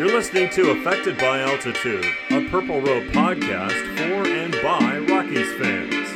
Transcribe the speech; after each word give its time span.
You're 0.00 0.08
listening 0.08 0.48
to 0.52 0.70
Affected 0.70 1.18
by 1.18 1.40
Altitude, 1.40 2.06
a 2.30 2.48
Purple 2.48 2.80
Row 2.80 3.02
podcast 3.08 3.98
for 3.98 4.26
and 4.26 4.50
by 4.62 4.96
Rockies 4.96 5.52
fans. 5.58 6.08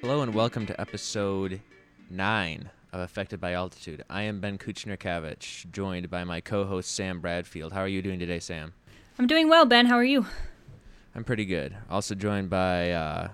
Hello 0.00 0.22
and 0.22 0.34
welcome 0.34 0.66
to 0.66 0.80
episode 0.80 1.60
9 2.10 2.70
of 2.92 3.00
Affected 3.02 3.40
by 3.40 3.52
Altitude. 3.52 4.02
I 4.10 4.22
am 4.22 4.40
Ben 4.40 4.58
Kuchner-Kavich, 4.58 5.70
joined 5.70 6.10
by 6.10 6.24
my 6.24 6.40
co-host 6.40 6.90
Sam 6.90 7.20
Bradfield. 7.20 7.72
How 7.72 7.82
are 7.82 7.86
you 7.86 8.02
doing 8.02 8.18
today, 8.18 8.40
Sam? 8.40 8.72
I'm 9.16 9.28
doing 9.28 9.48
well, 9.48 9.64
Ben. 9.64 9.86
How 9.86 9.94
are 9.94 10.02
you? 10.02 10.26
I'm 11.14 11.22
pretty 11.22 11.44
good. 11.44 11.76
Also 11.88 12.16
joined 12.16 12.50
by 12.50 12.90
uh, 12.90 13.28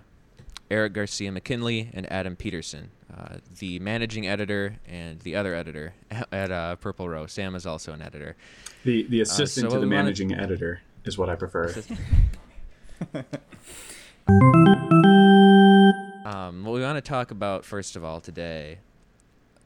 Eric 0.70 0.92
Garcia 0.92 1.32
McKinley 1.32 1.90
and 1.94 2.10
Adam 2.12 2.36
Peterson, 2.36 2.90
uh, 3.16 3.36
the 3.58 3.78
managing 3.78 4.26
editor 4.26 4.76
and 4.86 5.20
the 5.20 5.34
other 5.34 5.54
editor 5.54 5.94
at 6.32 6.50
uh, 6.50 6.76
Purple 6.76 7.08
Row. 7.08 7.26
Sam 7.26 7.54
is 7.54 7.66
also 7.66 7.92
an 7.92 8.02
editor. 8.02 8.36
The 8.84 9.04
the 9.08 9.20
assistant 9.22 9.66
Uh, 9.68 9.70
so 9.70 9.76
to 9.76 9.80
the 9.80 9.86
what 9.86 9.90
we 9.90 9.94
wanna- 9.96 10.04
managing 10.04 10.34
editor 10.34 10.82
is 11.04 11.16
what 11.18 11.28
I 11.30 11.34
prefer. 11.36 11.74
Um, 16.24 16.64
what 16.64 16.74
we 16.74 16.82
want 16.82 16.96
to 16.96 17.00
talk 17.00 17.30
about 17.30 17.64
first 17.64 17.96
of 17.96 18.04
all 18.04 18.20
today. 18.20 18.78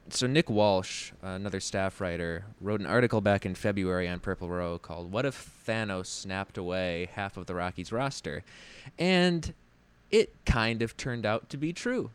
So 0.09 0.27
Nick 0.27 0.49
Walsh, 0.49 1.11
another 1.21 1.59
staff 1.59 1.99
writer, 1.99 2.45
wrote 2.61 2.79
an 2.79 2.85
article 2.85 3.19
back 3.21 3.45
in 3.45 3.55
February 3.55 4.07
on 4.07 4.19
Purple 4.19 4.49
Row 4.49 4.77
called 4.79 5.11
"What 5.11 5.25
if 5.25 5.51
Thanos 5.67 6.05
snapped 6.07 6.57
away 6.57 7.09
half 7.13 7.35
of 7.37 7.45
the 7.47 7.55
Rockies 7.55 7.91
roster?" 7.91 8.43
and 8.97 9.53
it 10.13 10.31
kind 10.45 10.83
of 10.83 10.95
turned 10.95 11.25
out 11.25 11.49
to 11.49 11.57
be 11.57 11.73
true. 11.73 12.11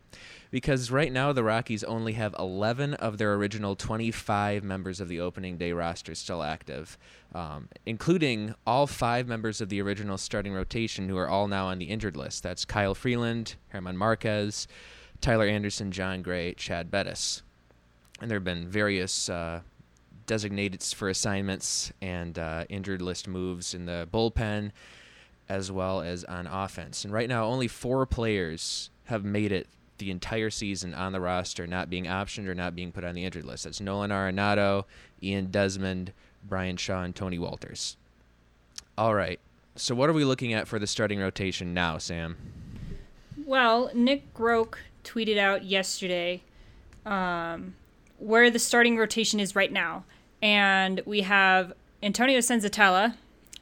Because 0.51 0.89
right 0.89 1.11
now 1.11 1.33
the 1.33 1.43
Rockies 1.43 1.83
only 1.83 2.13
have 2.13 2.33
11 2.39 2.93
of 2.95 3.17
their 3.17 3.35
original 3.35 3.75
25 3.75 4.63
members 4.63 5.01
of 5.01 5.09
the 5.09 5.19
opening 5.19 5.57
day 5.57 5.73
roster 5.73 6.15
still 6.15 6.41
active, 6.41 6.97
um, 7.35 7.67
including 7.85 8.55
all 8.65 8.87
five 8.87 9.27
members 9.27 9.59
of 9.59 9.67
the 9.67 9.81
original 9.81 10.17
starting 10.17 10.53
rotation 10.53 11.09
who 11.09 11.17
are 11.17 11.27
all 11.27 11.47
now 11.49 11.67
on 11.67 11.77
the 11.77 11.85
injured 11.85 12.15
list. 12.15 12.41
That's 12.41 12.63
Kyle 12.63 12.95
Freeland, 12.95 13.55
German 13.71 13.97
Marquez, 13.97 14.67
Tyler 15.19 15.45
Anderson, 15.45 15.91
Jon 15.91 16.21
Gray, 16.21 16.53
Chad 16.53 16.89
Bettis. 16.89 17.43
And 18.21 18.31
there 18.31 18.37
have 18.37 18.45
been 18.45 18.67
various 18.67 19.27
uh, 19.29 19.59
designated 20.25 20.81
for 20.83 21.09
assignments 21.09 21.91
and 22.01 22.39
uh, 22.39 22.63
injured 22.69 23.01
list 23.01 23.27
moves 23.27 23.73
in 23.73 23.85
the 23.85 24.07
bullpen 24.11 24.71
as 25.49 25.71
well 25.71 26.01
as 26.01 26.23
on 26.23 26.47
offense. 26.47 27.03
And 27.03 27.13
right 27.13 27.27
now, 27.27 27.45
only 27.45 27.67
four 27.67 28.05
players 28.05 28.91
have 29.05 29.25
made 29.25 29.51
it 29.51 29.67
the 29.97 30.11
entire 30.11 30.49
season 30.49 30.93
on 30.93 31.11
the 31.11 31.19
roster, 31.19 31.67
not 31.67 31.89
being 31.89 32.05
optioned 32.05 32.47
or 32.47 32.55
not 32.55 32.75
being 32.75 32.91
put 32.91 33.03
on 33.03 33.15
the 33.15 33.25
injured 33.25 33.43
list. 33.43 33.65
That's 33.65 33.81
Nolan 33.81 34.11
Arenado, 34.11 34.85
Ian 35.21 35.47
Desmond, 35.47 36.13
Bryan 36.47 36.77
Shaw, 36.77 37.01
and 37.01 37.15
Tony 37.15 37.37
Wolters. 37.37 37.95
All 38.97 39.15
right. 39.15 39.39
So, 39.75 39.95
what 39.95 40.09
are 40.09 40.13
we 40.13 40.23
looking 40.23 40.53
at 40.53 40.67
for 40.67 40.79
the 40.79 40.87
starting 40.87 41.19
rotation 41.19 41.73
now, 41.73 41.97
Sam? 41.97 42.37
Well, 43.45 43.91
Nick 43.93 44.33
Groke 44.33 44.75
tweeted 45.03 45.37
out 45.37 45.63
yesterday 45.63 46.43
um, 47.05 47.75
where 48.17 48.51
the 48.51 48.59
starting 48.59 48.97
rotation 48.97 49.39
is 49.39 49.55
right 49.55 49.71
now. 49.71 50.03
And 50.41 51.01
we 51.05 51.21
have 51.21 51.73
Antonio 52.03 52.39
Senzatela, 52.39 53.15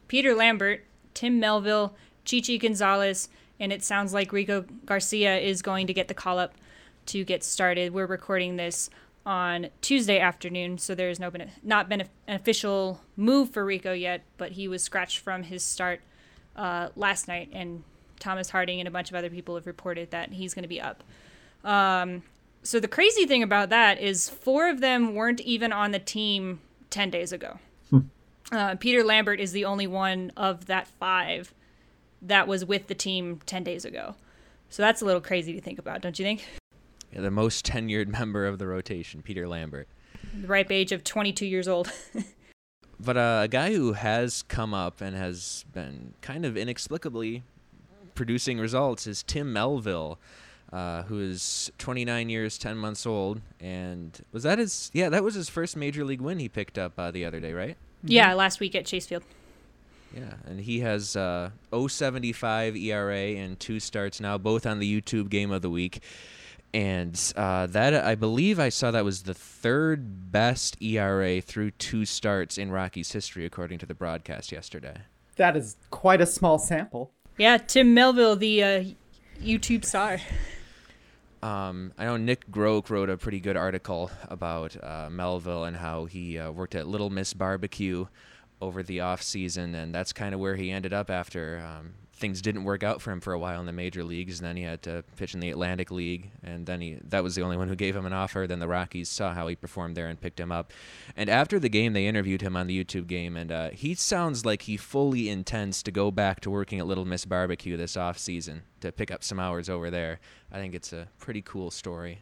Peter 0.08 0.36
Lambert, 0.36 0.84
Tim 1.18 1.40
Melville, 1.40 1.96
Chichi 2.26 2.60
Gonzalez, 2.60 3.28
and 3.60 3.74
it 3.74 3.84
sounds 3.84 4.14
like 4.14 4.32
Rico 4.32 4.66
Garcia 4.86 5.40
is 5.40 5.64
going 5.64 5.88
to 5.88 5.94
get 5.94 6.10
the 6.10 6.14
call 6.14 6.38
up 6.38 6.54
to 7.08 7.24
get 7.24 7.44
started. 7.44 7.92
We're 7.92 8.06
recording 8.06 8.58
this 8.58 8.92
on 9.26 9.70
Tuesday 9.82 10.20
afternoon, 10.20 10.78
so 10.78 10.94
there's 10.94 11.20
no 11.20 11.32
been 11.32 11.50
not 11.64 11.90
been 11.90 12.02
an 12.02 12.36
official 12.36 13.02
move 13.16 13.50
for 13.50 13.66
Rico 13.66 13.94
yet, 13.94 14.26
but 14.38 14.52
he 14.52 14.68
was 14.68 14.84
scratched 14.84 15.18
from 15.18 15.42
his 15.42 15.64
start 15.64 16.02
uh, 16.56 16.90
last 16.96 17.28
night, 17.28 17.50
and 17.52 17.84
Thomas 18.20 18.52
Harding 18.52 18.80
and 18.80 18.88
a 18.88 18.92
bunch 18.92 19.10
of 19.10 19.16
other 19.16 19.32
people 19.32 19.56
have 19.56 19.66
reported 19.66 20.12
that 20.12 20.34
he's 20.34 20.54
going 20.54 20.66
to 20.66 20.70
be 20.70 20.80
up. 20.80 21.04
Um, 21.64 22.22
so 22.62 22.80
the 22.80 22.88
crazy 22.88 23.26
thing 23.26 23.42
about 23.42 23.70
that 23.70 24.00
is 24.00 24.30
four 24.30 24.70
of 24.70 24.82
them 24.82 25.16
weren't 25.16 25.42
even 25.42 25.74
on 25.74 25.90
the 25.90 26.00
team 26.00 26.60
10 26.92 27.10
days 27.10 27.32
ago. 27.32 27.58
Uh, 28.52 28.76
Peter 28.76 29.04
Lambert 29.04 29.40
is 29.40 29.52
the 29.52 29.66
only 29.66 29.88
one 29.88 30.32
of 30.38 30.68
that 30.68 30.88
five 30.88 31.54
that 32.22 32.48
was 32.48 32.66
with 32.66 32.88
the 32.88 32.96
team 32.96 33.42
10 33.46 33.64
days 33.64 33.86
ago. 33.86 34.16
So 34.70 34.82
that's 34.82 35.02
a 35.02 35.06
little 35.06 35.22
crazy 35.22 35.54
to 35.54 35.62
think 35.62 35.80
about, 35.80 36.02
don't 36.02 36.18
you 36.18 36.26
think? 36.26 36.46
Yeah, 37.14 37.22
the 37.22 37.32
most 37.32 37.66
tenured 37.72 38.08
member 38.08 38.46
of 38.46 38.60
the 38.60 38.68
rotation, 38.68 39.22
Peter 39.22 39.48
Lambert. 39.48 39.88
The 40.42 40.48
ripe 40.48 40.72
age 40.72 40.92
of 40.92 41.04
22 41.04 41.46
years 41.46 41.68
old. 41.68 41.92
But 43.00 43.18
uh, 43.18 43.42
a 43.44 43.48
guy 43.48 43.74
who 43.74 43.94
has 43.94 44.42
come 44.44 44.74
up 44.74 45.02
and 45.02 45.16
has 45.16 45.66
been 45.72 46.14
kind 46.22 46.46
of 46.46 46.58
inexplicably 46.58 47.44
producing 48.16 48.60
results 48.60 49.06
is 49.06 49.22
Tim 49.22 49.54
Melville, 49.54 50.18
uh, 50.74 51.04
who 51.04 51.20
is 51.20 51.72
29 51.78 52.30
years 52.30 52.58
10 52.58 52.76
months 52.76 53.06
old, 53.06 53.42
and 53.60 54.20
was 54.32 54.44
that 54.44 54.58
his? 54.58 54.90
Yeah, 54.94 55.10
that 55.10 55.24
was 55.24 55.36
his 55.36 55.48
first 55.48 55.78
major 55.78 56.04
league 56.04 56.22
win 56.22 56.40
he 56.40 56.50
picked 56.50 56.78
up 56.80 56.94
uh, 56.98 57.12
the 57.12 57.24
other 57.24 57.40
day, 57.40 57.54
right? 57.54 57.78
Yeah, 58.08 58.34
last 58.34 58.60
week 58.60 58.76
at 58.76 58.86
Chase 58.86 59.08
Field. 59.08 59.24
Yeah, 60.16 60.34
and 60.46 60.60
he 60.60 60.80
has 60.80 61.16
uh, 61.16 61.52
075 61.72 62.76
ERA 62.76 63.16
and 63.16 63.60
two 63.60 63.80
starts 63.80 64.20
now, 64.20 64.38
both 64.38 64.66
on 64.66 64.80
the 64.80 65.02
YouTube 65.02 65.30
Game 65.30 65.52
of 65.52 65.62
the 65.62 65.70
Week. 65.70 66.02
And 66.74 67.20
uh, 67.36 67.68
that 67.68 67.94
I 67.94 68.16
believe 68.16 68.60
I 68.60 68.70
saw 68.70 68.92
that 68.92 69.06
was 69.06 69.24
the 69.24 69.34
third 69.34 70.32
best 70.32 70.82
ERA 70.82 71.42
through 71.42 71.72
two 71.72 72.06
starts 72.06 72.58
in 72.58 72.72
Rockies 72.72 73.12
history, 73.12 73.46
according 73.46 73.80
to 73.80 73.86
the 73.86 73.94
broadcast 73.94 74.52
yesterday. 74.52 74.98
That 75.38 75.56
is 75.56 75.78
quite 75.92 76.20
a 76.20 76.26
small 76.26 76.60
sample. 76.60 77.12
Yeah, 77.38 77.58
Tim 77.58 77.94
Melville, 77.94 78.36
the 78.36 78.64
uh, 78.64 78.84
YouTube 79.42 79.86
star. 79.86 80.20
Um, 81.44 81.94
I 81.98 82.06
know 82.06 82.18
Nick 82.18 82.50
Groke 82.50 82.90
wrote 82.90 83.10
a 83.10 83.18
pretty 83.18 83.40
good 83.40 83.58
article 83.58 84.10
about 84.28 84.76
uh, 84.84 85.10
Melville 85.10 85.66
and 85.66 85.78
how 85.78 86.06
he 86.06 86.40
uh, 86.40 86.52
worked 86.52 86.76
at 86.76 86.88
Little 86.88 87.10
Miss 87.10 87.34
Barbecue 87.34 88.08
over 88.60 88.82
the 88.82 89.02
off 89.02 89.22
season, 89.22 89.76
and 89.76 89.94
that's 89.94 90.14
kind 90.14 90.34
of 90.34 90.40
where 90.40 90.56
he 90.56 90.72
ended 90.72 90.94
up 90.94 91.10
after 91.10 91.60
um, 91.60 91.94
things 92.18 92.42
didn't 92.42 92.64
work 92.64 92.84
out 92.84 93.02
for 93.02 93.12
him 93.12 93.22
for 93.22 93.34
a 93.34 93.40
while 93.40 93.60
in 93.60 93.66
the 93.66 93.72
major 93.72 94.04
leagues. 94.04 94.40
And 94.40 94.48
then 94.48 94.58
he 94.58 94.64
had 94.64 94.82
to 94.84 95.04
pitch 95.16 95.34
in 95.34 95.40
the 95.40 95.50
Atlantic 95.50 95.92
League, 95.92 96.32
and 96.44 96.66
then 96.66 96.82
he 96.82 96.98
that 97.10 97.24
was 97.24 97.36
the 97.36 97.42
only 97.42 97.58
one 97.58 97.68
who 97.68 97.76
gave 97.76 97.96
him 97.96 98.06
an 98.06 98.14
offer. 98.14 98.46
Then 98.48 98.60
the 98.60 98.68
Rockies 98.68 99.10
saw 99.10 99.34
how 99.34 99.48
he 99.48 99.56
performed 99.56 99.96
there 99.96 100.08
and 100.08 100.20
picked 100.20 100.40
him 100.40 100.52
up. 100.52 100.74
And 101.16 101.30
after 101.30 101.60
the 101.60 101.70
game, 101.70 101.94
they 101.94 102.08
interviewed 102.08 102.42
him 102.42 102.56
on 102.56 102.68
the 102.68 102.84
YouTube 102.84 103.08
game, 103.08 103.38
and 103.38 103.52
uh, 103.52 103.70
he 103.70 103.96
sounds 103.96 104.46
like 104.46 104.64
he 104.64 104.78
fully 104.78 105.30
intends 105.30 105.82
to 105.84 105.92
go 105.92 106.12
back 106.12 106.42
to 106.42 106.50
working 106.50 106.80
at 106.80 106.88
Little 106.88 107.06
Miss 107.06 107.26
Barbecue 107.26 107.78
this 107.78 107.96
off 107.96 108.18
season 108.18 108.64
to 108.82 108.92
pick 108.92 109.12
up 109.12 109.24
some 109.24 109.40
hours 109.40 109.70
over 109.70 109.90
there. 109.90 110.20
I 110.52 110.58
think 110.58 110.76
it's 110.76 110.94
a 110.94 111.08
pretty 111.20 111.42
cool 111.42 111.72
story. 111.72 112.20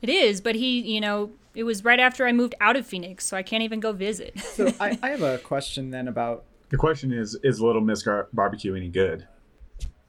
It 0.00 0.08
is, 0.08 0.40
but 0.40 0.54
he, 0.56 0.80
you 0.80 1.00
know, 1.00 1.30
it 1.54 1.64
was 1.64 1.84
right 1.84 2.00
after 2.00 2.26
I 2.26 2.32
moved 2.32 2.54
out 2.60 2.76
of 2.76 2.86
Phoenix, 2.86 3.24
so 3.24 3.36
I 3.36 3.42
can't 3.42 3.62
even 3.62 3.80
go 3.80 3.92
visit. 3.92 4.38
So 4.40 4.72
I, 4.80 4.98
I 5.02 5.10
have 5.10 5.22
a 5.22 5.38
question 5.38 5.90
then 5.90 6.08
about 6.08 6.44
The 6.70 6.76
question 6.76 7.12
is: 7.12 7.38
Is 7.42 7.60
Little 7.60 7.80
Miss 7.82 8.02
Gar- 8.02 8.28
Barbecue 8.32 8.74
any 8.74 8.88
good? 8.88 9.26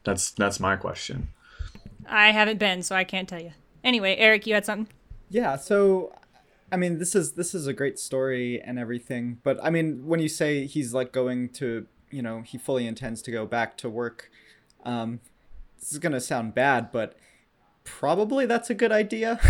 That's 0.04 0.30
that's 0.32 0.60
my 0.60 0.76
question. 0.76 1.28
I 2.06 2.32
haven't 2.32 2.58
been, 2.58 2.82
so 2.82 2.94
I 2.94 3.04
can't 3.04 3.28
tell 3.28 3.40
you. 3.40 3.52
Anyway, 3.82 4.16
Eric, 4.16 4.46
you 4.46 4.54
had 4.54 4.64
something? 4.64 4.88
yeah. 5.30 5.56
So 5.56 6.12
I 6.70 6.76
mean, 6.76 6.98
this 6.98 7.14
is 7.14 7.32
this 7.32 7.54
is 7.54 7.66
a 7.66 7.72
great 7.72 7.98
story 7.98 8.60
and 8.60 8.78
everything, 8.78 9.38
but 9.42 9.58
I 9.62 9.70
mean, 9.70 10.06
when 10.06 10.20
you 10.20 10.28
say 10.28 10.66
he's 10.66 10.92
like 10.94 11.12
going 11.12 11.50
to, 11.50 11.86
you 12.10 12.22
know, 12.22 12.42
he 12.42 12.58
fully 12.58 12.86
intends 12.86 13.22
to 13.22 13.30
go 13.30 13.46
back 13.46 13.76
to 13.78 13.88
work, 13.88 14.30
um, 14.84 15.20
this 15.78 15.92
is 15.92 15.98
gonna 15.98 16.20
sound 16.20 16.54
bad, 16.54 16.90
but 16.92 17.16
probably 17.84 18.46
that's 18.46 18.70
a 18.70 18.74
good 18.74 18.90
idea 18.92 19.38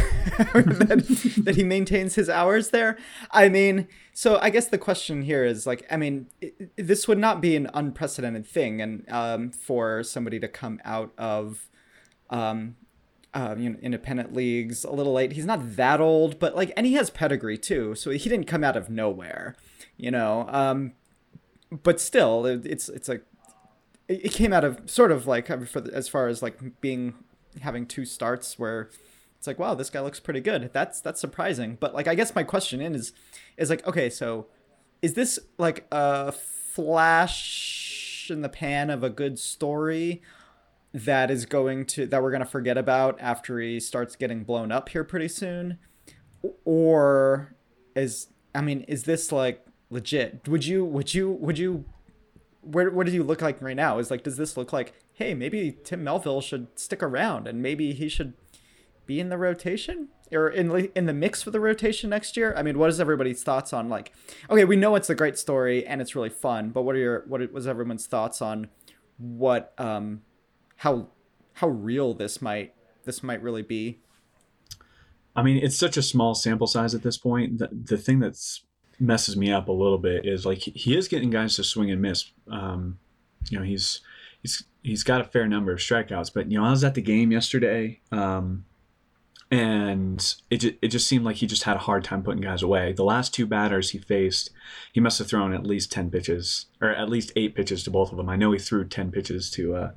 that, 0.55 1.43
that 1.44 1.56
he 1.56 1.64
maintains 1.64 2.14
his 2.17 2.29
hours 2.29 2.70
there. 2.70 2.99
I 3.31 3.49
mean, 3.49 3.88
so 4.12 4.38
I 4.43 4.50
guess 4.50 4.67
the 4.67 4.79
question 4.79 5.23
here 5.23 5.44
is 5.44 5.67
like, 5.67 5.87
I 5.91 5.97
mean, 5.97 6.26
i 6.43 6.53
i- 6.61 6.69
this 6.76 7.06
would 7.08 7.19
not 7.19 7.41
be 7.41 7.56
an 7.56 7.69
unprecedented 7.75 8.47
thing, 8.47 8.81
and 8.82 9.05
um, 9.08 9.50
for 9.50 10.03
somebody 10.03 10.38
to 10.41 10.49
come 10.49 10.81
out 10.85 11.12
of 11.17 11.69
um, 12.31 12.76
uh, 13.32 13.55
you 13.58 13.70
know, 13.70 13.76
independent 13.82 14.32
leagues 14.32 14.85
a 14.85 14.91
little 14.93 15.12
late. 15.12 15.32
He's 15.32 15.47
not 15.47 15.76
that 15.76 16.00
old, 16.00 16.38
but 16.38 16.55
like, 16.56 16.73
and 16.76 16.87
he 16.87 16.94
has 16.94 17.11
pedigree 17.11 17.58
too, 17.58 17.94
so 17.94 18.11
he 18.11 18.19
didn't 18.29 18.47
come 18.47 18.62
out 18.64 18.76
of 18.76 18.88
nowhere, 18.91 19.56
you 19.97 20.11
know. 20.11 20.47
Um, 20.50 20.93
but 21.70 22.00
still, 22.00 22.47
it, 22.47 22.64
it's 22.67 22.88
it's 22.88 23.08
like 23.08 23.25
it 24.08 24.26
it 24.26 24.32
came 24.32 24.53
out 24.53 24.64
of 24.64 24.88
sort 24.88 25.11
of 25.12 25.26
like 25.26 25.50
uh, 25.50 25.58
as 25.93 26.08
far 26.08 26.29
as 26.29 26.43
like 26.43 26.81
being 26.81 27.14
having 27.61 27.87
two 27.87 28.05
starts 28.05 28.59
where 28.59 28.91
it's 29.37 29.47
like 29.47 29.59
wow 29.59 29.75
this 29.75 29.91
guy 29.91 30.01
looks 30.01 30.21
pretty 30.21 30.41
good 30.41 30.71
that's 30.73 31.01
that's 31.01 31.21
surprising 31.21 31.77
but 31.81 31.95
like 31.95 32.09
i 32.09 32.15
guess 32.15 32.35
my 32.35 32.43
question 32.43 32.81
in 32.81 32.95
is 32.95 33.12
is 33.56 33.71
like 33.71 33.87
okay 33.87 34.09
so 34.09 34.47
is 35.03 35.15
this 35.15 35.39
like 35.59 35.87
a 35.93 36.33
flash 36.33 38.29
in 38.31 38.43
the 38.43 38.49
pan 38.49 38.91
of 38.91 39.03
a 39.03 39.11
good 39.11 39.39
story 39.39 40.23
that 40.93 41.31
is 41.31 41.45
going 41.47 41.85
to 41.85 42.06
that 42.06 42.23
we're 42.23 42.31
going 42.31 42.41
to 42.41 42.47
forget 42.47 42.79
about 42.79 43.17
after 43.21 43.59
he 43.59 43.79
starts 43.79 44.17
getting 44.17 44.45
blown 44.45 44.73
up 44.73 44.89
here 44.89 45.05
pretty 45.05 45.29
soon 45.29 45.79
or 46.65 47.55
is 47.95 48.29
I 48.55 48.61
mean, 48.61 48.83
is 48.83 49.05
this 49.05 49.33
like 49.33 49.65
legit? 49.91 50.49
Would 50.49 50.67
you 50.67 50.85
would 50.85 51.15
you 51.15 51.31
would 51.31 51.59
you 51.59 51.85
where 52.62 52.91
what 52.91 53.06
do 53.06 53.12
you 53.12 53.23
look 53.23 53.43
like 53.43 53.61
right 53.61 53.77
now? 53.77 53.99
Is 53.99 54.11
like 54.11 54.23
does 54.23 54.37
this 54.37 54.56
look 54.56 54.73
like 54.73 54.95
hey 55.14 55.34
maybe 55.34 55.76
Tim 55.84 56.05
Melville 56.05 56.40
should 56.40 56.78
stick 56.78 57.02
around 57.02 57.49
and 57.49 57.62
maybe 57.62 57.93
he 57.93 58.08
should 58.08 58.34
be 59.06 59.20
in 59.20 59.28
the 59.28 59.38
rotation 59.38 60.08
or 60.32 60.49
in 60.49 60.90
in 60.94 61.06
the 61.06 61.12
mix 61.12 61.43
for 61.43 61.50
the 61.50 61.61
rotation 61.61 62.11
next 62.11 62.37
year? 62.37 62.55
I 62.56 62.62
mean, 62.62 62.78
what 62.78 62.90
is 62.90 63.00
everybody's 63.00 63.43
thoughts 63.43 63.72
on 63.72 63.88
like? 63.88 64.12
Okay, 64.50 64.64
we 64.64 64.76
know 64.76 64.94
it's 64.94 65.11
a 65.11 65.14
great 65.14 65.38
story 65.38 65.87
and 65.87 66.00
it's 66.00 66.14
really 66.14 66.31
fun, 66.31 66.70
but 66.70 66.82
what 66.82 66.94
are 66.96 66.99
your 66.99 67.25
what 67.26 67.52
was 67.52 67.66
everyone's 67.66 68.06
thoughts 68.06 68.43
on 68.43 68.69
what 69.19 69.72
um 69.78 70.22
how 70.76 71.08
how 71.55 71.69
real 71.69 72.14
this 72.14 72.43
might 72.43 72.75
this 73.05 73.22
might 73.22 73.43
really 73.43 73.62
be? 73.62 74.00
I 75.37 75.43
mean, 75.43 75.56
it's 75.56 75.76
such 75.76 75.96
a 75.96 76.02
small 76.02 76.34
sample 76.34 76.67
size 76.67 76.94
at 76.94 77.02
this 77.02 77.19
point. 77.19 77.58
The 77.58 77.69
the 77.72 77.99
thing 77.99 78.20
that's 78.20 78.62
messes 79.00 79.37
me 79.37 79.50
up 79.50 79.69
a 79.69 79.72
little 79.72 79.99
bit 79.99 80.25
is 80.25 80.46
like 80.46 80.58
he 80.58 80.96
is 80.96 81.08
getting 81.08 81.31
guys 81.31 81.56
to 81.56 81.64
swing 81.64 81.90
and 81.90 82.00
miss. 82.00 82.31
Um, 82.50 82.99
you 83.49 83.58
know, 83.58 83.64
he's 83.64 84.00
he's 84.43 84.64
he's 84.82 85.02
got 85.02 85.20
a 85.20 85.25
fair 85.25 85.46
number 85.46 85.73
of 85.73 85.79
strikeouts, 85.79 86.32
but 86.32 86.50
you 86.50 86.58
know, 86.58 86.64
I 86.64 86.70
was 86.70 86.85
at 86.85 86.94
the 86.94 87.02
game 87.02 87.32
yesterday. 87.32 88.00
Um, 88.12 88.64
and 89.50 90.35
it 90.50 90.56
just, 90.56 90.75
it 90.82 90.88
just 90.88 91.06
seemed 91.06 91.25
like 91.25 91.37
he 91.37 91.46
just 91.46 91.62
had 91.62 91.76
a 91.76 91.81
hard 91.81 92.02
time 92.02 92.23
putting 92.23 92.41
guys 92.41 92.62
away. 92.62 92.93
The 92.93 93.05
last 93.05 93.32
two 93.35 93.46
batters 93.46 93.91
he 93.91 93.99
faced, 93.99 94.50
he 94.93 95.00
must 95.00 95.19
have 95.19 95.29
thrown 95.29 95.52
at 95.52 95.67
least 95.67 95.93
ten 95.93 96.11
pitches, 96.11 96.67
or 96.81 96.91
at 96.91 97.08
least 97.08 97.32
eight 97.37 97.55
pitches 97.55 97.85
to 97.85 97.91
both 97.91 98.11
of 98.11 98.17
them. 98.17 98.29
I 98.29 98.37
know 98.37 98.52
he 98.52 98.58
threw 98.58 98.85
ten 98.85 99.12
pitches 99.12 99.50
to, 99.52 99.76
uh, 99.76 99.91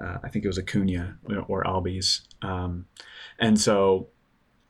uh, 0.00 0.18
I 0.22 0.28
think 0.28 0.44
it 0.44 0.48
was 0.48 0.58
Acuna 0.58 1.16
or 1.48 1.64
Albies, 1.64 2.20
um, 2.42 2.86
and 3.38 3.60
so 3.60 4.08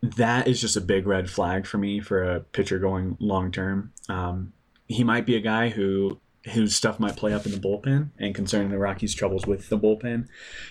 that 0.03 0.49
is 0.49 0.61
just 0.61 0.77
a 0.77 0.81
big 0.81 1.07
red 1.07 1.29
flag 1.29 1.67
for 1.67 1.79
me 1.79 2.01
for 2.01 2.23
a 2.23 2.41
pitcher 2.41 2.79
going 2.79 3.17
long 3.21 3.53
term. 3.53 3.93
Um, 4.09 4.53
he 4.87 5.05
might 5.05 5.27
be 5.27 5.37
a 5.37 5.41
guy 5.41 5.69
who 5.69 6.21
whose 6.53 6.75
stuff 6.75 6.99
might 6.99 7.17
play 7.17 7.33
up 7.33 7.47
in 7.47 7.53
the 7.53 7.59
bullpen. 7.59 8.11
And 8.19 8.35
concerning 8.35 8.71
the 8.71 8.79
Rockies' 8.79 9.15
troubles 9.15 9.47
with 9.47 9.69
the 9.69 9.79
bullpen, 9.79 10.29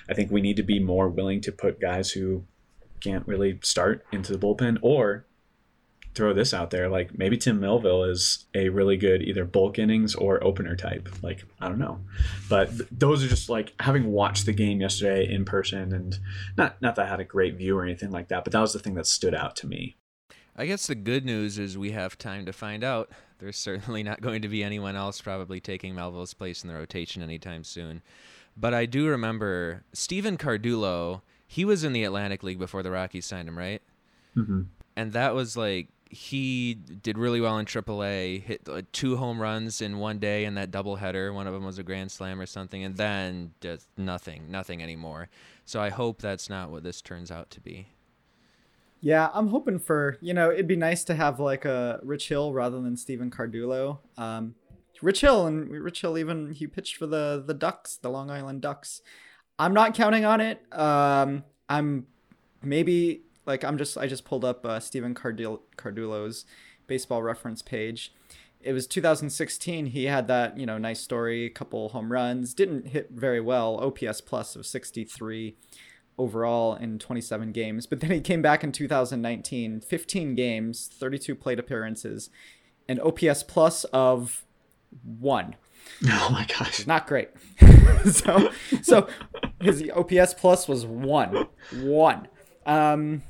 I 0.10 0.14
think 0.14 0.32
we 0.32 0.42
need 0.42 0.58
to 0.58 0.64
be 0.64 0.80
more 0.80 1.10
willing 1.10 1.42
to 1.42 1.52
put 1.52 1.80
guys 1.80 2.12
who 2.12 2.46
can't 3.00 3.28
really 3.28 3.60
start 3.64 4.06
into 4.12 4.32
the 4.32 4.38
bullpen 4.38 4.78
or 4.82 5.26
throw 6.14 6.34
this 6.34 6.54
out 6.54 6.72
there 6.72 6.90
like 6.90 7.18
maybe 7.18 7.38
Tim 7.38 7.60
Melville 7.60 8.04
is 8.04 8.46
a 8.54 8.70
really 8.70 8.98
good 8.98 9.22
either 9.22 9.46
bulk 9.46 9.80
innings 9.80 10.14
or 10.14 10.44
opener 10.44 10.76
type 10.76 11.08
like 11.24 11.46
I 11.60 11.70
don't 11.70 11.80
know 11.80 12.02
but 12.50 12.70
th- 12.70 12.90
those 12.92 13.24
are 13.24 13.30
just 13.30 13.50
like 13.50 13.74
having 13.80 14.12
watched 14.12 14.46
the 14.46 14.52
game 14.52 14.82
yesterday 14.82 15.32
in 15.32 15.46
person 15.46 15.94
and 15.94 16.20
not 16.58 16.82
not 16.82 16.96
that 16.96 17.06
I 17.06 17.10
had 17.10 17.22
a 17.22 17.26
great 17.26 17.56
view 17.56 17.78
or 17.78 17.84
anything 17.84 18.12
like 18.12 18.28
that 18.28 18.44
but 18.44 18.52
that 18.52 18.60
was 18.60 18.74
the 18.74 18.80
thing 18.80 18.96
that 18.96 19.08
stood 19.08 19.34
out 19.34 19.56
to 19.58 19.68
me 19.68 19.96
I 20.56 20.66
guess 20.66 20.88
the 20.88 20.96
good 20.96 21.26
news 21.26 21.58
is 21.58 21.78
we 21.78 21.92
have 21.92 22.18
time 22.18 22.46
to 22.46 22.52
find 22.52 22.84
out 22.84 23.10
there's 23.42 23.58
certainly 23.58 24.04
not 24.04 24.22
going 24.22 24.42
to 24.42 24.48
be 24.48 24.64
anyone 24.64 24.96
else 24.96 25.20
probably 25.20 25.60
taking 25.60 25.94
Melville's 25.94 26.34
place 26.34 26.64
in 26.64 26.70
the 26.70 26.76
rotation 26.76 27.22
anytime 27.22 27.66
soon 27.66 28.02
but 28.56 28.74
I 28.74 28.86
do 28.86 29.08
remember 29.08 29.84
Stephen 29.94 30.38
Cardullo 30.38 31.22
he 31.52 31.66
was 31.66 31.84
in 31.84 31.92
the 31.92 32.06
Atlantic 32.06 32.44
League 32.44 32.60
before 32.60 32.82
the 32.82 32.92
Rockies 32.92 33.26
signed 33.26 33.50
him, 33.50 33.58
right? 33.58 33.82
Mm-hmm. 34.38 34.62
And 34.96 35.12
that 35.12 35.36
was 35.36 35.58
like 35.58 35.90
he 36.10 36.76
did 36.76 37.18
really 37.18 37.42
well 37.42 37.58
in 37.58 37.66
AAA. 37.66 38.42
Hit 38.42 38.70
two 38.94 39.18
home 39.18 39.42
runs 39.42 39.82
in 39.82 39.98
one 39.98 40.20
day 40.20 40.46
in 40.46 40.56
that 40.56 40.72
doubleheader. 40.72 41.34
One 41.34 41.48
of 41.48 41.54
them 41.54 41.66
was 41.66 41.78
a 41.78 41.84
grand 41.84 42.10
slam 42.10 42.40
or 42.40 42.46
something, 42.46 42.86
and 42.86 42.96
then 42.96 43.52
just 43.60 43.90
nothing, 43.98 44.50
nothing 44.50 44.82
anymore. 44.82 45.28
So 45.66 45.82
I 45.82 45.90
hope 45.90 46.22
that's 46.22 46.50
not 46.50 46.70
what 46.70 46.84
this 46.84 47.02
turns 47.02 47.32
out 47.32 47.50
to 47.52 47.60
be. 47.60 47.88
Yeah, 49.02 49.30
I'm 49.34 49.48
hoping 49.48 49.80
for 49.80 50.18
you 50.22 50.34
know 50.34 50.52
it'd 50.52 50.68
be 50.68 50.76
nice 50.76 51.04
to 51.06 51.16
have 51.16 51.40
like 51.40 51.66
a 51.66 52.00
Rich 52.04 52.30
Hill 52.30 52.54
rather 52.54 52.80
than 52.80 52.96
Stephen 52.96 53.32
Cardullo. 53.32 54.00
Um, 54.16 54.56
Rich 55.02 55.22
Hill 55.22 55.48
and 55.48 55.70
Rich 55.70 56.02
Hill 56.02 56.18
even 56.18 56.52
he 56.54 56.68
pitched 56.68 56.98
for 56.98 57.08
the 57.08 57.44
the 57.46 57.56
Ducks, 57.56 57.98
the 57.98 58.10
Long 58.10 58.30
Island 58.30 58.62
Ducks. 58.62 59.02
I'm 59.58 59.74
not 59.74 59.96
counting 59.96 60.24
on 60.24 60.40
it. 60.40 60.62
Um, 60.72 61.44
I'm 61.68 62.06
maybe 62.62 63.24
like 63.46 63.64
I'm 63.64 63.78
just 63.78 63.98
I 63.98 64.08
just 64.08 64.24
pulled 64.24 64.46
up 64.46 64.66
uh, 64.66 64.80
Stephen 64.80 65.16
Cardil- 65.16 65.62
Cardullo's 65.78 66.46
baseball 66.86 67.24
reference 67.24 67.62
page. 67.64 68.14
It 68.60 68.74
was 68.74 68.86
2016. 68.86 69.88
He 69.88 70.06
had 70.06 70.28
that 70.28 70.60
you 70.60 70.68
know 70.68 70.78
nice 70.78 71.00
story, 71.00 71.50
couple 71.50 71.90
home 71.90 72.12
runs, 72.12 72.54
didn't 72.54 72.90
hit 72.90 73.10
very 73.12 73.42
well. 73.42 73.80
OPS 73.84 74.22
plus 74.22 74.56
of 74.56 74.68
63 74.68 75.56
overall 76.18 76.76
in 76.76 77.00
27 77.00 77.52
games, 77.52 77.86
but 77.86 78.00
then 78.00 78.12
he 78.12 78.22
came 78.22 78.42
back 78.42 78.64
in 78.64 78.72
2019, 78.72 79.82
15 79.82 80.36
games, 80.36 80.90
32 80.94 81.36
plate 81.36 81.60
appearances, 81.60 82.30
an 82.88 83.00
OPS 83.00 83.44
plus 83.44 83.84
of 83.86 84.46
one. 85.04 85.56
Oh 86.06 86.30
my 86.32 86.46
gosh. 86.46 86.86
Not 86.86 87.08
great. 87.08 87.30
so 88.12 88.52
so 88.84 89.08
his 89.60 89.84
OPS 89.96 90.36
plus 90.36 90.68
was 90.68 90.86
one. 90.86 91.48
One. 91.74 92.28
Um 92.66 93.24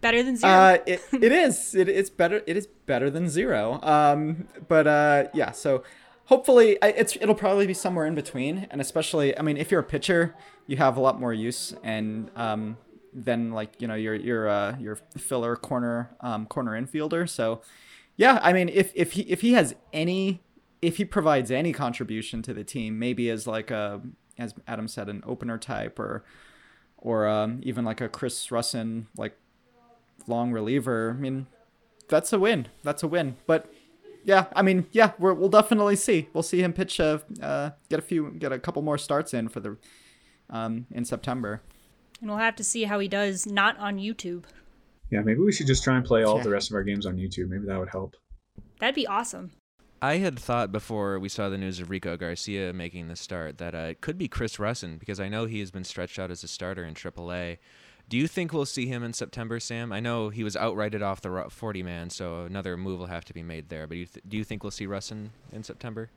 better 0.00 0.22
than 0.22 0.36
zero. 0.36 0.52
Uh, 0.52 0.78
it, 0.86 1.02
it 1.12 1.32
is. 1.32 1.74
It, 1.74 1.88
it's 1.88 2.10
better. 2.10 2.42
It 2.46 2.56
is 2.56 2.66
better 2.66 3.10
than 3.10 3.28
zero. 3.28 3.80
Um, 3.82 4.48
but 4.68 4.86
uh, 4.86 5.24
yeah. 5.34 5.52
So 5.52 5.82
hopefully, 6.28 6.78
it's 6.82 7.16
it'll 7.16 7.34
probably 7.34 7.66
be 7.66 7.74
somewhere 7.74 8.06
in 8.06 8.14
between. 8.14 8.66
And 8.70 8.80
especially, 8.80 9.36
I 9.36 9.42
mean, 9.42 9.56
if 9.56 9.70
you're 9.70 9.80
a 9.80 9.84
pitcher, 9.84 10.34
you 10.66 10.76
have 10.76 10.96
a 10.96 11.00
lot 11.00 11.18
more 11.18 11.32
use, 11.32 11.74
and 11.82 12.30
um, 12.36 12.76
then 13.12 13.50
like 13.52 13.80
you 13.80 13.88
know, 13.88 13.94
your 13.94 14.14
your 14.14 14.48
uh, 14.48 14.76
your 14.78 14.96
filler 15.16 15.56
corner 15.56 16.10
um, 16.20 16.46
corner 16.46 16.80
infielder. 16.80 17.28
So 17.28 17.62
yeah, 18.16 18.38
I 18.42 18.52
mean, 18.52 18.68
if 18.68 18.92
if 18.94 19.12
he 19.12 19.22
if 19.22 19.40
he 19.40 19.54
has 19.54 19.74
any 19.92 20.42
if 20.80 20.98
he 20.98 21.04
provides 21.04 21.50
any 21.50 21.72
contribution 21.72 22.42
to 22.42 22.54
the 22.54 22.64
team, 22.64 22.98
maybe 22.98 23.30
as 23.30 23.46
like 23.46 23.70
a 23.70 24.00
as 24.38 24.54
Adam 24.68 24.86
said, 24.86 25.08
an 25.08 25.22
opener 25.26 25.58
type 25.58 25.98
or 25.98 26.24
or 26.98 27.26
um, 27.26 27.60
even 27.62 27.84
like 27.84 28.00
a 28.00 28.08
Chris 28.08 28.48
Rusin 28.48 29.06
like 29.16 29.36
long 30.26 30.52
reliever. 30.52 31.14
I 31.16 31.20
mean, 31.20 31.46
that's 32.08 32.32
a 32.32 32.38
win. 32.38 32.68
That's 32.82 33.02
a 33.02 33.08
win. 33.08 33.36
But 33.46 33.72
yeah, 34.28 34.44
I 34.54 34.60
mean, 34.60 34.86
yeah, 34.92 35.12
we 35.18 35.32
will 35.32 35.48
definitely 35.48 35.96
see. 35.96 36.28
We'll 36.34 36.42
see 36.42 36.62
him 36.62 36.74
pitch 36.74 37.00
a 37.00 37.22
uh, 37.40 37.70
get 37.88 37.98
a 37.98 38.02
few 38.02 38.30
get 38.32 38.52
a 38.52 38.58
couple 38.58 38.82
more 38.82 38.98
starts 38.98 39.32
in 39.32 39.48
for 39.48 39.60
the 39.60 39.78
um, 40.50 40.84
in 40.90 41.06
September. 41.06 41.62
And 42.20 42.28
we'll 42.28 42.38
have 42.38 42.54
to 42.56 42.64
see 42.64 42.84
how 42.84 42.98
he 42.98 43.08
does 43.08 43.46
not 43.46 43.78
on 43.78 43.96
YouTube. 43.96 44.44
Yeah, 45.10 45.20
maybe 45.20 45.40
we 45.40 45.50
should 45.50 45.66
just 45.66 45.82
try 45.82 45.96
and 45.96 46.04
play 46.04 46.24
all 46.24 46.36
yeah. 46.36 46.42
the 46.42 46.50
rest 46.50 46.68
of 46.68 46.74
our 46.74 46.82
games 46.82 47.06
on 47.06 47.16
YouTube. 47.16 47.48
Maybe 47.48 47.64
that 47.68 47.78
would 47.78 47.88
help. 47.88 48.16
That'd 48.80 48.94
be 48.94 49.06
awesome. 49.06 49.52
I 50.02 50.18
had 50.18 50.38
thought 50.38 50.72
before 50.72 51.18
we 51.18 51.30
saw 51.30 51.48
the 51.48 51.56
news 51.56 51.80
of 51.80 51.88
Rico 51.88 52.18
Garcia 52.18 52.74
making 52.74 53.08
the 53.08 53.16
start 53.16 53.56
that 53.56 53.74
uh, 53.74 53.92
it 53.92 54.02
could 54.02 54.18
be 54.18 54.28
Chris 54.28 54.58
Rusin 54.58 54.98
because 54.98 55.20
I 55.20 55.30
know 55.30 55.46
he 55.46 55.60
has 55.60 55.70
been 55.70 55.84
stretched 55.84 56.18
out 56.18 56.30
as 56.30 56.44
a 56.44 56.48
starter 56.48 56.84
in 56.84 56.92
AAA. 56.92 57.56
Do 58.08 58.16
you 58.16 58.26
think 58.26 58.52
we'll 58.52 58.64
see 58.64 58.86
him 58.86 59.02
in 59.02 59.12
September, 59.12 59.60
Sam? 59.60 59.92
I 59.92 60.00
know 60.00 60.30
he 60.30 60.42
was 60.42 60.56
outrighted 60.56 61.02
off 61.02 61.20
the 61.20 61.46
40 61.50 61.82
man, 61.82 62.08
so 62.08 62.42
another 62.42 62.76
move 62.76 63.00
will 63.00 63.06
have 63.06 63.24
to 63.26 63.34
be 63.34 63.42
made 63.42 63.68
there. 63.68 63.86
But 63.86 63.94
do 63.94 63.98
you, 63.98 64.06
th- 64.06 64.24
do 64.26 64.36
you 64.36 64.44
think 64.44 64.62
we'll 64.62 64.70
see 64.70 64.86
Rusin 64.86 65.28
in 65.52 65.62
September? 65.62 66.10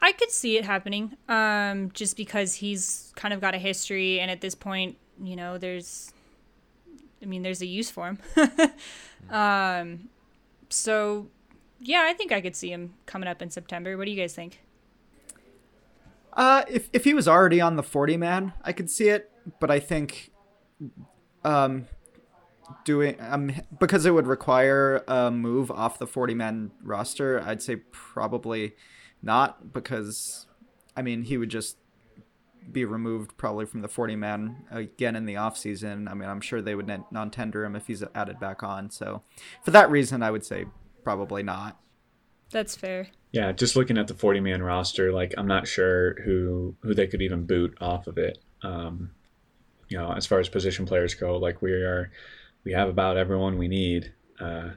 I 0.00 0.12
could 0.12 0.30
see 0.30 0.56
it 0.56 0.64
happening, 0.64 1.16
um, 1.28 1.90
just 1.92 2.16
because 2.16 2.54
he's 2.54 3.12
kind 3.16 3.34
of 3.34 3.40
got 3.40 3.54
a 3.54 3.58
history, 3.58 4.20
and 4.20 4.30
at 4.30 4.40
this 4.40 4.54
point, 4.54 4.96
you 5.22 5.36
know, 5.36 5.58
there's, 5.58 6.12
I 7.22 7.26
mean, 7.26 7.42
there's 7.42 7.60
a 7.60 7.66
use 7.66 7.90
for 7.90 8.06
him. 8.08 8.18
um, 9.30 10.08
so 10.68 11.28
yeah, 11.80 12.04
I 12.06 12.12
think 12.12 12.32
I 12.32 12.40
could 12.40 12.56
see 12.56 12.70
him 12.70 12.94
coming 13.06 13.28
up 13.28 13.42
in 13.42 13.50
September. 13.50 13.96
What 13.96 14.06
do 14.06 14.10
you 14.10 14.20
guys 14.20 14.34
think? 14.34 14.62
Uh, 16.32 16.64
if 16.68 16.88
if 16.92 17.04
he 17.04 17.14
was 17.14 17.26
already 17.26 17.60
on 17.60 17.76
the 17.76 17.82
forty 17.82 18.16
man, 18.16 18.52
I 18.62 18.72
could 18.72 18.90
see 18.90 19.08
it, 19.08 19.30
but 19.58 19.70
I 19.70 19.80
think, 19.80 20.32
um, 21.46 21.86
doing 22.84 23.16
um 23.20 23.52
because 23.78 24.04
it 24.06 24.10
would 24.10 24.26
require 24.26 25.04
a 25.06 25.30
move 25.30 25.70
off 25.70 25.98
the 25.98 26.06
forty 26.06 26.34
man 26.34 26.72
roster, 26.82 27.40
I'd 27.40 27.62
say 27.62 27.76
probably 27.76 28.74
not 29.22 29.72
because, 29.72 30.46
I 30.96 31.02
mean, 31.02 31.22
he 31.24 31.36
would 31.36 31.50
just 31.50 31.76
be 32.70 32.84
removed 32.84 33.36
probably 33.36 33.66
from 33.66 33.80
the 33.80 33.88
40 33.88 34.16
man 34.16 34.64
again 34.70 35.16
in 35.16 35.24
the 35.24 35.36
off 35.36 35.56
season. 35.56 36.08
I 36.08 36.14
mean, 36.14 36.28
I'm 36.28 36.40
sure 36.40 36.60
they 36.60 36.74
would 36.74 36.90
non 37.10 37.30
tender 37.30 37.64
him 37.64 37.76
if 37.76 37.86
he's 37.86 38.02
added 38.14 38.40
back 38.40 38.62
on. 38.62 38.90
So, 38.90 39.22
for 39.62 39.70
that 39.72 39.90
reason, 39.90 40.22
I 40.22 40.30
would 40.30 40.44
say 40.44 40.66
probably 41.04 41.42
not. 41.42 41.78
That's 42.50 42.76
fair. 42.76 43.08
Yeah, 43.32 43.52
just 43.52 43.76
looking 43.76 43.98
at 43.98 44.06
the 44.08 44.14
40 44.14 44.40
man 44.40 44.62
roster, 44.62 45.12
like 45.12 45.34
I'm 45.36 45.48
not 45.48 45.66
sure 45.66 46.20
who 46.22 46.76
who 46.82 46.94
they 46.94 47.06
could 47.06 47.22
even 47.22 47.46
boot 47.46 47.76
off 47.80 48.06
of 48.06 48.18
it. 48.18 48.38
Um, 48.62 49.10
you 49.88 49.98
know, 49.98 50.12
as 50.12 50.26
far 50.26 50.40
as 50.40 50.48
position 50.48 50.86
players 50.86 51.14
go, 51.14 51.36
like 51.36 51.62
we 51.62 51.72
are, 51.72 52.10
we 52.64 52.72
have 52.72 52.88
about 52.88 53.16
everyone 53.16 53.58
we 53.58 53.68
need. 53.68 54.12
Uh, 54.40 54.70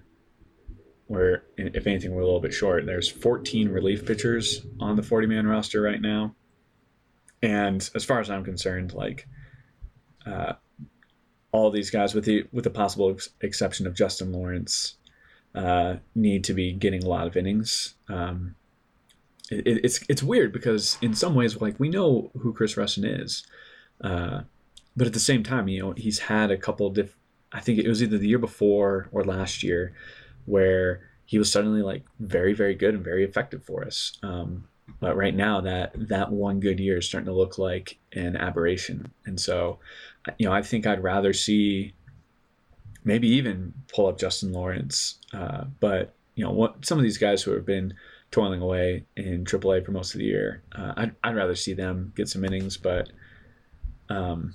we're, 1.07 1.43
if 1.57 1.87
anything, 1.87 2.13
we're 2.13 2.21
a 2.21 2.25
little 2.25 2.39
bit 2.39 2.53
short. 2.53 2.85
There's 2.85 3.09
14 3.09 3.69
relief 3.69 4.05
pitchers 4.05 4.65
on 4.79 4.95
the 4.95 5.03
40 5.03 5.27
man 5.27 5.47
roster 5.47 5.81
right 5.81 5.99
now, 5.99 6.35
and 7.41 7.89
as 7.95 8.05
far 8.05 8.19
as 8.19 8.29
I'm 8.29 8.43
concerned, 8.43 8.93
like 8.93 9.27
uh, 10.25 10.53
all 11.51 11.71
these 11.71 11.89
guys, 11.89 12.13
with 12.13 12.25
the 12.25 12.45
with 12.51 12.63
the 12.63 12.69
possible 12.69 13.11
ex- 13.11 13.29
exception 13.41 13.87
of 13.87 13.95
Justin 13.95 14.31
Lawrence, 14.31 14.95
uh, 15.55 15.95
need 16.13 16.43
to 16.43 16.53
be 16.53 16.73
getting 16.73 17.03
a 17.03 17.09
lot 17.09 17.25
of 17.25 17.35
innings. 17.35 17.95
Um, 18.07 18.55
it, 19.49 19.83
it's 19.83 20.01
it's 20.07 20.21
weird 20.21 20.53
because 20.53 20.97
in 21.01 21.15
some 21.15 21.33
ways, 21.33 21.59
like 21.59 21.79
we 21.79 21.89
know 21.89 22.31
who 22.39 22.53
Chris 22.53 22.75
Rusin 22.75 23.21
is, 23.21 23.47
uh, 24.03 24.41
but 24.96 25.08
at 25.08 25.13
the 25.13 25.19
same 25.19 25.43
time, 25.43 25.67
you 25.67 25.81
know, 25.81 25.93
he's 25.96 26.19
had 26.19 26.51
a 26.51 26.58
couple 26.58 26.89
diff. 26.89 27.15
I 27.51 27.62
think 27.62 27.79
it 27.79 27.88
was 27.88 28.03
either 28.03 28.17
the 28.17 28.27
year 28.27 28.39
before 28.39 29.10
or 29.12 29.24
last 29.24 29.63
year, 29.63 29.93
where 30.46 31.10
he 31.25 31.38
was 31.38 31.51
suddenly 31.51 31.81
like 31.81 32.03
very 32.19 32.53
very 32.53 32.75
good 32.75 32.93
and 32.96 33.03
very 33.03 33.24
effective 33.24 33.63
for 33.63 33.86
us. 33.86 34.17
Um, 34.24 34.67
but 35.00 35.15
right 35.15 35.36
now, 35.36 35.62
that 35.62 35.93
that 36.10 36.31
one 36.31 36.60
good 36.60 36.79
year 36.79 36.98
is 36.98 37.08
starting 37.08 37.27
to 37.27 37.34
look 37.34 37.58
like 37.58 37.98
an 38.13 38.36
aberration, 38.36 39.12
and 39.25 39.39
so, 39.39 39.79
you 40.38 40.48
know, 40.48 40.53
I 40.53 40.62
think 40.62 40.86
I'd 40.86 41.03
rather 41.03 41.34
see 41.34 41.93
maybe 43.03 43.27
even 43.27 43.74
pull 43.93 44.08
up 44.08 44.19
Justin 44.19 44.51
Lawrence, 44.51 45.19
uh, 45.34 45.65
but 45.79 46.15
you 46.36 46.43
know, 46.43 46.51
what 46.51 46.86
some 46.86 46.98
of 46.98 47.03
these 47.03 47.17
guys 47.17 47.43
who 47.43 47.51
have 47.51 47.65
been 47.65 47.93
toiling 48.31 48.62
away 48.62 49.05
in 49.17 49.43
AAA 49.43 49.86
for 49.86 49.91
most 49.91 50.13
of 50.13 50.19
the 50.19 50.25
year, 50.25 50.62
uh, 50.74 50.93
I'd, 50.96 51.15
I'd 51.24 51.36
rather 51.36 51.55
see 51.55 51.74
them 51.74 52.13
get 52.15 52.29
some 52.29 52.46
innings, 52.46 52.77
but 52.77 53.10
um, 54.10 54.53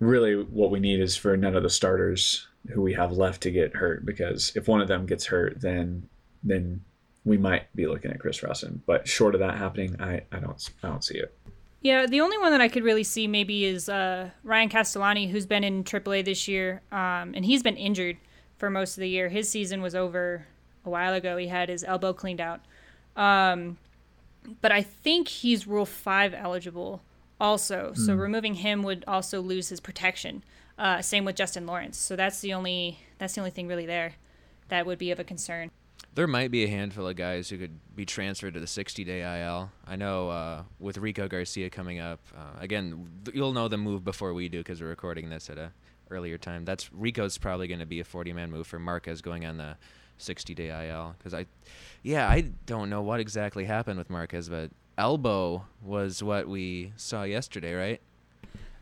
really 0.00 0.42
what 0.42 0.70
we 0.70 0.80
need 0.80 1.00
is 1.00 1.16
for 1.16 1.36
none 1.36 1.56
of 1.56 1.62
the 1.62 1.70
starters 1.70 2.46
who 2.70 2.82
we 2.82 2.94
have 2.94 3.12
left 3.12 3.42
to 3.42 3.50
get 3.50 3.74
hurt 3.74 4.04
because 4.04 4.52
if 4.54 4.68
one 4.68 4.80
of 4.80 4.88
them 4.88 5.06
gets 5.06 5.26
hurt, 5.26 5.60
then 5.60 6.08
then 6.42 6.82
we 7.24 7.36
might 7.36 7.74
be 7.74 7.86
looking 7.86 8.10
at 8.10 8.20
Chris 8.20 8.40
Rusin. 8.40 8.80
But 8.86 9.08
short 9.08 9.34
of 9.34 9.40
that 9.40 9.56
happening, 9.56 10.00
I, 10.00 10.22
I 10.32 10.38
don't 10.38 10.70
I 10.82 10.88
don't 10.88 11.04
see 11.04 11.18
it. 11.18 11.34
Yeah, 11.80 12.06
the 12.06 12.20
only 12.20 12.38
one 12.38 12.50
that 12.50 12.60
I 12.60 12.68
could 12.68 12.82
really 12.82 13.04
see 13.04 13.28
maybe 13.28 13.64
is 13.64 13.88
uh, 13.88 14.30
Ryan 14.42 14.68
Castellani, 14.68 15.28
who's 15.28 15.46
been 15.46 15.62
in 15.62 15.84
AAA 15.84 16.24
this 16.24 16.48
year, 16.48 16.82
um, 16.90 17.34
and 17.34 17.44
he's 17.44 17.62
been 17.62 17.76
injured 17.76 18.16
for 18.56 18.68
most 18.68 18.96
of 18.96 19.00
the 19.00 19.08
year. 19.08 19.28
His 19.28 19.48
season 19.48 19.80
was 19.80 19.94
over 19.94 20.44
a 20.84 20.90
while 20.90 21.14
ago. 21.14 21.36
He 21.36 21.46
had 21.46 21.68
his 21.68 21.84
elbow 21.84 22.12
cleaned 22.12 22.40
out, 22.40 22.60
um, 23.16 23.78
but 24.60 24.72
I 24.72 24.82
think 24.82 25.28
he's 25.28 25.66
Rule 25.66 25.86
Five 25.86 26.34
eligible 26.34 27.02
also. 27.40 27.92
So 27.94 28.14
Hmm. 28.14 28.20
removing 28.20 28.54
him 28.54 28.82
would 28.82 29.04
also 29.06 29.40
lose 29.40 29.68
his 29.68 29.80
protection. 29.80 30.44
Uh, 30.78 31.02
same 31.02 31.24
with 31.24 31.36
Justin 31.36 31.66
Lawrence. 31.66 31.96
So 31.98 32.14
that's 32.16 32.40
the 32.40 32.52
only 32.54 33.00
that's 33.18 33.34
the 33.34 33.40
only 33.40 33.50
thing 33.50 33.66
really 33.68 33.86
there 33.86 34.14
that 34.68 34.86
would 34.86 34.98
be 34.98 35.10
of 35.10 35.18
a 35.18 35.24
concern. 35.24 35.70
There 36.14 36.26
might 36.26 36.50
be 36.50 36.64
a 36.64 36.68
handful 36.68 37.06
of 37.08 37.16
guys 37.16 37.48
who 37.48 37.58
could 37.58 37.78
be 37.94 38.04
transferred 38.04 38.54
to 38.54 38.60
the 38.60 38.66
60 38.66 39.04
day 39.04 39.20
IL. 39.22 39.70
I 39.86 39.96
know 39.96 40.30
uh, 40.30 40.62
with 40.78 40.98
Rico 40.98 41.26
Garcia 41.28 41.70
coming 41.70 41.98
up, 42.00 42.20
uh, 42.36 42.58
again, 42.60 43.08
th- 43.24 43.36
you'll 43.36 43.52
know 43.52 43.68
the 43.68 43.76
move 43.76 44.04
before 44.04 44.32
we 44.34 44.48
do 44.48 44.58
because 44.58 44.80
we're 44.80 44.88
recording 44.88 45.30
this 45.30 45.48
at 45.50 45.58
a 45.58 45.72
earlier 46.10 46.38
time. 46.38 46.64
That's 46.64 46.92
Rico's 46.92 47.38
probably 47.38 47.66
going 47.68 47.80
to 47.80 47.86
be 47.86 48.00
a 48.00 48.04
40 48.04 48.32
man 48.32 48.50
move 48.50 48.66
for 48.66 48.78
Marquez 48.78 49.20
going 49.22 49.44
on 49.44 49.58
the 49.58 49.76
60 50.18 50.54
day 50.54 50.88
IL. 50.88 51.14
Because 51.18 51.34
I, 51.34 51.46
yeah, 52.02 52.28
I 52.28 52.40
don't 52.66 52.88
know 52.90 53.02
what 53.02 53.20
exactly 53.20 53.64
happened 53.64 53.98
with 53.98 54.10
Marquez, 54.10 54.48
but 54.48 54.70
elbow 54.98 55.64
was 55.82 56.22
what 56.22 56.48
we 56.48 56.92
saw 56.96 57.22
yesterday, 57.22 57.72
right? 57.72 58.00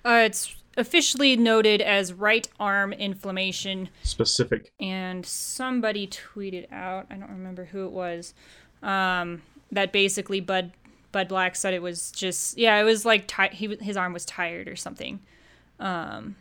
Uh, 0.04 0.22
it's 0.24 0.56
officially 0.76 1.36
noted 1.36 1.80
as 1.80 2.12
right 2.12 2.48
arm 2.58 2.92
inflammation. 2.92 3.88
Specific. 4.02 4.72
and 4.80 5.24
somebody 5.24 6.06
tweeted 6.06 6.70
out 6.70 7.06
i 7.10 7.14
don't 7.14 7.30
remember 7.30 7.64
who 7.64 7.86
it 7.86 7.92
was 7.92 8.34
um, 8.82 9.40
that 9.72 9.90
basically 9.90 10.38
bud 10.40 10.72
bud 11.12 11.28
black 11.28 11.56
said 11.56 11.72
it 11.72 11.80
was 11.80 12.10
just 12.12 12.58
yeah 12.58 12.76
it 12.78 12.84
was 12.84 13.06
like 13.06 13.26
ti- 13.26 13.54
he 13.54 13.74
his 13.80 13.96
arm 13.96 14.12
was 14.12 14.24
tired 14.26 14.68
or 14.68 14.76
something 14.76 15.18
um, 15.80 16.36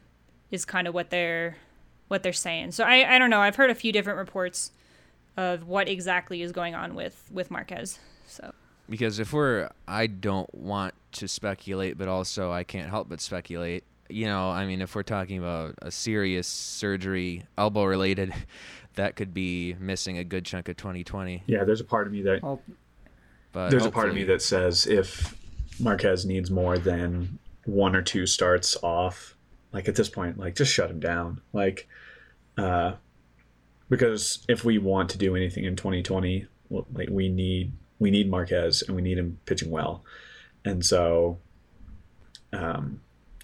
is 0.52 0.66
kind 0.66 0.86
of 0.88 0.94
what 0.94 1.10
they're 1.12 1.56
what 2.10 2.22
they're 2.24 2.34
saying 2.34 2.72
so 2.72 2.84
I, 2.84 3.16
I 3.16 3.18
don't 3.18 3.30
know 3.30 3.40
i've 3.40 3.56
heard 3.56 3.70
a 3.70 3.76
few 3.76 3.92
different 3.94 4.20
reports 4.20 4.72
of 5.38 5.66
what 5.66 5.88
exactly 5.88 6.42
is 6.42 6.52
going 6.52 6.76
on 6.76 6.94
with 6.94 7.24
with 7.32 7.50
marquez 7.50 8.00
so 8.28 8.54
because 8.90 9.20
if 9.20 9.34
we're 9.34 9.70
i 9.88 10.08
don't 10.08 10.54
want 10.54 10.94
to 11.12 11.28
speculate 11.28 11.98
but 11.98 12.08
also 12.08 12.52
i 12.52 12.64
can't 12.64 12.90
help 12.90 13.10
but 13.10 13.22
speculate 13.22 13.84
you 14.10 14.26
know 14.26 14.50
i 14.50 14.66
mean 14.66 14.82
if 14.82 14.96
we're 14.96 15.04
talking 15.04 15.38
about 15.38 15.74
a 15.82 15.92
serious 15.92 16.48
surgery 16.48 17.44
elbow 17.58 17.84
related 17.84 18.34
that 18.96 19.16
could 19.16 19.34
be 19.34 19.76
missing 19.80 20.18
a 20.18 20.24
good 20.24 20.46
chunk 20.46 20.70
of 20.70 20.78
2020 20.78 21.44
Yeah, 21.48 21.66
there's 21.66 21.82
a 21.82 21.86
part 21.86 22.08
of 22.08 22.14
me 22.14 22.22
that 22.22 22.42
Well, 22.42 22.62
but 23.52 23.70
there's 23.70 23.86
a 23.86 23.92
part 23.92 24.10
of 24.10 24.16
me 24.16 24.24
that 24.26 24.42
says 24.42 24.86
if 24.86 25.36
Marquez 25.80 26.26
needs 26.26 26.52
more 26.52 26.78
than 26.78 27.40
one 27.66 27.96
or 27.96 28.02
two 28.02 28.26
starts 28.26 28.78
off, 28.84 29.36
like 29.72 29.88
at 29.88 29.96
this 29.96 30.10
point, 30.10 30.38
like 30.38 30.56
just 30.56 30.74
shut 30.74 30.90
him 30.90 31.00
down. 31.00 31.42
Like, 31.54 31.88
uh, 32.58 32.94
because 33.90 34.44
if 34.48 34.64
we 34.64 34.78
want 34.78 35.10
to 35.12 35.18
do 35.18 35.36
anything 35.36 35.66
in 35.66 35.76
2020, 35.76 36.48
like 36.70 37.10
we 37.10 37.30
need 37.30 37.72
we 38.00 38.12
need 38.12 38.30
Marquez 38.30 38.82
and 38.82 38.96
we 38.96 39.02
need 39.02 39.18
him 39.18 39.40
pitching 39.46 39.72
well, 39.72 40.04
and 40.64 40.86
so, 40.86 41.38
um, 42.54 43.02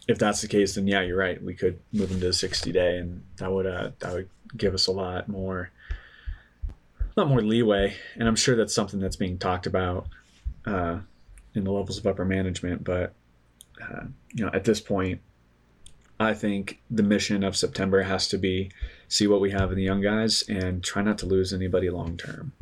if 0.07 0.17
that's 0.17 0.41
the 0.41 0.47
case, 0.47 0.75
then 0.75 0.87
yeah, 0.87 1.01
you're 1.01 1.17
right. 1.17 1.41
We 1.41 1.53
could 1.53 1.79
move 1.93 2.11
him 2.11 2.19
to 2.19 2.27
the 2.27 2.33
60 2.33 2.71
day, 2.71 2.97
and 2.97 3.23
that 3.37 3.51
would 3.51 3.65
uh, 3.65 3.91
that 3.99 4.13
would 4.13 4.29
give 4.57 4.73
us 4.73 4.87
a 4.87 4.91
lot 4.91 5.27
more 5.27 5.71
a 7.15 7.19
lot 7.19 7.29
more 7.29 7.41
leeway, 7.41 7.95
and 8.15 8.27
I'm 8.27 8.35
sure 8.35 8.55
that's 8.55 8.73
something 8.73 8.99
that's 8.99 9.15
being 9.15 9.37
talked 9.37 9.65
about 9.65 10.07
uh, 10.65 10.99
in 11.53 11.63
the 11.63 11.71
levels 11.71 11.97
of 11.97 12.07
upper 12.07 12.25
management. 12.25 12.83
But 12.83 13.13
uh, 13.81 14.05
you 14.33 14.45
know, 14.45 14.51
at 14.53 14.63
this 14.63 14.79
point, 14.79 15.21
I 16.19 16.33
think 16.33 16.79
the 16.89 17.03
mission 17.03 17.43
of 17.43 17.57
September 17.57 18.03
has 18.03 18.27
to 18.29 18.37
be 18.37 18.71
see 19.07 19.27
what 19.27 19.41
we 19.41 19.51
have 19.51 19.71
in 19.71 19.77
the 19.77 19.83
young 19.83 20.01
guys 20.01 20.43
and 20.47 20.83
try 20.83 21.01
not 21.01 21.17
to 21.19 21.25
lose 21.25 21.53
anybody 21.53 21.89
long 21.89 22.15
term. 22.17 22.53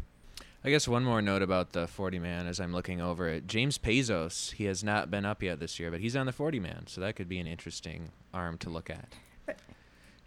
I 0.63 0.69
guess 0.69 0.87
one 0.87 1.03
more 1.03 1.21
note 1.21 1.41
about 1.41 1.71
the 1.71 1.87
40 1.87 2.19
man 2.19 2.45
as 2.45 2.59
i'm 2.59 2.73
looking 2.73 2.99
over 3.01 3.27
it 3.29 3.47
james 3.47 3.77
pazos 3.77 4.51
he 4.53 4.65
has 4.65 4.83
not 4.83 5.09
been 5.09 5.25
up 5.25 5.41
yet 5.41 5.59
this 5.59 5.79
year 5.79 5.89
but 5.89 6.01
he's 6.01 6.15
on 6.15 6.25
the 6.25 6.33
40 6.33 6.59
man 6.59 6.85
so 6.87 6.99
that 7.01 7.15
could 7.15 7.29
be 7.29 7.39
an 7.39 7.47
interesting 7.47 8.11
arm 8.33 8.57
to 8.59 8.69
look 8.69 8.89
at 8.89 9.13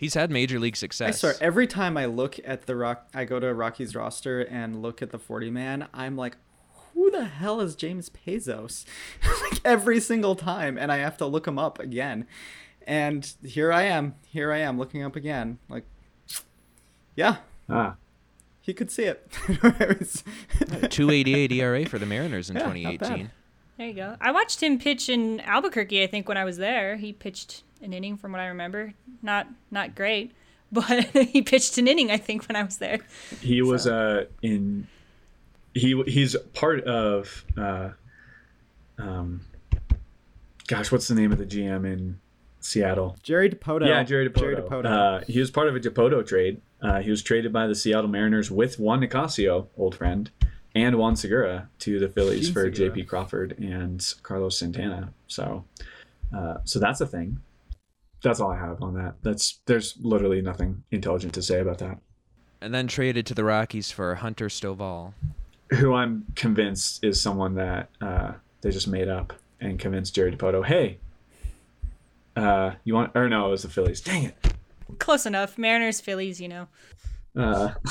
he's 0.02 0.14
had 0.14 0.32
major 0.32 0.58
league 0.58 0.76
success. 0.76 1.08
I 1.08 1.10
success 1.12 1.36
swear, 1.36 1.46
every 1.46 1.68
time 1.68 1.96
I 1.96 2.06
look 2.06 2.36
at 2.44 2.66
the 2.66 2.74
rock, 2.74 3.06
I 3.14 3.24
go 3.24 3.38
to 3.38 3.54
Rocky's 3.54 3.94
roster 3.94 4.40
and 4.40 4.82
look 4.82 5.00
at 5.00 5.10
the 5.10 5.18
40 5.18 5.48
man, 5.50 5.86
I'm 5.94 6.16
like, 6.16 6.36
who 6.92 7.08
the 7.08 7.24
hell 7.24 7.60
is 7.60 7.76
James 7.76 8.10
Pazos? 8.10 8.84
like 9.50 9.60
every 9.64 10.00
single 10.00 10.34
time, 10.34 10.76
and 10.76 10.90
I 10.90 10.96
have 10.96 11.16
to 11.18 11.26
look 11.26 11.46
him 11.46 11.56
up 11.56 11.78
again. 11.78 12.26
And 12.84 13.32
here 13.44 13.72
I 13.72 13.82
am, 13.82 14.16
here 14.26 14.52
I 14.52 14.58
am 14.58 14.76
looking 14.76 15.04
up 15.04 15.14
again. 15.14 15.58
Like, 15.68 15.84
yeah, 17.14 17.36
Ah, 17.68 17.94
he 18.62 18.72
could 18.72 18.90
see 18.90 19.04
it. 19.04 19.28
288 20.90 21.52
ERA 21.60 21.84
for 21.86 21.98
the 21.98 22.06
Mariners 22.06 22.48
in 22.50 22.56
Yeah, 22.56 22.62
2018. 22.72 23.30
there 23.78 23.86
you 23.88 23.94
go 23.94 24.16
i 24.20 24.30
watched 24.30 24.62
him 24.62 24.78
pitch 24.78 25.08
in 25.08 25.40
albuquerque 25.40 26.02
i 26.02 26.06
think 26.06 26.28
when 26.28 26.36
i 26.36 26.44
was 26.44 26.56
there 26.58 26.96
he 26.96 27.12
pitched 27.12 27.62
an 27.82 27.92
inning 27.92 28.16
from 28.16 28.30
what 28.32 28.40
i 28.40 28.46
remember 28.46 28.92
not 29.22 29.46
not 29.70 29.94
great 29.94 30.32
but 30.72 31.04
he 31.06 31.42
pitched 31.42 31.76
an 31.78 31.88
inning 31.88 32.10
i 32.10 32.16
think 32.16 32.46
when 32.48 32.54
i 32.56 32.62
was 32.62 32.76
there 32.78 32.98
he 33.40 33.60
was 33.62 33.86
uh, 33.86 34.24
in 34.42 34.86
he 35.74 36.00
he's 36.06 36.36
part 36.54 36.84
of 36.84 37.44
uh, 37.58 37.90
um, 38.98 39.40
gosh, 40.68 40.92
what's 40.92 41.08
the 41.08 41.14
name 41.14 41.32
of 41.32 41.38
the 41.38 41.46
GM 41.46 41.84
in 41.90 42.18
Seattle? 42.60 43.16
Jerry 43.22 43.50
Dipoto. 43.50 43.86
Yeah, 43.86 44.02
Jerry 44.04 44.28
Dipoto. 44.28 44.38
Jerry 44.40 44.56
Dipoto. 44.56 44.86
Uh, 44.86 45.24
he 45.26 45.40
was 45.40 45.50
part 45.50 45.68
of 45.68 45.74
a 45.74 45.80
Dipoto 45.80 46.26
trade. 46.26 46.60
Uh, 46.82 47.00
he 47.00 47.10
was 47.10 47.22
traded 47.22 47.52
by 47.52 47.66
the 47.66 47.74
Seattle 47.74 48.10
Mariners 48.10 48.50
with 48.50 48.78
Juan 48.78 49.00
Nicasio, 49.00 49.68
old 49.76 49.94
friend, 49.94 50.30
and 50.74 50.96
Juan 50.96 51.16
Segura 51.16 51.68
to 51.80 52.00
the 52.00 52.08
Phillies 52.08 52.46
Gene 52.46 52.52
for 52.52 52.70
J.P. 52.70 53.04
Crawford 53.04 53.58
and 53.58 54.04
Carlos 54.22 54.58
Santana. 54.58 55.12
So, 55.28 55.64
uh, 56.36 56.56
so 56.64 56.78
that's 56.78 57.00
a 57.00 57.06
thing. 57.06 57.38
That's 58.22 58.40
all 58.40 58.50
I 58.50 58.58
have 58.58 58.82
on 58.82 58.94
that. 58.94 59.14
That's 59.22 59.60
there's 59.66 59.96
literally 60.00 60.42
nothing 60.42 60.82
intelligent 60.90 61.34
to 61.34 61.42
say 61.42 61.60
about 61.60 61.78
that. 61.78 61.98
And 62.60 62.72
then 62.72 62.86
traded 62.86 63.26
to 63.26 63.34
the 63.34 63.44
Rockies 63.44 63.90
for 63.90 64.14
Hunter 64.16 64.48
Stovall. 64.48 65.14
Who 65.74 65.94
I'm 65.94 66.26
convinced 66.36 67.02
is 67.04 67.20
someone 67.20 67.54
that 67.56 67.88
uh, 68.00 68.32
they 68.60 68.70
just 68.70 68.88
made 68.88 69.08
up 69.08 69.32
and 69.60 69.78
convinced 69.78 70.14
Jerry 70.14 70.34
Dipoto, 70.34 70.64
hey, 70.64 70.98
uh, 72.36 72.72
you 72.84 72.94
want 72.94 73.12
or 73.14 73.28
no, 73.28 73.48
it 73.48 73.50
was 73.50 73.62
the 73.62 73.68
Phillies. 73.68 74.00
Dang 74.00 74.24
it. 74.24 74.51
Close 74.98 75.26
enough 75.26 75.56
mariners 75.58 76.00
phillies 76.00 76.40
you 76.40 76.48
know 76.48 76.68
Uh, 77.36 77.72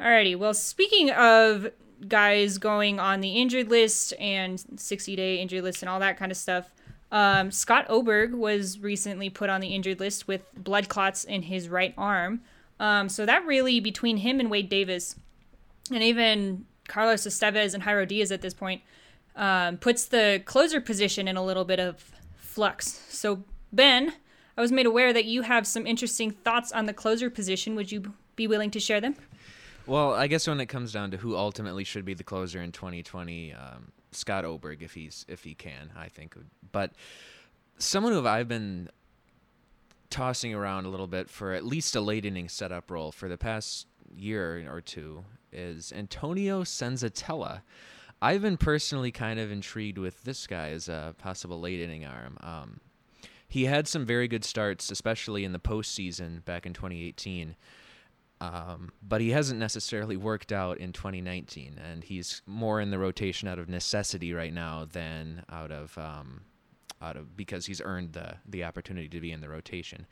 Alrighty. 0.00 0.36
Well, 0.36 0.54
speaking 0.54 1.10
of 1.10 1.70
guys 2.06 2.58
going 2.58 3.00
on 3.00 3.20
the 3.20 3.30
injured 3.40 3.70
list 3.70 4.12
and 4.20 4.62
60 4.76 5.16
day 5.16 5.40
injured 5.40 5.64
list 5.64 5.82
and 5.82 5.88
all 5.88 6.00
that 6.00 6.18
kind 6.18 6.30
of 6.30 6.36
stuff, 6.36 6.70
um, 7.10 7.50
Scott 7.50 7.86
Oberg 7.88 8.34
was 8.34 8.78
recently 8.78 9.30
put 9.30 9.48
on 9.48 9.60
the 9.60 9.68
injured 9.68 10.00
list 10.00 10.28
with 10.28 10.42
blood 10.54 10.88
clots 10.88 11.24
in 11.24 11.42
his 11.42 11.68
right 11.68 11.94
arm. 11.96 12.40
Um, 12.78 13.08
so 13.08 13.24
that 13.24 13.46
really, 13.46 13.80
between 13.80 14.18
him 14.18 14.38
and 14.38 14.50
Wade 14.50 14.68
Davis, 14.68 15.16
and 15.90 16.02
even 16.02 16.66
Carlos 16.88 17.26
Estevez 17.26 17.72
and 17.72 17.82
Jairo 17.82 18.06
Diaz 18.06 18.30
at 18.30 18.42
this 18.42 18.52
point, 18.52 18.82
um, 19.34 19.78
puts 19.78 20.04
the 20.06 20.42
closer 20.44 20.80
position 20.80 21.26
in 21.26 21.36
a 21.38 21.44
little 21.44 21.64
bit 21.64 21.80
of 21.80 22.10
flux. 22.36 23.02
So, 23.08 23.44
Ben, 23.72 24.12
I 24.56 24.60
was 24.60 24.72
made 24.72 24.86
aware 24.86 25.12
that 25.12 25.26
you 25.26 25.42
have 25.42 25.66
some 25.66 25.86
interesting 25.86 26.30
thoughts 26.30 26.72
on 26.72 26.86
the 26.86 26.94
closer 26.94 27.28
position. 27.28 27.76
Would 27.76 27.92
you 27.92 28.14
be 28.36 28.46
willing 28.46 28.70
to 28.70 28.80
share 28.80 29.00
them? 29.00 29.16
Well, 29.86 30.14
I 30.14 30.26
guess 30.26 30.48
when 30.48 30.60
it 30.60 30.66
comes 30.66 30.92
down 30.92 31.10
to 31.12 31.16
who 31.16 31.36
ultimately 31.36 31.84
should 31.84 32.04
be 32.04 32.14
the 32.14 32.24
closer 32.24 32.60
in 32.60 32.72
2020, 32.72 33.52
um, 33.52 33.92
Scott 34.12 34.44
Oberg, 34.44 34.82
if 34.82 34.94
he's 34.94 35.24
if 35.28 35.44
he 35.44 35.54
can, 35.54 35.92
I 35.96 36.08
think. 36.08 36.34
But 36.72 36.92
someone 37.78 38.12
who 38.12 38.26
I've 38.26 38.48
been 38.48 38.88
tossing 40.10 40.54
around 40.54 40.86
a 40.86 40.88
little 40.88 41.06
bit 41.06 41.28
for 41.28 41.52
at 41.52 41.64
least 41.64 41.94
a 41.94 42.00
late 42.00 42.24
inning 42.24 42.48
setup 42.48 42.90
role 42.90 43.12
for 43.12 43.28
the 43.28 43.38
past 43.38 43.86
year 44.14 44.66
or 44.72 44.80
two 44.80 45.24
is 45.52 45.92
Antonio 45.92 46.62
Senzatela. 46.62 47.60
I've 48.22 48.42
been 48.42 48.56
personally 48.56 49.12
kind 49.12 49.38
of 49.38 49.52
intrigued 49.52 49.98
with 49.98 50.24
this 50.24 50.46
guy 50.46 50.70
as 50.70 50.88
a 50.88 51.14
possible 51.18 51.60
late 51.60 51.80
inning 51.80 52.06
arm. 52.06 52.38
Um, 52.40 52.80
he 53.48 53.66
had 53.66 53.86
some 53.86 54.04
very 54.04 54.28
good 54.28 54.44
starts, 54.44 54.90
especially 54.90 55.44
in 55.44 55.52
the 55.52 55.58
postseason 55.58 56.44
back 56.44 56.66
in 56.66 56.72
2018. 56.72 57.56
Um, 58.40 58.92
but 59.02 59.20
he 59.20 59.30
hasn't 59.30 59.58
necessarily 59.58 60.16
worked 60.16 60.52
out 60.52 60.78
in 60.78 60.92
2019, 60.92 61.80
and 61.82 62.04
he's 62.04 62.42
more 62.46 62.80
in 62.80 62.90
the 62.90 62.98
rotation 62.98 63.48
out 63.48 63.58
of 63.58 63.68
necessity 63.68 64.34
right 64.34 64.52
now 64.52 64.86
than 64.90 65.42
out 65.48 65.70
of 65.70 65.96
um, 65.96 66.42
out 67.00 67.16
of 67.16 67.34
because 67.34 67.64
he's 67.64 67.80
earned 67.80 68.12
the 68.12 68.34
the 68.46 68.64
opportunity 68.64 69.08
to 69.08 69.20
be 69.20 69.32
in 69.32 69.40
the 69.40 69.48
rotation. 69.48 70.06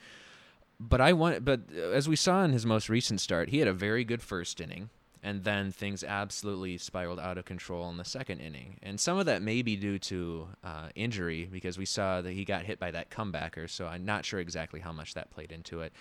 But 0.80 1.00
I 1.00 1.12
want, 1.12 1.44
but 1.44 1.70
as 1.72 2.08
we 2.08 2.16
saw 2.16 2.42
in 2.44 2.52
his 2.52 2.64
most 2.64 2.88
recent 2.88 3.20
start, 3.20 3.50
he 3.50 3.58
had 3.58 3.68
a 3.68 3.74
very 3.74 4.04
good 4.04 4.22
first 4.22 4.60
inning, 4.60 4.88
and 5.24 5.42
then 5.42 5.72
things 5.72 6.04
absolutely 6.04 6.76
spiraled 6.76 7.18
out 7.18 7.38
of 7.38 7.46
control 7.46 7.88
in 7.88 7.96
the 7.96 8.04
second 8.04 8.40
inning. 8.40 8.76
And 8.82 9.00
some 9.00 9.18
of 9.18 9.24
that 9.24 9.40
may 9.40 9.62
be 9.62 9.74
due 9.74 9.98
to 10.00 10.48
uh, 10.62 10.88
injury 10.94 11.48
because 11.50 11.78
we 11.78 11.86
saw 11.86 12.20
that 12.20 12.32
he 12.32 12.44
got 12.44 12.64
hit 12.64 12.78
by 12.78 12.90
that 12.90 13.08
comebacker. 13.08 13.68
So 13.68 13.86
I'm 13.86 14.04
not 14.04 14.26
sure 14.26 14.38
exactly 14.38 14.80
how 14.80 14.92
much 14.92 15.14
that 15.14 15.30
played 15.30 15.50
into 15.50 15.80
it. 15.80 15.94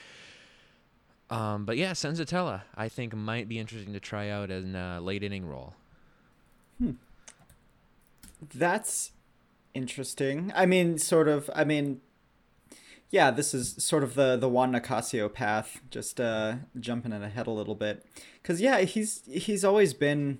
Um, 1.29 1.63
but 1.63 1.77
yeah, 1.77 1.93
Senzatela, 1.93 2.63
I 2.75 2.89
think 2.89 3.15
might 3.15 3.47
be 3.47 3.59
interesting 3.59 3.93
to 3.93 3.99
try 4.01 4.29
out 4.29 4.51
in 4.51 4.75
a 4.75 4.99
late 4.99 5.23
inning 5.23 5.45
role. 5.45 5.73
Hmm. 6.77 6.91
That's 8.53 9.13
interesting. 9.73 10.51
I 10.53 10.65
mean, 10.65 10.97
sort 10.97 11.29
of. 11.29 11.49
I 11.55 11.63
mean, 11.63 12.01
yeah, 13.13 13.29
this 13.29 13.53
is 13.53 13.75
sort 13.77 14.03
of 14.03 14.15
the 14.15 14.35
the 14.35 14.49
Juan 14.49 14.71
Nicasio 14.71 15.31
path. 15.31 15.79
Just 15.91 16.19
uh, 16.19 16.55
jumping 16.79 17.11
it 17.11 17.21
ahead 17.21 17.45
a 17.45 17.51
little 17.51 17.75
bit, 17.75 18.03
because 18.41 18.59
yeah, 18.59 18.79
he's 18.79 19.21
he's 19.31 19.63
always 19.63 19.93
been. 19.93 20.39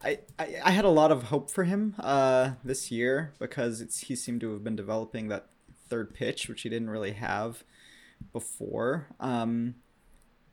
I, 0.00 0.20
I, 0.38 0.60
I 0.66 0.70
had 0.70 0.84
a 0.84 0.90
lot 0.90 1.10
of 1.10 1.24
hope 1.24 1.50
for 1.50 1.64
him 1.64 1.96
uh, 1.98 2.52
this 2.62 2.92
year 2.92 3.32
because 3.40 4.02
he 4.06 4.14
seemed 4.14 4.42
to 4.42 4.52
have 4.52 4.62
been 4.62 4.76
developing 4.76 5.26
that 5.28 5.48
third 5.88 6.14
pitch, 6.14 6.48
which 6.48 6.62
he 6.62 6.68
didn't 6.68 6.90
really 6.90 7.12
have 7.12 7.64
before. 8.32 9.08
Um, 9.18 9.74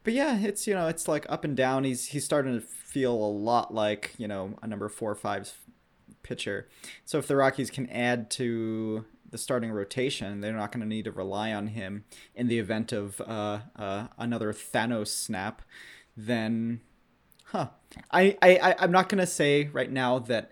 but 0.04 0.14
yeah, 0.14 0.40
it's 0.40 0.66
you 0.66 0.74
know 0.74 0.88
it's 0.88 1.08
like 1.08 1.28
up 1.30 1.44
and 1.44 1.56
down. 1.56 1.84
He's 1.84 2.08
he's 2.08 2.26
starting 2.26 2.60
to 2.60 2.62
feel 2.66 3.14
a 3.14 3.32
lot 3.32 3.72
like 3.72 4.16
you 4.18 4.28
know 4.28 4.58
a 4.64 4.68
number 4.68 4.90
four 4.90 5.12
or 5.12 5.16
five 5.16 5.54
pitcher. 6.24 6.70
So 7.06 7.20
if 7.20 7.28
the 7.28 7.36
Rockies 7.36 7.70
can 7.70 7.88
add 7.92 8.32
to 8.32 9.06
the 9.32 9.38
starting 9.38 9.72
rotation, 9.72 10.42
they're 10.42 10.54
not 10.54 10.72
going 10.72 10.82
to 10.82 10.88
need 10.88 11.06
to 11.06 11.12
rely 11.12 11.54
on 11.54 11.68
him 11.68 12.04
in 12.36 12.48
the 12.48 12.60
event 12.60 12.92
of 12.92 13.20
uh, 13.22 13.60
uh, 13.76 14.08
another 14.18 14.54
Thanos 14.54 15.08
snap. 15.08 15.62
Then, 16.16 16.82
huh? 17.46 17.70
I 18.12 18.38
I 18.42 18.76
I'm 18.78 18.92
not 18.92 19.10
going 19.10 19.20
to 19.20 19.28
say 19.28 19.70
right 19.72 19.92
now 19.92 20.20
that 20.20 20.52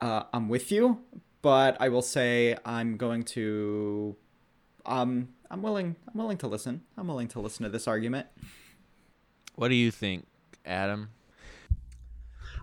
uh, 0.00 0.24
I'm 0.32 0.48
with 0.48 0.72
you, 0.72 1.00
but 1.42 1.76
I 1.80 1.88
will 1.90 2.02
say 2.02 2.56
I'm 2.64 2.96
going 2.96 3.22
to 3.24 4.16
um 4.86 5.28
I'm 5.50 5.62
willing 5.62 5.96
I'm 6.08 6.18
willing 6.18 6.38
to 6.38 6.48
listen. 6.48 6.82
I'm 6.96 7.06
willing 7.06 7.28
to 7.28 7.40
listen 7.40 7.64
to 7.64 7.68
this 7.68 7.86
argument. 7.86 8.26
What 9.54 9.68
do 9.68 9.74
you 9.74 9.90
think, 9.90 10.26
Adam? 10.64 11.10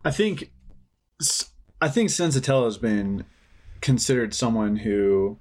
I 0.04 0.12
think 0.12 0.52
I 1.82 1.90
think 1.90 2.10
Senzatela 2.10 2.66
has 2.66 2.78
been 2.78 3.26
considered 3.86 4.34
someone 4.34 4.78
who 4.78 5.38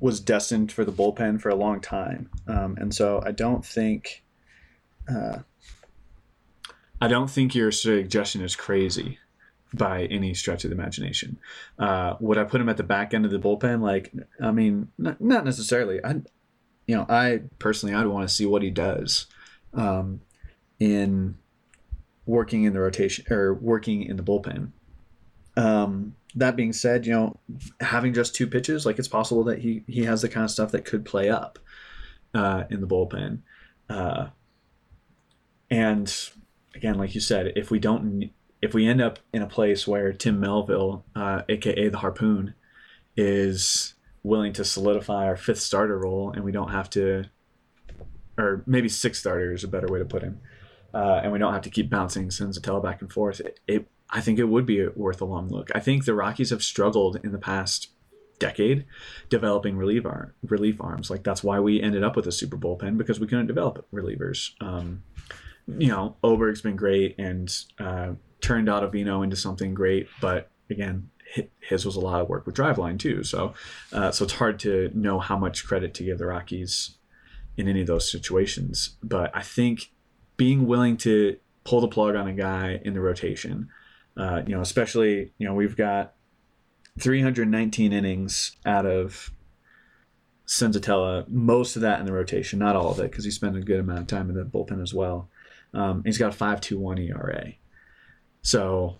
was 0.00 0.18
destined 0.18 0.72
for 0.72 0.84
the 0.84 0.90
bullpen 0.90 1.40
for 1.40 1.48
a 1.48 1.54
long 1.54 1.80
time, 1.80 2.28
um, 2.48 2.76
and 2.76 2.92
so 2.92 3.22
I 3.24 3.30
don't 3.30 3.64
think 3.64 4.24
uh, 5.08 5.38
I 7.00 7.06
don't 7.06 7.30
think 7.30 7.54
your 7.54 7.70
suggestion 7.70 8.42
is 8.42 8.56
crazy 8.56 9.18
by 9.72 10.06
any 10.06 10.34
stretch 10.34 10.64
of 10.64 10.70
the 10.70 10.76
imagination. 10.76 11.38
Uh, 11.78 12.16
would 12.18 12.36
I 12.36 12.44
put 12.44 12.60
him 12.60 12.68
at 12.68 12.76
the 12.76 12.82
back 12.82 13.14
end 13.14 13.24
of 13.24 13.30
the 13.30 13.38
bullpen? 13.38 13.80
Like, 13.80 14.12
I 14.40 14.50
mean, 14.50 14.88
not, 14.98 15.20
not 15.20 15.44
necessarily. 15.44 16.04
I, 16.04 16.16
you 16.86 16.96
know, 16.96 17.06
I 17.08 17.42
personally 17.58 17.94
I'd 17.94 18.06
want 18.06 18.28
to 18.28 18.34
see 18.34 18.44
what 18.44 18.62
he 18.62 18.70
does. 18.70 19.26
Um, 19.72 20.20
in 20.78 21.38
working 22.26 22.64
in 22.64 22.72
the 22.72 22.80
rotation 22.80 23.24
or 23.32 23.54
working 23.54 24.02
in 24.02 24.16
the 24.16 24.22
bullpen. 24.22 24.72
Um, 25.56 26.14
that 26.34 26.56
being 26.56 26.72
said, 26.72 27.06
you 27.06 27.12
know, 27.12 27.38
having 27.80 28.14
just 28.14 28.34
two 28.34 28.46
pitches, 28.46 28.86
like 28.86 28.98
it's 28.98 29.08
possible 29.08 29.44
that 29.44 29.58
he 29.58 29.84
he 29.86 30.04
has 30.04 30.22
the 30.22 30.28
kind 30.28 30.44
of 30.44 30.50
stuff 30.50 30.72
that 30.72 30.84
could 30.84 31.04
play 31.04 31.28
up 31.28 31.58
uh, 32.34 32.64
in 32.70 32.80
the 32.80 32.86
bullpen. 32.86 33.40
Uh, 33.88 34.28
and 35.70 36.30
again, 36.74 36.96
like 36.96 37.14
you 37.14 37.20
said, 37.20 37.52
if 37.56 37.70
we 37.70 37.78
don't, 37.78 38.30
if 38.62 38.72
we 38.72 38.86
end 38.86 39.02
up 39.02 39.18
in 39.32 39.42
a 39.42 39.46
place 39.46 39.86
where 39.86 40.12
Tim 40.12 40.40
Melville, 40.40 41.04
uh, 41.14 41.42
aka 41.48 41.88
the 41.88 41.98
Harpoon, 41.98 42.54
is 43.16 43.94
willing 44.22 44.52
to 44.54 44.64
solidify 44.64 45.26
our 45.26 45.36
fifth 45.36 45.60
starter 45.60 45.98
role, 45.98 46.30
and 46.32 46.44
we 46.44 46.52
don't 46.52 46.70
have 46.70 46.88
to, 46.90 47.24
or 48.38 48.62
maybe 48.66 48.88
six 48.88 49.18
starter 49.18 49.52
is 49.52 49.64
a 49.64 49.68
better 49.68 49.88
way 49.88 49.98
to 49.98 50.04
put 50.06 50.22
him 50.22 50.40
uh, 50.94 51.20
and 51.22 51.32
we 51.32 51.38
don't 51.38 51.52
have 51.52 51.62
to 51.62 51.70
keep 51.70 51.88
bouncing 51.90 52.28
Senzatela 52.28 52.82
back 52.82 53.00
and 53.00 53.12
forth, 53.12 53.40
it, 53.40 53.60
it, 53.66 53.86
I 54.12 54.20
think 54.20 54.38
it 54.38 54.44
would 54.44 54.66
be 54.66 54.86
worth 54.88 55.20
a 55.20 55.24
long 55.24 55.48
look. 55.48 55.70
I 55.74 55.80
think 55.80 56.04
the 56.04 56.14
Rockies 56.14 56.50
have 56.50 56.62
struggled 56.62 57.18
in 57.24 57.32
the 57.32 57.38
past 57.38 57.88
decade 58.38 58.84
developing 59.28 59.76
relief 59.76 60.04
relief 60.42 60.80
arms. 60.80 61.10
Like 61.10 61.22
that's 61.22 61.42
why 61.42 61.60
we 61.60 61.80
ended 61.80 62.04
up 62.04 62.16
with 62.16 62.26
a 62.26 62.32
Super 62.32 62.58
bullpen 62.58 62.98
because 62.98 63.18
we 63.18 63.26
couldn't 63.26 63.46
develop 63.46 63.86
relievers. 63.92 64.50
Um, 64.60 65.02
you 65.66 65.88
know, 65.88 66.16
Oberg's 66.22 66.60
been 66.60 66.76
great 66.76 67.14
and 67.18 67.54
uh, 67.78 68.12
turned 68.40 68.68
Ottavino 68.68 69.22
into 69.24 69.36
something 69.36 69.74
great, 69.74 70.08
but 70.20 70.50
again, 70.68 71.08
his 71.60 71.86
was 71.86 71.96
a 71.96 72.00
lot 72.00 72.20
of 72.20 72.28
work 72.28 72.44
with 72.44 72.56
Driveline 72.56 72.98
too. 72.98 73.22
So, 73.22 73.54
uh, 73.92 74.10
so 74.10 74.24
it's 74.24 74.34
hard 74.34 74.58
to 74.60 74.90
know 74.92 75.18
how 75.18 75.38
much 75.38 75.64
credit 75.64 75.94
to 75.94 76.04
give 76.04 76.18
the 76.18 76.26
Rockies 76.26 76.98
in 77.56 77.68
any 77.68 77.82
of 77.82 77.86
those 77.86 78.10
situations. 78.10 78.96
But 79.02 79.34
I 79.34 79.42
think 79.42 79.92
being 80.36 80.66
willing 80.66 80.96
to 80.98 81.36
pull 81.64 81.80
the 81.80 81.88
plug 81.88 82.16
on 82.16 82.26
a 82.26 82.32
guy 82.32 82.80
in 82.84 82.94
the 82.94 83.00
rotation. 83.00 83.68
Uh, 84.16 84.42
you 84.46 84.54
know, 84.54 84.60
especially 84.60 85.32
you 85.38 85.46
know 85.46 85.54
we've 85.54 85.76
got 85.76 86.14
319 86.98 87.92
innings 87.92 88.56
out 88.66 88.86
of 88.86 89.32
Senzatela, 90.46 91.28
most 91.28 91.76
of 91.76 91.82
that 91.82 92.00
in 92.00 92.06
the 92.06 92.12
rotation, 92.12 92.58
not 92.58 92.76
all 92.76 92.90
of 92.90 92.98
it, 92.98 93.10
because 93.10 93.24
he 93.24 93.30
spent 93.30 93.56
a 93.56 93.60
good 93.60 93.80
amount 93.80 94.00
of 94.00 94.06
time 94.06 94.28
in 94.28 94.36
the 94.36 94.44
bullpen 94.44 94.82
as 94.82 94.92
well. 94.92 95.28
Um, 95.72 96.02
he's 96.04 96.18
got 96.18 96.34
a 96.34 96.36
5.21 96.36 97.08
ERA. 97.08 97.52
So 98.42 98.96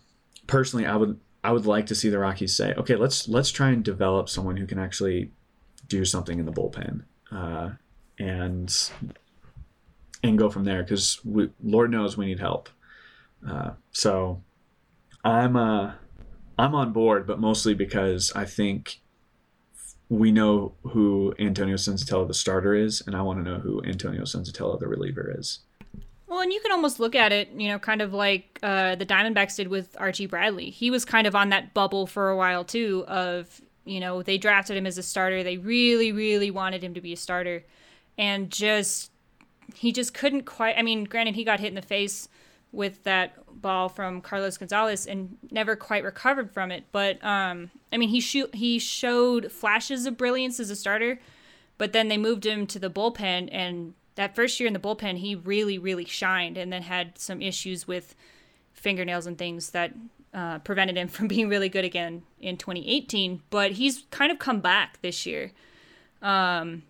personally, 0.47 0.87
I 0.87 0.97
would 0.97 1.19
I 1.45 1.53
would 1.53 1.67
like 1.67 1.87
to 1.87 1.95
see 1.95 2.09
the 2.09 2.19
Rockies 2.19 2.57
say, 2.57 2.73
okay, 2.75 2.97
let's 2.97 3.29
let's 3.29 3.51
try 3.51 3.71
and 3.71 3.85
develop 3.85 4.29
someone 4.29 4.57
who 4.57 4.67
can 4.67 4.79
actually 4.79 5.33
do 5.89 6.05
something 6.05 6.39
in 6.39 6.47
the 6.47 6.53
bullpen. 6.53 7.03
Uh, 7.31 7.71
and 8.19 8.91
and 10.23 10.39
go 10.39 10.49
from 10.49 10.65
there 10.65 10.83
because 10.83 11.21
Lord 11.63 11.91
knows 11.91 12.17
we 12.17 12.27
need 12.27 12.39
help. 12.39 12.69
Uh, 13.47 13.73
so 13.91 14.41
I'm 15.25 15.57
uh, 15.57 15.93
I'm 16.59 16.75
on 16.75 16.93
board, 16.93 17.27
but 17.27 17.39
mostly 17.39 17.75
because 17.75 18.33
I 18.35 18.45
think 18.45 19.01
we 20.09 20.31
know 20.31 20.73
who 20.83 21.35
Antonio 21.39 21.77
Senzatela 21.77 22.27
the 22.27 22.35
starter 22.35 22.75
is, 22.75 23.03
and 23.07 23.17
I 23.17 23.23
want 23.23 23.43
to 23.43 23.51
know 23.51 23.59
who 23.59 23.83
Antonio 23.85 24.23
Senzatela 24.23 24.79
the 24.79 24.87
reliever 24.87 25.35
is. 25.39 25.61
Well, 26.27 26.41
and 26.41 26.53
you 26.53 26.61
can 26.61 26.73
almost 26.73 26.99
look 26.99 27.15
at 27.15 27.31
it, 27.31 27.51
you 27.51 27.69
know, 27.69 27.79
kind 27.79 28.01
of 28.01 28.15
like 28.15 28.59
uh, 28.63 28.95
the 28.95 29.05
Diamondbacks 29.05 29.57
did 29.57 29.69
with 29.69 29.95
Archie 29.99 30.27
Bradley. 30.27 30.71
He 30.71 30.91
was 30.91 31.05
kind 31.05 31.27
of 31.27 31.35
on 31.35 31.51
that 31.51 31.75
bubble 31.75 32.07
for 32.07 32.31
a 32.31 32.37
while 32.37 32.65
too. 32.65 33.05
Of 33.07 33.61
you 33.85 34.01
know, 34.01 34.23
they 34.23 34.39
drafted 34.39 34.77
him 34.77 34.87
as 34.87 34.99
a 34.99 35.03
starter. 35.03 35.43
They 35.43 35.57
really, 35.57 36.13
really 36.13 36.51
wanted 36.51 36.83
him 36.83 36.95
to 36.95 37.01
be 37.01 37.13
a 37.13 37.17
starter, 37.17 37.65
and 38.19 38.51
just 38.51 39.11
he 39.75 39.93
just 39.93 40.15
couldn't 40.15 40.43
quite. 40.43 40.77
I 40.77 40.83
mean, 40.83 41.05
granted, 41.05 41.37
he 41.37 41.45
got 41.45 41.61
hit 41.61 41.69
in 41.69 41.75
the 41.75 41.83
face 41.83 42.29
with 42.73 43.05
that 43.05 43.35
ball 43.61 43.89
from 43.89 44.21
Carlos 44.21 44.57
Gonzalez 44.57 45.07
and 45.07 45.37
never 45.51 45.77
quite 45.77 46.03
recovered 46.03 46.51
from 46.51 46.71
it. 46.71 46.85
But 46.91 47.23
um, 47.25 47.71
I 47.93 47.99
mean, 47.99 48.09
he 48.09 48.21
shoot 48.21 48.55
he 48.55 48.79
showed 48.79 49.53
flashes 49.53 50.07
of 50.07 50.17
brilliance 50.17 50.59
as 50.59 50.71
a 50.71 50.77
starter, 50.77 51.21
but 51.79 51.93
then 51.93 52.09
they 52.09 52.19
moved 52.19 52.47
him 52.47 52.67
to 52.69 52.79
the 52.79 52.91
bullpen, 52.91 53.49
and 53.53 53.95
that 54.15 54.35
first 54.35 54.59
year 54.59 54.67
in 54.67 54.73
the 54.73 54.79
bullpen, 54.79 55.19
he 55.19 55.35
really 55.35 55.79
really 55.79 56.07
shined, 56.07 56.57
and 56.57 56.73
then 56.73 56.83
had 56.83 57.19
some 57.19 57.41
issues 57.41 57.87
with 57.87 58.15
fingernails 58.73 59.27
and 59.27 59.39
things 59.39 59.71
that 59.71 59.93
uh, 60.35 60.59
prevented 60.61 60.97
him 60.97 61.09
from 61.09 61.29
being 61.29 61.49
really 61.49 61.69
good 61.69 61.85
again 61.85 62.23
in 62.41 62.57
2018. 62.57 63.43
But 63.51 63.73
he's 63.73 64.05
kind 64.11 64.33
of 64.33 64.39
come 64.39 64.61
back 64.61 65.01
this 65.03 65.27
year. 65.27 65.53
Um, 66.23 66.85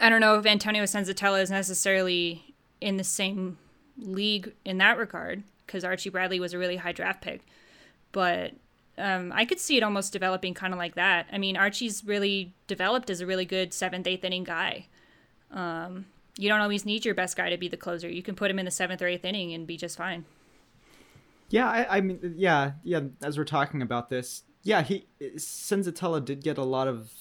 I 0.00 0.08
don't 0.08 0.20
know 0.20 0.38
if 0.38 0.46
Antonio 0.46 0.84
Senzatela 0.84 1.42
is 1.42 1.50
necessarily 1.50 2.54
in 2.80 2.96
the 2.96 3.04
same 3.04 3.58
league 3.98 4.52
in 4.64 4.78
that 4.78 4.98
regard 4.98 5.42
because 5.66 5.84
Archie 5.84 6.10
Bradley 6.10 6.40
was 6.40 6.52
a 6.52 6.58
really 6.58 6.76
high 6.76 6.92
draft 6.92 7.22
pick, 7.22 7.42
but 8.12 8.52
um, 8.98 9.32
I 9.34 9.44
could 9.44 9.58
see 9.58 9.76
it 9.76 9.82
almost 9.82 10.12
developing 10.12 10.54
kind 10.54 10.72
of 10.72 10.78
like 10.78 10.94
that. 10.94 11.26
I 11.32 11.38
mean, 11.38 11.56
Archie's 11.56 12.04
really 12.04 12.52
developed 12.66 13.10
as 13.10 13.20
a 13.20 13.26
really 13.26 13.44
good 13.44 13.72
seventh, 13.72 14.06
eighth 14.06 14.24
inning 14.24 14.44
guy. 14.44 14.86
Um, 15.50 16.06
you 16.38 16.48
don't 16.48 16.60
always 16.60 16.84
need 16.84 17.04
your 17.04 17.14
best 17.14 17.36
guy 17.36 17.50
to 17.50 17.56
be 17.56 17.68
the 17.68 17.76
closer. 17.76 18.08
You 18.08 18.22
can 18.22 18.34
put 18.34 18.50
him 18.50 18.58
in 18.58 18.64
the 18.64 18.70
seventh 18.70 19.02
or 19.02 19.06
eighth 19.06 19.24
inning 19.24 19.52
and 19.52 19.66
be 19.66 19.76
just 19.76 19.96
fine. 19.96 20.24
Yeah, 21.50 21.68
I, 21.68 21.98
I 21.98 22.00
mean, 22.00 22.34
yeah, 22.36 22.72
yeah. 22.82 23.00
As 23.22 23.36
we're 23.36 23.44
talking 23.44 23.82
about 23.82 24.08
this, 24.08 24.42
yeah, 24.62 24.82
he 24.82 25.06
Senzatela 25.20 26.24
did 26.24 26.42
get 26.42 26.56
a 26.56 26.64
lot 26.64 26.88
of. 26.88 27.12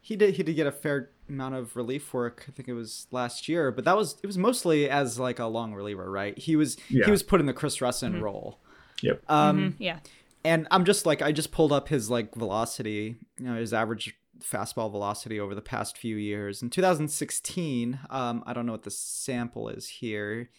He 0.00 0.16
did. 0.16 0.34
He 0.34 0.42
did 0.42 0.54
get 0.54 0.66
a 0.66 0.72
fair 0.72 1.10
amount 1.28 1.54
of 1.54 1.76
relief 1.76 2.12
work. 2.14 2.44
I 2.48 2.52
think 2.52 2.68
it 2.68 2.72
was 2.74 3.06
last 3.10 3.48
year, 3.48 3.70
but 3.70 3.84
that 3.84 3.96
was 3.96 4.16
it 4.22 4.26
was 4.26 4.38
mostly 4.38 4.88
as 4.88 5.18
like 5.18 5.38
a 5.38 5.46
long 5.46 5.74
reliever, 5.74 6.10
right? 6.10 6.36
He 6.38 6.56
was 6.56 6.76
Yeah. 6.88 7.04
he 7.04 7.10
was 7.10 7.22
put 7.22 7.40
in 7.40 7.46
the 7.46 7.52
Chris 7.52 7.78
Rusin 7.78 8.12
Mm-hmm. 8.12 8.22
role. 8.24 8.60
Yep. 9.02 9.22
Um, 9.30 9.58
Mhm, 9.58 9.74
yeah. 9.78 9.98
and 10.44 10.66
I'm 10.70 10.84
just 10.84 11.06
like 11.06 11.22
I 11.22 11.32
just 11.32 11.52
pulled 11.52 11.72
up 11.72 11.88
his 11.88 12.10
like 12.10 12.34
velocity, 12.34 13.16
you 13.38 13.44
know, 13.46 13.54
his 13.56 13.72
average 13.72 14.14
fastball 14.40 14.90
velocity 14.90 15.38
over 15.40 15.54
the 15.54 15.60
past 15.60 15.98
few 15.98 16.16
years. 16.16 16.62
In 16.62 16.70
2016, 16.70 17.98
um, 18.10 18.42
I 18.46 18.52
don't 18.52 18.66
know 18.66 18.72
what 18.72 18.84
the 18.84 18.90
sample 18.90 19.68
is 19.68 19.88
here. 19.88 20.50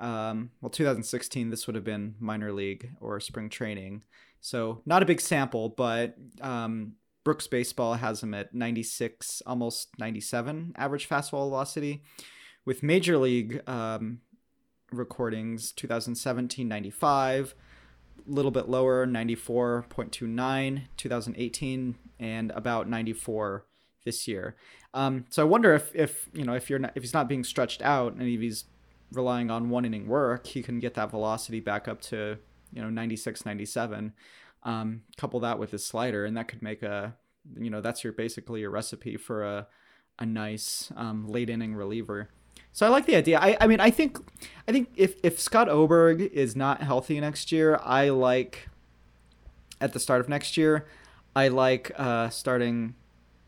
Um, 0.00 0.50
well, 0.60 0.70
2016, 0.70 1.50
this 1.50 1.66
would 1.66 1.74
have 1.76 1.84
been 1.84 2.16
minor 2.20 2.52
league 2.52 2.90
or 3.00 3.18
spring 3.20 3.48
training, 3.48 4.02
so 4.40 4.82
not 4.84 5.02
a 5.02 5.06
big 5.06 5.20
sample, 5.20 5.70
but 5.70 6.16
um, 6.42 6.96
Brooks 7.26 7.48
Baseball 7.48 7.94
has 7.94 8.22
him 8.22 8.34
at 8.34 8.54
96, 8.54 9.42
almost 9.44 9.88
97 9.98 10.74
average 10.76 11.08
fastball 11.08 11.48
velocity. 11.48 12.04
With 12.64 12.84
major 12.84 13.18
league 13.18 13.68
um, 13.68 14.20
recordings, 14.92 15.72
2017, 15.72 16.68
95 16.68 17.56
a 18.16 18.30
little 18.30 18.52
bit 18.52 18.68
lower 18.68 19.04
94.29 19.08 20.82
2018 20.96 21.94
and 22.20 22.50
about 22.52 22.88
94 22.88 23.64
this 24.04 24.26
year 24.26 24.56
um, 24.94 25.26
so 25.30 25.42
i 25.42 25.44
wonder 25.44 25.74
if 25.74 25.94
if 25.94 26.28
you 26.32 26.44
know 26.44 26.54
if 26.54 26.68
you're 26.68 26.80
not 26.80 26.92
if 26.96 27.04
he's 27.04 27.14
not 27.14 27.28
being 27.28 27.44
stretched 27.44 27.82
out 27.82 28.14
and 28.14 28.22
if 28.22 28.40
he's 28.40 28.64
relying 29.12 29.48
on 29.48 29.70
one 29.70 29.84
inning 29.84 30.08
work 30.08 30.46
he 30.48 30.60
can 30.60 30.80
get 30.80 30.94
that 30.94 31.10
velocity 31.10 31.60
back 31.60 31.86
up 31.86 32.00
to 32.00 32.36
you 32.72 32.82
know 32.82 32.90
96 32.90 33.46
97 33.46 34.12
um, 34.66 35.02
couple 35.16 35.40
that 35.40 35.58
with 35.58 35.70
his 35.70 35.86
slider 35.86 36.26
and 36.26 36.36
that 36.36 36.48
could 36.48 36.60
make 36.60 36.82
a 36.82 37.14
you 37.58 37.70
know 37.70 37.80
that's 37.80 38.04
your 38.04 38.12
basically 38.12 38.60
your 38.60 38.70
recipe 38.70 39.16
for 39.16 39.42
a 39.42 39.66
a 40.18 40.26
nice 40.26 40.92
um, 40.96 41.26
late 41.26 41.48
inning 41.48 41.74
reliever 41.74 42.28
so 42.72 42.84
I 42.84 42.90
like 42.90 43.06
the 43.06 43.16
idea. 43.16 43.38
I, 43.38 43.56
I 43.58 43.66
mean, 43.68 43.80
I 43.80 43.90
think, 43.90 44.18
I 44.68 44.72
think 44.72 44.90
if, 44.96 45.14
if 45.22 45.40
Scott 45.40 45.70
Oberg 45.70 46.20
is 46.20 46.54
not 46.54 46.82
healthy 46.82 47.18
next 47.18 47.50
year, 47.50 47.80
I 47.82 48.10
like, 48.10 48.68
at 49.80 49.94
the 49.94 49.98
start 49.98 50.20
of 50.20 50.28
next 50.28 50.58
year, 50.58 50.86
I 51.34 51.48
like 51.48 51.92
uh, 51.96 52.28
starting 52.28 52.94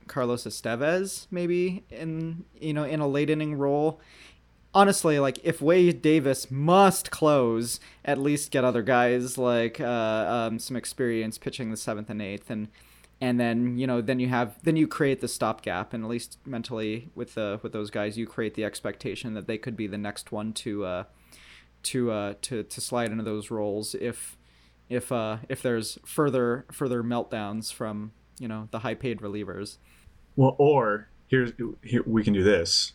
Carlos 0.08 0.44
Estevez 0.44 1.26
maybe 1.30 1.84
in 1.90 2.44
you 2.58 2.72
know 2.72 2.84
in 2.84 3.00
a 3.00 3.06
late 3.06 3.30
inning 3.30 3.54
role. 3.54 4.00
Honestly, 4.78 5.18
like 5.18 5.40
if 5.42 5.60
Wade 5.60 6.00
Davis 6.02 6.52
must 6.52 7.10
close, 7.10 7.80
at 8.04 8.16
least 8.16 8.52
get 8.52 8.62
other 8.62 8.82
guys 8.82 9.36
like 9.36 9.80
uh, 9.80 10.48
um, 10.48 10.60
some 10.60 10.76
experience 10.76 11.36
pitching 11.36 11.72
the 11.72 11.76
seventh 11.76 12.08
and 12.08 12.22
eighth, 12.22 12.48
and 12.48 12.68
and 13.20 13.40
then 13.40 13.76
you 13.76 13.88
know 13.88 14.00
then 14.00 14.20
you 14.20 14.28
have 14.28 14.54
then 14.62 14.76
you 14.76 14.86
create 14.86 15.20
the 15.20 15.26
stopgap 15.26 15.92
and 15.92 16.04
at 16.04 16.10
least 16.10 16.38
mentally 16.46 17.10
with 17.16 17.34
the 17.34 17.58
with 17.62 17.72
those 17.72 17.90
guys 17.90 18.16
you 18.16 18.24
create 18.24 18.54
the 18.54 18.64
expectation 18.64 19.34
that 19.34 19.48
they 19.48 19.58
could 19.58 19.76
be 19.76 19.88
the 19.88 19.98
next 19.98 20.30
one 20.30 20.52
to 20.52 20.84
uh 20.84 21.04
to 21.82 22.12
uh 22.12 22.34
to 22.40 22.62
to 22.62 22.80
slide 22.80 23.10
into 23.10 23.24
those 23.24 23.50
roles 23.50 23.96
if 23.96 24.36
if 24.88 25.10
uh 25.10 25.38
if 25.48 25.60
there's 25.60 25.98
further 26.06 26.64
further 26.70 27.02
meltdowns 27.02 27.72
from 27.72 28.12
you 28.38 28.46
know 28.46 28.68
the 28.70 28.78
high 28.78 28.94
paid 28.94 29.18
relievers 29.18 29.78
Well, 30.36 30.54
or 30.58 31.08
here's 31.26 31.52
here 31.82 32.02
we 32.06 32.22
can 32.22 32.32
do 32.32 32.42
this. 32.42 32.92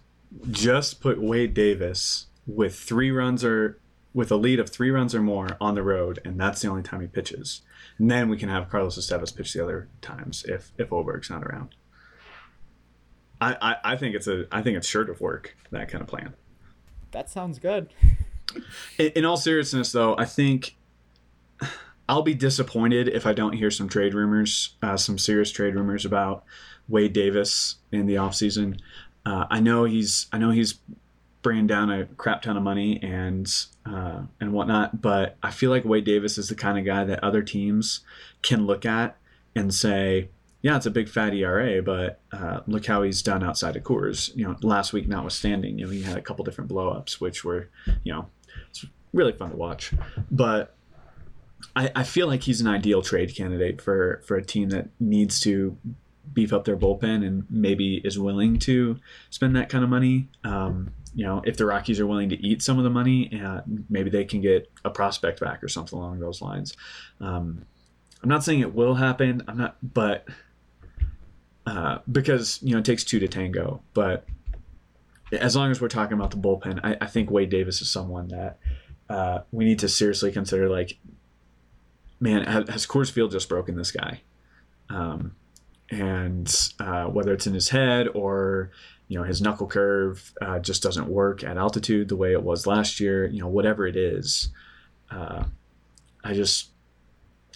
Just 0.49 1.01
put 1.01 1.21
Wade 1.21 1.53
Davis 1.53 2.27
with 2.45 2.75
three 2.75 3.11
runs 3.11 3.43
or 3.43 3.79
with 4.13 4.31
a 4.31 4.35
lead 4.35 4.59
of 4.59 4.69
three 4.69 4.91
runs 4.91 5.15
or 5.15 5.21
more 5.21 5.57
on 5.59 5.75
the 5.75 5.83
road, 5.83 6.19
and 6.23 6.39
that's 6.39 6.61
the 6.61 6.67
only 6.67 6.83
time 6.83 7.01
he 7.01 7.07
pitches. 7.07 7.61
And 7.97 8.09
then 8.11 8.29
we 8.29 8.37
can 8.37 8.49
have 8.49 8.69
Carlos 8.69 8.97
Estevez 8.97 9.35
pitch 9.35 9.53
the 9.53 9.63
other 9.63 9.89
times 10.01 10.43
if 10.47 10.71
if 10.77 10.91
Oberg's 10.91 11.29
not 11.29 11.43
around. 11.43 11.75
I, 13.41 13.57
I, 13.61 13.93
I 13.93 13.97
think 13.97 14.15
it's 14.15 14.27
a 14.27 14.45
I 14.51 14.61
think 14.61 14.77
it's 14.77 14.87
sure 14.87 15.03
to 15.03 15.13
work 15.19 15.55
that 15.71 15.89
kind 15.89 16.01
of 16.01 16.07
plan. 16.07 16.33
that 17.11 17.29
sounds 17.29 17.59
good 17.59 17.89
In, 18.97 19.07
in 19.15 19.25
all 19.25 19.37
seriousness, 19.37 19.91
though, 19.91 20.15
I 20.17 20.25
think 20.25 20.75
I'll 22.07 22.21
be 22.21 22.33
disappointed 22.33 23.07
if 23.07 23.25
I 23.25 23.33
don't 23.33 23.53
hear 23.53 23.71
some 23.71 23.89
trade 23.89 24.13
rumors, 24.13 24.75
uh, 24.81 24.97
some 24.97 25.17
serious 25.17 25.51
trade 25.51 25.75
rumors 25.75 26.05
about 26.05 26.43
Wade 26.87 27.13
Davis 27.13 27.75
in 27.91 28.05
the 28.05 28.15
offseason. 28.15 28.79
Uh, 29.25 29.45
I 29.49 29.59
know 29.59 29.86
he's 29.86 30.27
I 30.31 30.38
know 30.38 30.51
he's 30.51 30.79
bringing 31.41 31.67
down 31.67 31.91
a 31.91 32.05
crap 32.05 32.41
ton 32.41 32.57
of 32.57 32.63
money 32.63 32.99
and 33.03 33.53
uh, 33.86 34.23
and 34.39 34.53
whatnot, 34.53 35.01
but 35.01 35.38
I 35.43 35.51
feel 35.51 35.69
like 35.69 35.86
Wade 35.86 36.05
Davis 36.05 36.38
is 36.38 36.49
the 36.49 36.55
kind 36.55 36.77
of 36.77 36.86
guy 36.86 37.03
that 37.03 37.23
other 37.23 37.43
teams 37.43 38.01
can 38.41 38.65
look 38.65 38.86
at 38.86 39.17
and 39.55 39.73
say, 39.73 40.29
yeah, 40.62 40.77
it's 40.77 40.86
a 40.86 40.91
big 40.91 41.09
fat 41.09 41.33
ERA, 41.33 41.81
but 41.81 42.21
uh, 42.31 42.62
look 42.65 42.86
how 42.86 43.03
he's 43.03 43.21
done 43.21 43.43
outside 43.43 43.75
of 43.75 43.83
Coors. 43.83 44.36
You 44.36 44.45
know, 44.45 44.55
last 44.62 44.93
week 44.93 45.07
notwithstanding, 45.07 45.77
you 45.77 45.86
know, 45.86 45.91
he 45.91 46.01
had 46.01 46.17
a 46.17 46.21
couple 46.21 46.45
different 46.45 46.71
blowups, 46.71 47.19
which 47.19 47.43
were, 47.43 47.69
you 48.03 48.13
know, 48.13 48.27
it's 48.69 48.86
really 49.13 49.33
fun 49.33 49.51
to 49.51 49.57
watch. 49.57 49.93
But 50.31 50.75
I, 51.75 51.91
I 51.95 52.03
feel 52.03 52.27
like 52.27 52.43
he's 52.43 52.62
an 52.62 52.67
ideal 52.67 53.01
trade 53.01 53.36
candidate 53.36 53.81
for 53.81 54.21
for 54.25 54.38
a 54.38 54.43
team 54.43 54.69
that 54.69 54.89
needs 54.99 55.39
to 55.41 55.77
beef 56.31 56.53
up 56.53 56.65
their 56.65 56.77
bullpen 56.77 57.25
and 57.25 57.45
maybe 57.49 57.97
is 58.03 58.17
willing 58.17 58.57
to 58.59 58.97
spend 59.29 59.55
that 59.55 59.69
kind 59.69 59.83
of 59.83 59.89
money. 59.89 60.29
Um, 60.43 60.93
you 61.15 61.25
know, 61.25 61.41
if 61.45 61.57
the 61.57 61.65
Rockies 61.65 61.99
are 61.99 62.07
willing 62.07 62.29
to 62.29 62.45
eat 62.45 62.62
some 62.62 62.77
of 62.77 62.83
the 62.83 62.89
money, 62.89 63.39
uh, 63.43 63.62
maybe 63.89 64.09
they 64.09 64.25
can 64.25 64.41
get 64.41 64.71
a 64.83 64.89
prospect 64.89 65.39
back 65.39 65.63
or 65.63 65.67
something 65.67 65.97
along 65.97 66.19
those 66.19 66.41
lines. 66.41 66.75
Um, 67.19 67.65
I'm 68.21 68.29
not 68.29 68.43
saying 68.43 68.62
it 68.62 68.73
will 68.73 68.95
happen. 68.95 69.43
I'm 69.47 69.57
not, 69.57 69.75
but 69.83 70.27
uh, 71.67 71.99
because 72.12 72.59
you 72.63 72.71
know 72.71 72.79
it 72.79 72.86
takes 72.86 73.03
two 73.03 73.19
to 73.19 73.27
tango. 73.27 73.81
But 73.93 74.25
as 75.31 75.55
long 75.55 75.71
as 75.71 75.81
we're 75.81 75.89
talking 75.89 76.13
about 76.13 76.31
the 76.31 76.38
bullpen, 76.38 76.79
I, 76.83 76.97
I 77.01 77.07
think 77.07 77.29
Wade 77.29 77.49
Davis 77.49 77.81
is 77.81 77.91
someone 77.91 78.29
that 78.29 78.59
uh, 79.09 79.39
we 79.51 79.65
need 79.65 79.79
to 79.79 79.89
seriously 79.89 80.31
consider. 80.31 80.69
Like, 80.69 80.97
man, 82.19 82.45
has, 82.45 82.88
Coors 82.88 83.12
Field 83.12 83.31
just 83.31 83.49
broken 83.49 83.75
this 83.75 83.91
guy? 83.91 84.21
Um, 84.89 85.36
and 85.93 86.71
uh, 86.79 87.06
whether 87.06 87.34
it's 87.34 87.47
in 87.47 87.53
his 87.53 87.69
head 87.69 88.08
or 88.13 88.71
you 89.08 89.17
know 89.17 89.23
his 89.23 89.41
knuckle 89.41 89.67
curve 89.67 90.34
uh, 90.41 90.60
just 90.60 90.82
doesn't 90.82 91.08
work 91.08 91.43
at 91.43 91.58
altitude 91.58 92.10
the 92.10 92.15
way 92.15 92.32
it 92.32 92.43
was 92.43 92.65
last 92.65 92.99
year. 92.99 93.25
You 93.27 93.41
know, 93.41 93.47
whatever 93.47 93.86
it 93.86 93.95
is, 93.95 94.49
uh, 95.12 95.43
I 96.23 96.34
just 96.34 96.69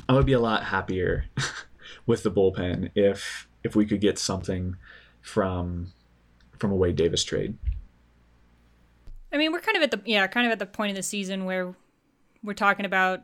I 0.07 0.13
would 0.13 0.25
be 0.25 0.33
a 0.33 0.39
lot 0.39 0.65
happier 0.65 1.25
with 2.05 2.23
the 2.23 2.31
bullpen 2.31 2.91
if 2.95 3.47
if 3.63 3.75
we 3.75 3.85
could 3.85 4.01
get 4.01 4.19
something 4.19 4.75
from 5.21 5.93
from 6.57 6.71
a 6.71 6.75
Wade 6.75 6.95
Davis 6.95 7.23
trade. 7.23 7.57
I 9.31 9.37
mean, 9.37 9.51
we're 9.51 9.59
kind 9.59 9.77
of 9.77 9.83
at 9.83 9.91
the 9.91 10.01
yeah, 10.05 10.27
kind 10.27 10.45
of 10.45 10.51
at 10.51 10.59
the 10.59 10.65
point 10.65 10.91
in 10.91 10.95
the 10.95 11.03
season 11.03 11.45
where 11.45 11.73
we're 12.43 12.53
talking 12.53 12.85
about 12.85 13.21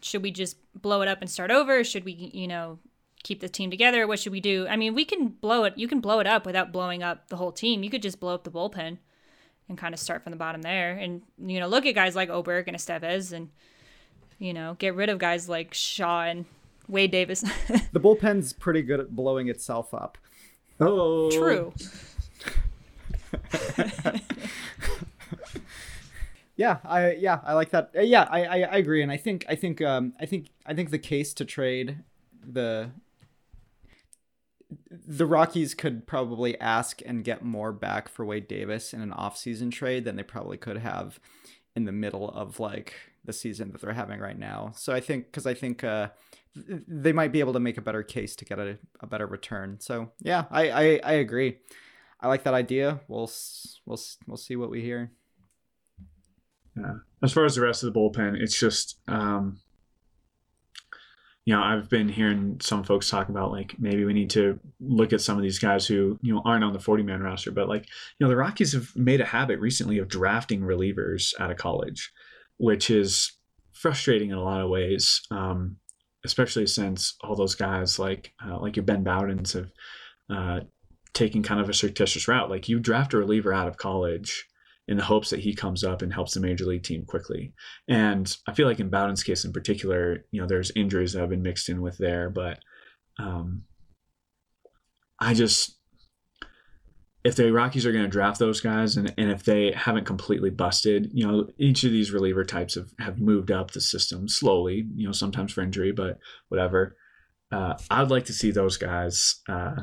should 0.00 0.22
we 0.22 0.30
just 0.30 0.56
blow 0.80 1.02
it 1.02 1.08
up 1.08 1.20
and 1.20 1.30
start 1.30 1.50
over? 1.50 1.82
Should 1.84 2.04
we, 2.04 2.30
you 2.32 2.48
know, 2.48 2.78
keep 3.22 3.40
the 3.40 3.48
team 3.48 3.70
together? 3.70 4.06
What 4.06 4.18
should 4.18 4.32
we 4.32 4.40
do? 4.40 4.66
I 4.68 4.76
mean, 4.76 4.94
we 4.94 5.04
can 5.04 5.28
blow 5.28 5.64
it. 5.64 5.74
You 5.76 5.88
can 5.88 6.00
blow 6.00 6.18
it 6.20 6.26
up 6.26 6.46
without 6.46 6.72
blowing 6.72 7.02
up 7.02 7.28
the 7.28 7.36
whole 7.36 7.52
team. 7.52 7.82
You 7.82 7.90
could 7.90 8.02
just 8.02 8.20
blow 8.20 8.34
up 8.34 8.44
the 8.44 8.50
bullpen 8.50 8.98
and 9.68 9.78
kind 9.78 9.94
of 9.94 10.00
start 10.00 10.22
from 10.22 10.32
the 10.32 10.36
bottom 10.36 10.62
there, 10.62 10.92
and 10.92 11.22
you 11.38 11.60
know, 11.60 11.68
look 11.68 11.86
at 11.86 11.94
guys 11.94 12.16
like 12.16 12.28
Oberg 12.28 12.68
and 12.68 12.76
Estevez, 12.76 13.32
and 13.32 13.50
you 14.38 14.52
know, 14.52 14.74
get 14.78 14.94
rid 14.94 15.08
of 15.08 15.18
guys 15.18 15.48
like 15.48 15.72
Shaw 15.72 16.22
and 16.24 16.44
Wade 16.88 17.10
Davis. 17.12 17.40
the 17.92 18.00
bullpen's 18.00 18.52
pretty 18.52 18.82
good 18.82 19.00
at 19.00 19.14
blowing 19.14 19.48
itself 19.48 19.94
up 19.94 20.18
Oh, 20.80 21.30
True. 21.30 21.72
Yeah, 26.54 26.78
I 26.84 27.12
yeah, 27.14 27.40
I 27.44 27.54
like 27.54 27.70
that. 27.70 27.90
Yeah, 27.94 28.28
I, 28.30 28.44
I 28.44 28.56
I 28.60 28.76
agree, 28.76 29.02
and 29.02 29.10
I 29.10 29.16
think 29.16 29.46
I 29.48 29.54
think 29.54 29.80
um 29.80 30.12
I 30.20 30.26
think 30.26 30.50
I 30.66 30.74
think 30.74 30.90
the 30.90 30.98
case 30.98 31.32
to 31.34 31.46
trade 31.46 31.98
the 32.46 32.90
the 35.12 35.26
Rockies 35.26 35.74
could 35.74 36.06
probably 36.06 36.58
ask 36.58 37.02
and 37.04 37.22
get 37.22 37.44
more 37.44 37.70
back 37.70 38.08
for 38.08 38.24
Wade 38.24 38.48
Davis 38.48 38.94
in 38.94 39.02
an 39.02 39.12
off-season 39.12 39.70
trade 39.70 40.06
than 40.06 40.16
they 40.16 40.22
probably 40.22 40.56
could 40.56 40.78
have 40.78 41.20
in 41.76 41.84
the 41.84 41.92
middle 41.92 42.30
of 42.30 42.58
like 42.58 42.94
the 43.22 43.32
season 43.32 43.72
that 43.72 43.82
they're 43.82 43.92
having 43.92 44.20
right 44.20 44.38
now. 44.38 44.72
So 44.74 44.94
I 44.94 45.00
think 45.00 45.26
because 45.26 45.46
I 45.46 45.52
think 45.52 45.84
uh, 45.84 46.08
they 46.56 47.12
might 47.12 47.30
be 47.30 47.40
able 47.40 47.52
to 47.52 47.60
make 47.60 47.76
a 47.76 47.82
better 47.82 48.02
case 48.02 48.34
to 48.36 48.46
get 48.46 48.58
a, 48.58 48.78
a 49.00 49.06
better 49.06 49.26
return. 49.26 49.80
So 49.80 50.12
yeah, 50.20 50.46
I 50.50 50.70
I, 50.70 51.00
I 51.04 51.12
agree. 51.12 51.58
I 52.18 52.28
like 52.28 52.44
that 52.44 52.54
idea. 52.54 53.00
We'll 53.06 53.30
we'll 53.84 54.00
we'll 54.26 54.38
see 54.38 54.56
what 54.56 54.70
we 54.70 54.80
hear. 54.80 55.12
Yeah. 56.74 56.94
As 57.22 57.34
far 57.34 57.44
as 57.44 57.54
the 57.54 57.60
rest 57.60 57.82
of 57.82 57.92
the 57.92 58.00
bullpen, 58.00 58.40
it's 58.40 58.58
just 58.58 58.98
um, 59.08 59.58
you 61.44 61.54
know, 61.54 61.62
I've 61.62 61.88
been 61.88 62.08
hearing 62.08 62.58
some 62.60 62.84
folks 62.84 63.10
talk 63.10 63.28
about 63.28 63.50
like 63.50 63.74
maybe 63.78 64.04
we 64.04 64.12
need 64.12 64.30
to 64.30 64.60
look 64.80 65.12
at 65.12 65.20
some 65.20 65.36
of 65.36 65.42
these 65.42 65.58
guys 65.58 65.86
who, 65.86 66.18
you 66.22 66.32
know, 66.32 66.42
aren't 66.44 66.62
on 66.62 66.72
the 66.72 66.78
40 66.78 67.02
man 67.02 67.20
roster, 67.20 67.50
but 67.50 67.68
like, 67.68 67.86
you 68.18 68.24
know, 68.24 68.28
the 68.28 68.36
Rockies 68.36 68.74
have 68.74 68.94
made 68.94 69.20
a 69.20 69.26
habit 69.26 69.58
recently 69.58 69.98
of 69.98 70.08
drafting 70.08 70.60
relievers 70.60 71.32
out 71.40 71.50
of 71.50 71.56
college, 71.56 72.12
which 72.58 72.90
is 72.90 73.32
frustrating 73.72 74.30
in 74.30 74.36
a 74.36 74.42
lot 74.42 74.60
of 74.60 74.70
ways. 74.70 75.22
Um, 75.30 75.78
especially 76.24 76.66
since 76.66 77.16
all 77.22 77.34
those 77.34 77.54
guys 77.54 77.98
like 77.98 78.32
uh, 78.46 78.58
like 78.60 78.76
your 78.76 78.84
Ben 78.84 79.04
Bowdens 79.04 79.54
have 79.54 79.70
uh, 80.30 80.60
taken 81.12 81.42
kind 81.42 81.60
of 81.60 81.68
a 81.68 81.72
fictitious 81.72 82.28
route. 82.28 82.50
Like 82.50 82.68
you 82.68 82.78
draft 82.78 83.14
a 83.14 83.18
reliever 83.18 83.52
out 83.52 83.68
of 83.68 83.76
college 83.76 84.46
in 84.88 84.96
the 84.96 85.04
hopes 85.04 85.30
that 85.30 85.40
he 85.40 85.54
comes 85.54 85.84
up 85.84 86.02
and 86.02 86.12
helps 86.12 86.34
the 86.34 86.40
major 86.40 86.64
league 86.64 86.82
team 86.82 87.04
quickly. 87.04 87.52
And 87.88 88.34
I 88.48 88.52
feel 88.52 88.66
like 88.66 88.80
in 88.80 88.90
Bowden's 88.90 89.22
case 89.22 89.44
in 89.44 89.52
particular, 89.52 90.24
you 90.32 90.40
know, 90.40 90.46
there's 90.46 90.72
injuries 90.74 91.12
that 91.12 91.20
have 91.20 91.30
been 91.30 91.42
mixed 91.42 91.68
in 91.68 91.80
with 91.80 91.98
there, 91.98 92.30
but 92.30 92.58
um, 93.18 93.62
I 95.20 95.34
just 95.34 95.78
if 97.24 97.36
the 97.36 97.52
Rockies 97.52 97.86
are 97.86 97.92
going 97.92 98.04
to 98.04 98.10
draft 98.10 98.38
those 98.38 98.60
guys 98.60 98.96
and, 98.96 99.12
and 99.16 99.30
if 99.30 99.44
they 99.44 99.72
haven't 99.72 100.06
completely 100.06 100.50
busted, 100.50 101.10
you 101.12 101.26
know, 101.26 101.46
each 101.56 101.84
of 101.84 101.92
these 101.92 102.10
reliever 102.10 102.44
types 102.44 102.74
have, 102.74 102.90
have 102.98 103.20
moved 103.20 103.52
up 103.52 103.70
the 103.70 103.80
system 103.80 104.28
slowly, 104.28 104.88
you 104.96 105.06
know, 105.06 105.12
sometimes 105.12 105.52
for 105.52 105.62
injury, 105.62 105.92
but 105.92 106.18
whatever. 106.48 106.96
Uh, 107.52 107.74
I'd 107.90 108.10
like 108.10 108.24
to 108.24 108.32
see 108.32 108.50
those 108.50 108.76
guys 108.76 109.40
uh, 109.48 109.74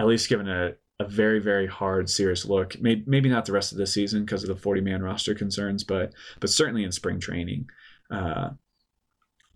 at 0.00 0.06
least 0.06 0.28
given 0.28 0.48
a, 0.48 0.72
a 1.00 1.08
very, 1.08 1.38
very 1.40 1.66
hard, 1.66 2.10
serious 2.10 2.44
look. 2.44 2.78
Maybe, 2.78 3.02
maybe 3.06 3.30
not 3.30 3.46
the 3.46 3.52
rest 3.52 3.72
of 3.72 3.78
the 3.78 3.86
season 3.86 4.24
because 4.24 4.42
of 4.42 4.48
the 4.48 4.54
40 4.54 4.82
man 4.82 5.02
roster 5.02 5.34
concerns, 5.34 5.82
but 5.82 6.12
but 6.40 6.50
certainly 6.50 6.84
in 6.84 6.92
spring 6.92 7.18
training. 7.18 7.68
Uh, 8.10 8.50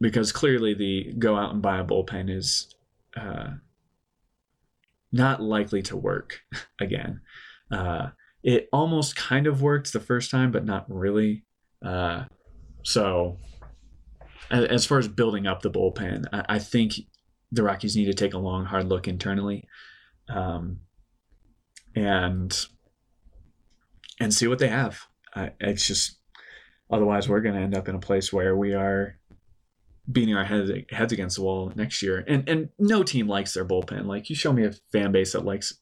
because 0.01 0.33
clearly 0.33 0.75
the 0.75 1.13
go 1.19 1.37
out 1.37 1.53
and 1.53 1.61
buy 1.61 1.79
a 1.79 1.85
bullpen 1.85 2.35
is 2.35 2.75
uh, 3.15 3.51
not 5.13 5.43
likely 5.43 5.83
to 5.83 5.97
work 5.97 6.41
again. 6.81 7.21
Uh, 7.71 8.09
it 8.43 8.69
almost 8.73 9.15
kind 9.15 9.47
of 9.47 9.61
worked 9.61 9.93
the 9.93 10.01
first 10.01 10.31
time, 10.31 10.51
but 10.51 10.65
not 10.65 10.87
really. 10.89 11.45
Uh, 11.85 12.25
so, 12.83 13.39
as 14.51 14.87
far 14.87 14.99
as 14.99 15.09
building 15.09 15.47
up 15.47 15.61
the 15.61 15.71
bullpen, 15.71 16.25
I, 16.33 16.45
I, 16.57 16.59
think 16.59 16.95
the 17.53 17.63
Rockies 17.63 17.97
need 17.97 18.07
to 18.07 18.15
take 18.15 18.35
a 18.35 18.39
long, 18.39 18.65
hard 18.65 18.89
look 18.89 19.09
internally, 19.09 19.65
um, 20.29 20.81
and 21.95 22.67
and 24.21 24.33
see 24.33 24.47
what 24.47 24.59
they 24.59 24.69
have. 24.69 25.01
Uh, 25.35 25.49
it's 25.61 25.87
just 25.87 26.19
otherwise 26.91 27.29
we're 27.29 27.41
going 27.41 27.55
to 27.55 27.61
end 27.61 27.77
up 27.77 27.89
in 27.89 27.95
a 27.95 28.01
place 28.01 28.33
where 28.33 28.57
we 28.57 28.73
are 28.73 29.19
beating 30.11 30.35
our 30.35 30.45
heads 30.45 30.71
heads 30.91 31.13
against 31.13 31.37
the 31.37 31.43
wall 31.43 31.73
next 31.75 32.03
year. 32.03 32.25
And 32.27 32.49
and 32.49 32.69
no 32.79 33.03
team 33.03 33.29
likes 33.29 33.55
their 33.55 33.65
bullpen. 33.65 34.07
Like 34.07 34.31
you 34.31 34.37
show 34.37 34.53
me 34.53 34.65
a 34.65 34.73
fan 34.93 35.13
base 35.13 35.33
that 35.33 35.45
likes 35.45 35.75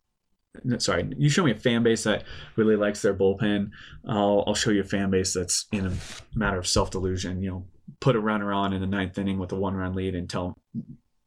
sorry, 0.78 1.08
you 1.16 1.28
show 1.28 1.44
me 1.44 1.50
a 1.50 1.58
fan 1.58 1.82
base 1.82 2.04
that 2.04 2.24
really 2.56 2.76
likes 2.76 3.02
their 3.02 3.14
bullpen. 3.14 3.70
I'll 4.06 4.44
I'll 4.46 4.54
show 4.54 4.70
you 4.70 4.80
a 4.80 4.84
fan 4.84 5.10
base 5.10 5.34
that's 5.34 5.66
in 5.72 5.86
a 5.86 5.92
matter 6.34 6.58
of 6.58 6.66
self 6.66 6.90
delusion. 6.90 7.42
You 7.42 7.50
know, 7.50 7.66
put 8.00 8.16
a 8.16 8.20
runner 8.20 8.52
on 8.52 8.72
in 8.72 8.80
the 8.80 8.86
ninth 8.86 9.18
inning 9.18 9.38
with 9.38 9.52
a 9.52 9.56
one 9.56 9.74
run 9.74 9.94
lead 9.94 10.14
and 10.14 10.28
tell, 10.28 10.56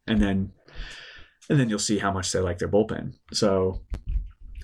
and 0.07 0.21
then 0.21 0.51
and 1.49 1.59
then 1.59 1.69
you'll 1.69 1.79
see 1.79 1.99
how 1.99 2.11
much 2.11 2.31
they 2.31 2.39
like 2.39 2.57
their 2.59 2.69
bullpen. 2.69 3.13
So. 3.33 3.81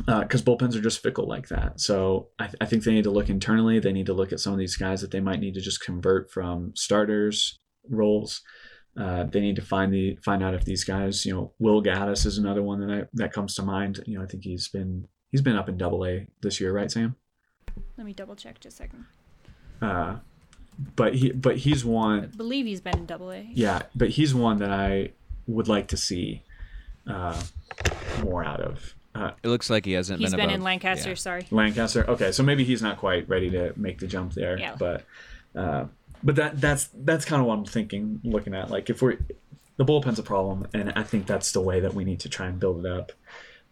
Because 0.05 0.41
uh, 0.41 0.45
bullpens 0.45 0.75
are 0.75 0.81
just 0.81 1.03
fickle 1.03 1.27
like 1.27 1.47
that. 1.49 1.79
So 1.79 2.29
I, 2.39 2.45
th- 2.45 2.57
I 2.61 2.65
think 2.65 2.83
they 2.83 2.93
need 2.93 3.03
to 3.03 3.11
look 3.11 3.29
internally. 3.29 3.79
They 3.79 3.91
need 3.91 4.07
to 4.07 4.13
look 4.13 4.31
at 4.31 4.39
some 4.39 4.53
of 4.53 4.59
these 4.59 4.75
guys 4.75 5.01
that 5.01 5.11
they 5.11 5.19
might 5.19 5.39
need 5.39 5.53
to 5.55 5.61
just 5.61 5.83
convert 5.83 6.31
from 6.31 6.73
starters 6.75 7.59
roles. 7.89 8.41
Uh, 8.99 9.23
they 9.23 9.39
need 9.39 9.55
to 9.55 9.61
find 9.61 9.93
the 9.93 10.17
find 10.23 10.43
out 10.43 10.53
if 10.53 10.65
these 10.65 10.83
guys, 10.83 11.25
you 11.25 11.33
know, 11.33 11.53
Will 11.59 11.81
Gaddis 11.81 12.25
is 12.25 12.37
another 12.37 12.61
one 12.61 12.85
that 12.85 12.93
I, 12.93 13.03
that 13.13 13.31
comes 13.31 13.55
to 13.55 13.63
mind. 13.63 14.01
You 14.05 14.17
know, 14.17 14.23
I 14.23 14.27
think 14.27 14.43
he's 14.43 14.67
been 14.67 15.07
he's 15.31 15.41
been 15.41 15.55
up 15.55 15.69
in 15.69 15.77
Double 15.77 16.05
A 16.05 16.27
this 16.41 16.59
year, 16.59 16.73
right, 16.73 16.91
Sam? 16.91 17.15
Let 17.97 18.05
me 18.05 18.13
double 18.13 18.35
check 18.35 18.59
just 18.59 18.75
a 18.75 18.83
second. 18.83 19.05
Uh, 19.81 20.17
but 20.95 21.15
he 21.15 21.31
but 21.31 21.57
he's 21.57 21.85
one. 21.85 22.23
I 22.23 22.35
believe 22.35 22.65
he's 22.65 22.81
been 22.81 22.97
in 22.97 23.05
Double 23.05 23.31
A. 23.31 23.47
Yeah, 23.53 23.83
but 23.95 24.09
he's 24.09 24.35
one 24.35 24.57
that 24.57 24.71
I 24.71 25.13
would 25.47 25.67
like 25.67 25.87
to 25.89 25.97
see 25.97 26.43
uh, 27.07 27.41
more 28.23 28.43
out 28.43 28.59
of. 28.59 28.95
Uh, 29.13 29.31
it 29.43 29.47
looks 29.49 29.69
like 29.69 29.85
he 29.85 29.91
hasn't 29.93 30.19
he's 30.19 30.31
been. 30.31 30.37
been 30.37 30.45
above, 30.49 30.55
in 30.55 30.63
Lancaster. 30.63 31.09
Yeah. 31.09 31.15
Sorry. 31.15 31.47
Lancaster. 31.51 32.09
Okay, 32.09 32.31
so 32.31 32.43
maybe 32.43 32.63
he's 32.63 32.81
not 32.81 32.97
quite 32.97 33.27
ready 33.27 33.49
to 33.49 33.73
make 33.75 33.99
the 33.99 34.07
jump 34.07 34.33
there. 34.33 34.57
Yeah. 34.57 34.75
But 34.77 35.05
uh, 35.55 35.85
but 36.23 36.35
that 36.35 36.61
that's 36.61 36.89
that's 36.93 37.25
kind 37.25 37.41
of 37.41 37.47
what 37.47 37.57
I'm 37.57 37.65
thinking, 37.65 38.21
looking 38.23 38.53
at 38.53 38.69
like 38.69 38.89
if 38.89 39.01
we're 39.01 39.17
the 39.77 39.85
bullpen's 39.85 40.19
a 40.19 40.23
problem, 40.23 40.67
and 40.73 40.93
I 40.95 41.03
think 41.03 41.25
that's 41.25 41.51
the 41.51 41.61
way 41.61 41.79
that 41.79 41.93
we 41.93 42.05
need 42.05 42.19
to 42.21 42.29
try 42.29 42.47
and 42.47 42.59
build 42.59 42.85
it 42.85 42.91
up. 42.91 43.11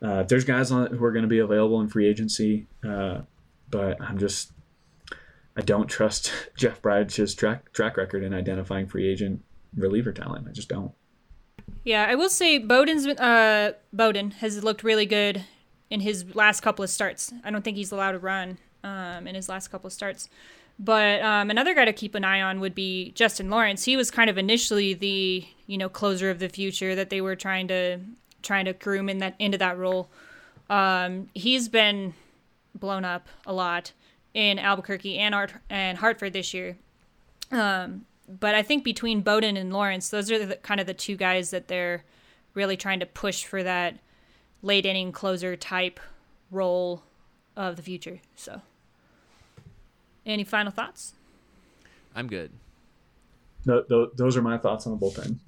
Uh, 0.01 0.23
there's 0.23 0.45
guys 0.45 0.71
on 0.71 0.95
who 0.95 1.03
are 1.03 1.11
going 1.11 1.23
to 1.23 1.29
be 1.29 1.39
available 1.39 1.81
in 1.81 1.87
free 1.87 2.07
agency, 2.07 2.67
uh, 2.87 3.21
but 3.69 4.01
I'm 4.01 4.17
just 4.17 4.51
I 5.55 5.61
don't 5.61 5.87
trust 5.87 6.31
Jeff 6.57 6.81
Bridich's 6.81 7.35
track 7.35 7.71
track 7.73 7.97
record 7.97 8.23
in 8.23 8.33
identifying 8.33 8.87
free 8.87 9.07
agent 9.07 9.43
reliever 9.75 10.11
talent. 10.11 10.47
I 10.47 10.51
just 10.51 10.69
don't. 10.69 10.91
Yeah, 11.83 12.05
I 12.07 12.15
will 12.15 12.29
say 12.29 12.57
Bowden's 12.57 13.07
uh, 13.07 13.73
Bowden 13.93 14.31
has 14.31 14.63
looked 14.63 14.83
really 14.83 15.05
good 15.05 15.45
in 15.89 16.01
his 16.01 16.35
last 16.35 16.61
couple 16.61 16.83
of 16.83 16.89
starts. 16.89 17.33
I 17.43 17.51
don't 17.51 17.63
think 17.63 17.77
he's 17.77 17.91
allowed 17.91 18.11
to 18.11 18.19
run 18.19 18.57
um, 18.83 19.27
in 19.27 19.35
his 19.35 19.49
last 19.49 19.69
couple 19.69 19.87
of 19.87 19.93
starts. 19.93 20.29
But 20.77 21.21
um, 21.21 21.49
another 21.49 21.73
guy 21.73 21.85
to 21.85 21.93
keep 21.93 22.15
an 22.15 22.23
eye 22.23 22.41
on 22.41 22.59
would 22.61 22.73
be 22.73 23.11
Justin 23.11 23.49
Lawrence. 23.49 23.83
He 23.83 23.97
was 23.97 24.11
kind 24.11 24.29
of 24.29 24.37
initially 24.37 24.93
the 24.93 25.45
you 25.67 25.77
know 25.77 25.89
closer 25.89 26.29
of 26.29 26.39
the 26.39 26.49
future 26.49 26.95
that 26.95 27.09
they 27.09 27.21
were 27.21 27.35
trying 27.35 27.67
to 27.67 27.99
trying 28.43 28.65
to 28.65 28.73
groom 28.73 29.09
in 29.09 29.17
that 29.19 29.35
into 29.39 29.57
that 29.57 29.77
role. 29.77 30.09
Um, 30.69 31.29
he's 31.33 31.67
been 31.67 32.13
blown 32.75 33.03
up 33.03 33.27
a 33.45 33.53
lot 33.53 33.91
in 34.33 34.59
Albuquerque 34.59 35.17
and 35.17 35.33
Art- 35.33 35.53
and 35.69 35.97
Hartford 35.97 36.33
this 36.33 36.53
year. 36.53 36.77
Um, 37.51 38.05
but 38.29 38.53
I 38.53 38.61
think 38.61 38.83
between 38.83 39.21
Bowden 39.21 39.57
and 39.57 39.73
Lawrence, 39.73 40.09
those 40.09 40.29
are 40.31 40.45
the, 40.45 40.55
kind 40.57 40.79
of 40.79 40.85
the 40.85 40.93
two 40.93 41.15
guys 41.15 41.49
that 41.49 41.67
they're 41.67 42.03
really 42.53 42.77
trying 42.77 42.99
to 42.99 43.05
push 43.05 43.43
for 43.43 43.63
that 43.63 43.97
late 44.61 44.85
inning 44.85 45.11
closer 45.11 45.55
type 45.55 45.99
role 46.51 47.03
of 47.55 47.75
the 47.75 47.81
future. 47.81 48.19
So. 48.35 48.61
Any 50.25 50.43
final 50.43 50.71
thoughts? 50.71 51.13
I'm 52.15 52.27
good. 52.27 52.51
No, 53.65 53.81
th- 53.81 54.09
those 54.15 54.37
are 54.37 54.41
my 54.41 54.57
thoughts 54.57 54.85
on 54.85 54.97
the 54.97 55.05
bullpen. 55.05 55.39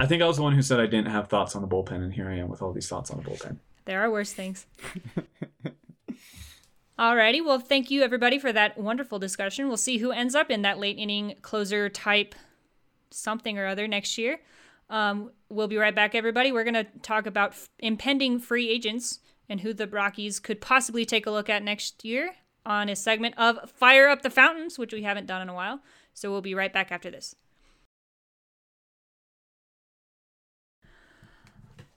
I 0.00 0.06
think 0.06 0.22
I 0.22 0.26
was 0.26 0.36
the 0.36 0.42
one 0.42 0.54
who 0.54 0.62
said 0.62 0.80
I 0.80 0.86
didn't 0.86 1.10
have 1.10 1.28
thoughts 1.28 1.56
on 1.56 1.62
the 1.62 1.68
bullpen, 1.68 2.02
and 2.02 2.12
here 2.12 2.28
I 2.28 2.36
am 2.36 2.48
with 2.48 2.62
all 2.62 2.72
these 2.72 2.88
thoughts 2.88 3.10
on 3.10 3.18
the 3.22 3.28
bullpen. 3.28 3.56
There 3.84 4.00
are 4.00 4.10
worse 4.10 4.32
things. 4.32 4.66
Alrighty, 6.98 7.44
well, 7.44 7.60
thank 7.60 7.92
you 7.92 8.02
everybody 8.02 8.40
for 8.40 8.52
that 8.52 8.76
wonderful 8.76 9.20
discussion. 9.20 9.68
We'll 9.68 9.76
see 9.76 9.98
who 9.98 10.10
ends 10.10 10.34
up 10.34 10.50
in 10.50 10.62
that 10.62 10.80
late 10.80 10.98
inning 10.98 11.36
closer 11.42 11.88
type 11.88 12.34
something 13.10 13.56
or 13.56 13.66
other 13.66 13.86
next 13.86 14.18
year. 14.18 14.40
Um, 14.90 15.30
we'll 15.48 15.68
be 15.68 15.76
right 15.76 15.94
back, 15.94 16.16
everybody. 16.16 16.50
We're 16.50 16.64
going 16.64 16.74
to 16.74 16.86
talk 17.02 17.26
about 17.26 17.50
f- 17.50 17.70
impending 17.78 18.40
free 18.40 18.68
agents 18.68 19.20
and 19.48 19.60
who 19.60 19.72
the 19.72 19.86
Rockies 19.86 20.40
could 20.40 20.60
possibly 20.60 21.04
take 21.04 21.24
a 21.24 21.30
look 21.30 21.48
at 21.48 21.62
next 21.62 22.04
year 22.04 22.34
on 22.66 22.88
a 22.88 22.96
segment 22.96 23.38
of 23.38 23.70
Fire 23.70 24.08
Up 24.08 24.22
the 24.22 24.30
Fountains, 24.30 24.76
which 24.76 24.92
we 24.92 25.02
haven't 25.04 25.26
done 25.26 25.40
in 25.40 25.48
a 25.48 25.54
while. 25.54 25.80
So 26.14 26.32
we'll 26.32 26.40
be 26.40 26.54
right 26.54 26.72
back 26.72 26.90
after 26.90 27.10
this. 27.12 27.36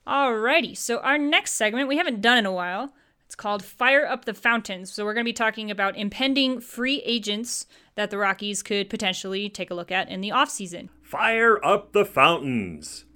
Alrighty, 0.06 0.76
so 0.76 0.98
our 0.98 1.18
next 1.18 1.52
segment 1.54 1.88
we 1.88 1.96
haven't 1.96 2.20
done 2.20 2.38
in 2.38 2.46
a 2.46 2.52
while. 2.52 2.92
It's 3.32 3.36
called 3.36 3.64
Fire 3.64 4.06
Up 4.06 4.26
the 4.26 4.34
Fountains. 4.34 4.92
So 4.92 5.06
we're 5.06 5.14
going 5.14 5.24
to 5.24 5.28
be 5.30 5.32
talking 5.32 5.70
about 5.70 5.96
impending 5.96 6.60
free 6.60 6.98
agents 6.98 7.64
that 7.94 8.10
the 8.10 8.18
Rockies 8.18 8.62
could 8.62 8.90
potentially 8.90 9.48
take 9.48 9.70
a 9.70 9.74
look 9.74 9.90
at 9.90 10.10
in 10.10 10.20
the 10.20 10.28
offseason. 10.28 10.90
Fire 11.00 11.58
up 11.64 11.94
the 11.94 12.04
fountains. 12.04 13.06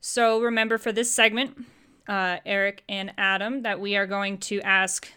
So 0.00 0.40
remember 0.40 0.78
for 0.78 0.92
this 0.92 1.12
segment, 1.12 1.62
uh, 2.08 2.38
Eric 2.46 2.84
and 2.88 3.12
Adam, 3.18 3.60
that 3.64 3.80
we 3.80 3.96
are 3.96 4.06
going 4.06 4.38
to 4.38 4.62
ask 4.62 5.12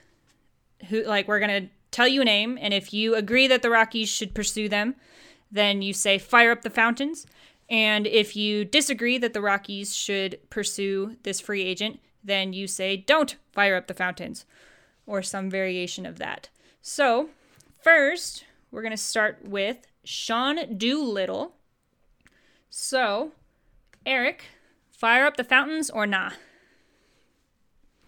who 0.89 1.05
like 1.05 1.29
we're 1.29 1.39
gonna 1.39 1.69
tell 1.91 2.09
you 2.09 2.21
a 2.21 2.25
name, 2.25 2.57
and 2.59 2.73
if 2.73 2.93
you 2.93 3.15
agree 3.15 3.47
that 3.47 3.61
the 3.61 3.69
Rockies 3.69 4.09
should 4.09 4.35
pursue 4.35 4.67
them, 4.67 4.95
then 5.49 5.81
you 5.81 5.93
say 5.93 6.17
fire 6.17 6.51
up 6.51 6.63
the 6.63 6.69
fountains. 6.69 7.25
And 7.69 8.05
if 8.05 8.35
you 8.35 8.65
disagree 8.65 9.17
that 9.19 9.31
the 9.31 9.41
Rockies 9.41 9.95
should 9.95 10.37
pursue 10.49 11.15
this 11.23 11.39
free 11.39 11.63
agent, 11.63 12.01
then 12.27 12.53
you 12.53 12.67
say 12.67 12.95
don't 12.95 13.35
fire 13.51 13.75
up 13.75 13.87
the 13.87 13.93
fountains, 13.93 14.45
or 15.05 15.23
some 15.23 15.49
variation 15.49 16.05
of 16.05 16.19
that. 16.19 16.49
So, 16.81 17.29
first, 17.81 18.45
we're 18.69 18.83
going 18.83 18.91
to 18.91 18.97
start 18.97 19.39
with 19.43 19.87
Sean 20.03 20.77
Doolittle. 20.77 21.55
So, 22.69 23.31
Eric, 24.05 24.43
fire 24.91 25.25
up 25.25 25.37
the 25.37 25.43
fountains 25.43 25.89
or 25.89 26.05
nah? 26.05 26.31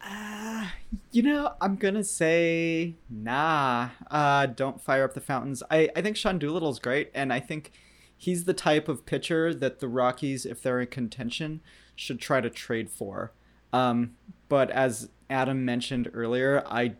Uh, 0.01 0.67
You 1.11 1.23
know, 1.23 1.55
I'm 1.59 1.75
gonna 1.75 2.03
say 2.03 2.95
nah. 3.09 3.89
Uh, 4.11 4.45
don't 4.45 4.79
fire 4.79 5.03
up 5.03 5.13
the 5.13 5.21
fountains. 5.21 5.63
I, 5.71 5.89
I 5.95 6.01
think 6.01 6.15
Sean 6.15 6.37
Doolittle's 6.39 6.79
great, 6.79 7.09
and 7.13 7.33
I 7.33 7.39
think 7.39 7.71
he's 8.15 8.45
the 8.45 8.53
type 8.53 8.87
of 8.87 9.05
pitcher 9.05 9.53
that 9.53 9.79
the 9.79 9.87
Rockies, 9.87 10.45
if 10.45 10.61
they're 10.61 10.79
in 10.79 10.87
contention, 10.87 11.61
should 11.95 12.19
try 12.19 12.41
to 12.41 12.49
trade 12.49 12.89
for. 12.89 13.33
Um, 13.73 14.15
but 14.47 14.69
as 14.71 15.09
Adam 15.29 15.65
mentioned 15.65 16.09
earlier, 16.13 16.63
I 16.67 16.93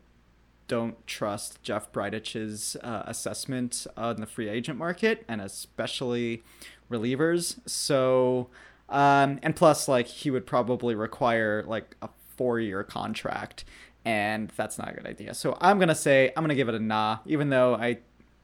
don't 0.68 1.06
trust 1.08 1.62
Jeff 1.64 1.92
Bridich's 1.92 2.76
uh, 2.84 3.04
assessment 3.06 3.88
on 3.98 4.18
the 4.18 4.28
free 4.28 4.48
agent 4.50 4.78
market, 4.78 5.26
and 5.28 5.42
especially 5.42 6.44
relievers. 6.92 7.60
So, 7.68 8.50
um, 8.88 9.40
and 9.42 9.56
plus, 9.56 9.88
like 9.88 10.08
he 10.08 10.30
would 10.30 10.46
probably 10.46 10.96
require 10.96 11.64
like 11.68 11.96
a 12.02 12.10
four-year 12.38 12.84
contract 12.84 13.66
and 14.06 14.52
that's 14.56 14.78
not 14.78 14.90
a 14.90 14.94
good 14.94 15.06
idea. 15.06 15.34
So 15.34 15.58
I'm 15.62 15.80
gonna 15.80 15.96
say 15.96 16.32
I'm 16.36 16.44
gonna 16.44 16.56
give 16.56 16.70
it 16.70 16.76
a 16.76 16.80
nah, 16.80 17.20
even 17.26 17.50
though 17.50 17.76
I 17.76 18.00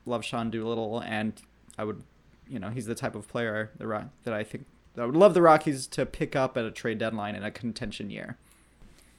love 0.05 0.23
Sean 0.23 0.49
Doolittle 0.49 0.99
and 0.99 1.33
I 1.77 1.83
would, 1.83 2.03
you 2.47 2.59
know, 2.59 2.69
he's 2.69 2.85
the 2.85 2.95
type 2.95 3.15
of 3.15 3.27
player 3.27 3.71
that 3.79 4.33
I 4.33 4.43
think 4.43 4.65
I 4.97 5.05
would 5.05 5.15
love 5.15 5.33
the 5.33 5.41
Rockies 5.41 5.87
to 5.87 6.05
pick 6.05 6.35
up 6.35 6.57
at 6.57 6.65
a 6.65 6.71
trade 6.71 6.97
deadline 6.97 7.35
in 7.35 7.43
a 7.43 7.51
contention 7.51 8.09
year. 8.09 8.37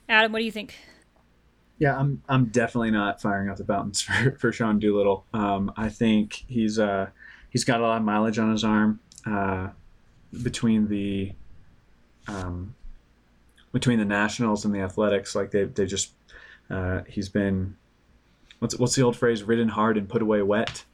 Adam, 0.09 0.33
what 0.33 0.39
do 0.39 0.45
you 0.45 0.53
think? 0.53 0.77
Yeah, 1.79 1.99
I'm 1.99 2.23
I'm 2.29 2.47
definitely 2.47 2.91
not 2.91 3.21
firing 3.21 3.49
out 3.49 3.59
the 3.59 3.65
fountains 3.65 4.01
for, 4.03 4.33
for 4.33 4.53
Sean 4.53 4.79
Doolittle. 4.79 5.27
Um, 5.33 5.73
I 5.77 5.89
think 5.89 6.45
he's 6.49 6.79
uh 6.79 7.09
he's 7.51 7.65
got 7.65 7.81
a 7.81 7.83
lot 7.83 7.99
of 7.99 8.03
mileage 8.05 8.39
on 8.39 8.53
his 8.53 8.65
arm 8.65 9.01
uh, 9.27 9.69
between 10.43 10.89
the 10.89 11.33
um, 12.29 12.75
between 13.73 13.99
the 13.99 14.05
Nationals 14.05 14.65
and 14.65 14.75
the 14.75 14.81
Athletics. 14.81 15.35
Like 15.35 15.51
they 15.51 15.65
they 15.65 15.87
just 15.87 16.13
uh, 16.71 17.03
he's 17.07 17.29
been 17.29 17.77
what's 18.59 18.79
what's 18.79 18.95
the 18.95 19.03
old 19.03 19.17
phrase? 19.17 19.43
Ridden 19.43 19.69
hard 19.69 19.97
and 19.97 20.09
put 20.09 20.23
away 20.23 20.43
wet. 20.43 20.85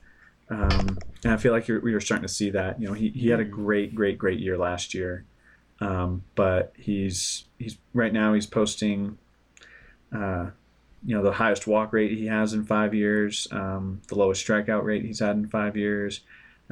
Um, 0.52 0.98
and 1.24 1.32
I 1.32 1.36
feel 1.38 1.52
like 1.52 1.66
you're, 1.66 1.86
you're 1.88 2.00
starting 2.00 2.26
to 2.26 2.32
see 2.32 2.50
that. 2.50 2.80
You 2.80 2.88
know, 2.88 2.92
he, 2.92 3.08
he 3.08 3.28
had 3.28 3.40
a 3.40 3.44
great, 3.44 3.94
great, 3.94 4.18
great 4.18 4.38
year 4.38 4.58
last 4.58 4.92
year, 4.92 5.24
um, 5.80 6.24
but 6.34 6.74
he's 6.76 7.44
he's 7.58 7.78
right 7.94 8.12
now 8.12 8.34
he's 8.34 8.46
posting, 8.46 9.16
uh, 10.14 10.50
you 11.04 11.16
know, 11.16 11.22
the 11.22 11.32
highest 11.32 11.66
walk 11.66 11.92
rate 11.92 12.12
he 12.12 12.26
has 12.26 12.52
in 12.52 12.64
five 12.64 12.92
years, 12.92 13.48
um, 13.50 14.02
the 14.08 14.14
lowest 14.14 14.46
strikeout 14.46 14.84
rate 14.84 15.04
he's 15.04 15.20
had 15.20 15.36
in 15.36 15.48
five 15.48 15.74
years, 15.74 16.20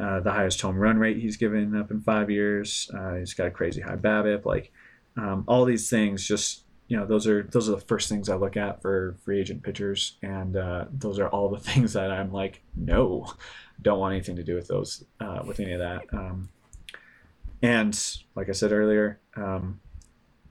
uh, 0.01 0.21
the 0.21 0.33
highest 0.33 0.61
home 0.61 0.77
run 0.77 0.99
rate 0.99 1.17
he's 1.17 1.39
given 1.39 1.75
up 1.75 1.91
in 1.91 2.01
five 2.01 2.31
years. 2.31 2.91
Uh, 2.95 3.15
he's 3.15 3.33
got 3.33 3.47
a 3.47 3.51
crazy 3.51 3.81
high 3.81 3.97
BABIP. 3.97 4.45
Like 4.45 4.73
um, 5.17 5.45
all 5.49 5.65
these 5.65 5.89
things 5.89 6.27
just 6.27 6.65
you 6.91 6.97
know 6.97 7.07
those 7.07 7.29
are 7.29 7.45
those 7.45 7.69
are 7.69 7.77
the 7.77 7.81
first 7.81 8.09
things 8.09 8.29
I 8.29 8.35
look 8.35 8.57
at 8.57 8.83
for 8.83 9.15
free 9.25 9.41
agent 9.41 9.63
pitchers, 9.63 10.19
and 10.23 10.57
uh, 10.57 10.87
those 10.91 11.21
are 11.21 11.29
all 11.29 11.49
the 11.49 11.59
things 11.71 11.93
that 11.93 12.11
I'm 12.11 12.33
like, 12.33 12.63
no, 12.75 13.33
don't 13.81 14.01
want 14.01 14.13
anything 14.13 14.35
to 14.37 14.43
do 14.43 14.57
with 14.57 14.67
those 14.67 15.05
uh, 15.21 15.43
with 15.47 15.61
any 15.61 15.73
of 15.73 15.79
that. 15.79 16.03
Um, 16.13 16.49
and 17.63 17.97
like 18.35 18.49
I 18.49 18.53
said 18.53 18.73
earlier, 18.73 19.21
um, 19.37 19.81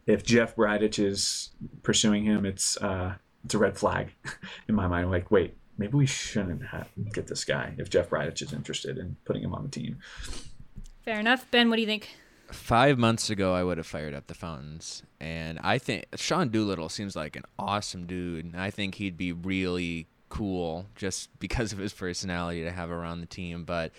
if 0.07 0.23
Jeff 0.23 0.55
Bridich 0.55 0.97
is 0.97 1.49
pursuing 1.83 2.23
him, 2.23 2.45
it's 2.45 2.77
uh, 2.77 3.15
it's 3.43 3.53
a 3.53 3.57
red 3.57 3.77
flag 3.77 4.13
in 4.69 4.75
my 4.75 4.87
mind. 4.87 5.11
Like, 5.11 5.31
wait, 5.31 5.57
maybe 5.77 5.97
we 5.97 6.05
shouldn't 6.05 6.65
have, 6.67 6.87
get 7.11 7.27
this 7.27 7.43
guy 7.43 7.75
if 7.77 7.89
Jeff 7.89 8.11
Bridich 8.11 8.41
is 8.41 8.53
interested 8.53 8.97
in 8.97 9.17
putting 9.25 9.43
him 9.43 9.53
on 9.53 9.63
the 9.63 9.69
team. 9.69 9.97
Fair 11.03 11.19
enough, 11.19 11.51
Ben. 11.51 11.69
What 11.69 11.75
do 11.75 11.81
you 11.81 11.87
think? 11.87 12.15
Five 12.51 12.97
months 12.97 13.29
ago, 13.29 13.53
I 13.53 13.63
would 13.63 13.77
have 13.77 13.87
fired 13.87 14.13
up 14.13 14.27
the 14.27 14.33
fountains. 14.33 15.03
And 15.19 15.59
I 15.63 15.77
think 15.77 16.05
Sean 16.15 16.49
Doolittle 16.49 16.89
seems 16.89 17.15
like 17.15 17.35
an 17.35 17.43
awesome 17.57 18.05
dude. 18.05 18.45
And 18.45 18.57
I 18.57 18.71
think 18.71 18.95
he'd 18.95 19.17
be 19.17 19.31
really 19.31 20.07
cool 20.29 20.85
just 20.95 21.37
because 21.39 21.73
of 21.73 21.79
his 21.79 21.93
personality 21.93 22.63
to 22.63 22.71
have 22.71 22.91
around 22.91 23.21
the 23.21 23.27
team. 23.27 23.63
But, 23.63 23.91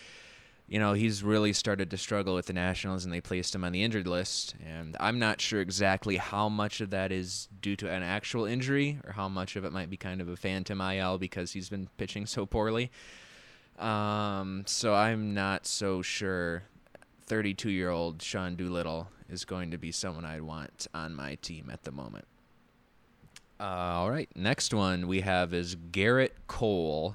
you 0.69 0.79
know, 0.79 0.93
he's 0.93 1.23
really 1.23 1.53
started 1.53 1.91
to 1.91 1.97
struggle 1.97 2.35
with 2.35 2.47
the 2.47 2.53
Nationals 2.53 3.05
and 3.05 3.13
they 3.13 3.21
placed 3.21 3.55
him 3.55 3.65
on 3.65 3.73
the 3.73 3.83
injured 3.83 4.07
list. 4.07 4.55
And 4.65 4.97
I'm 5.01 5.19
not 5.19 5.41
sure 5.41 5.61
exactly 5.61 6.17
how 6.17 6.49
much 6.49 6.81
of 6.81 6.91
that 6.91 7.13
is 7.13 7.49
due 7.61 7.77
to 7.77 7.91
an 7.91 8.03
actual 8.03 8.45
injury 8.45 8.99
or 9.05 9.13
how 9.13 9.29
much 9.29 9.57
of 9.57 9.65
it 9.65 9.73
might 9.73 9.91
be 9.91 9.97
kind 9.97 10.21
of 10.21 10.29
a 10.29 10.37
phantom 10.37 10.81
IL 10.81 11.19
because 11.19 11.53
he's 11.53 11.69
been 11.69 11.89
pitching 11.99 12.27
so 12.27 12.47
poorly. 12.47 12.91
Um, 13.79 14.65
so 14.67 14.95
I'm 14.95 15.33
not 15.33 15.67
so 15.67 16.03
sure 16.03 16.65
32 17.31 17.71
year 17.71 17.91
old 17.91 18.21
Sean 18.21 18.57
Doolittle 18.57 19.09
is 19.29 19.45
going 19.45 19.71
to 19.71 19.79
be 19.79 19.93
someone 19.93 20.25
I'd 20.25 20.43
want 20.43 20.89
on 20.93 21.15
my 21.15 21.37
team 21.37 21.71
at 21.73 21.85
the 21.85 21.93
moment. 21.93 22.25
Uh, 23.61 23.63
all 23.63 24.11
right, 24.11 24.29
next 24.35 24.75
one 24.75 25.07
we 25.07 25.21
have 25.21 25.55
is 25.55 25.77
Gerrit 25.77 26.31
Cole, 26.49 27.15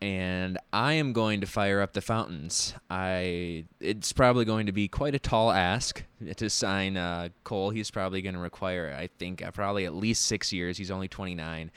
and 0.00 0.56
I 0.72 0.94
am 0.94 1.12
going 1.12 1.42
to 1.42 1.46
fire 1.46 1.82
up 1.82 1.92
the 1.92 2.00
fountains. 2.00 2.72
I 2.88 3.66
it's 3.80 4.14
probably 4.14 4.46
going 4.46 4.64
to 4.64 4.72
be 4.72 4.88
quite 4.88 5.14
a 5.14 5.18
tall 5.18 5.50
ask 5.50 6.02
to 6.36 6.48
sign 6.48 6.96
uh, 6.96 7.28
Cole. 7.42 7.68
He's 7.68 7.90
probably 7.90 8.22
going 8.22 8.36
to 8.36 8.40
require, 8.40 8.96
I 8.98 9.08
think, 9.18 9.46
uh, 9.46 9.50
probably 9.50 9.84
at 9.84 9.94
least 9.94 10.24
six 10.24 10.54
years. 10.54 10.78
He's 10.78 10.90
only 10.90 11.08
29 11.08 11.70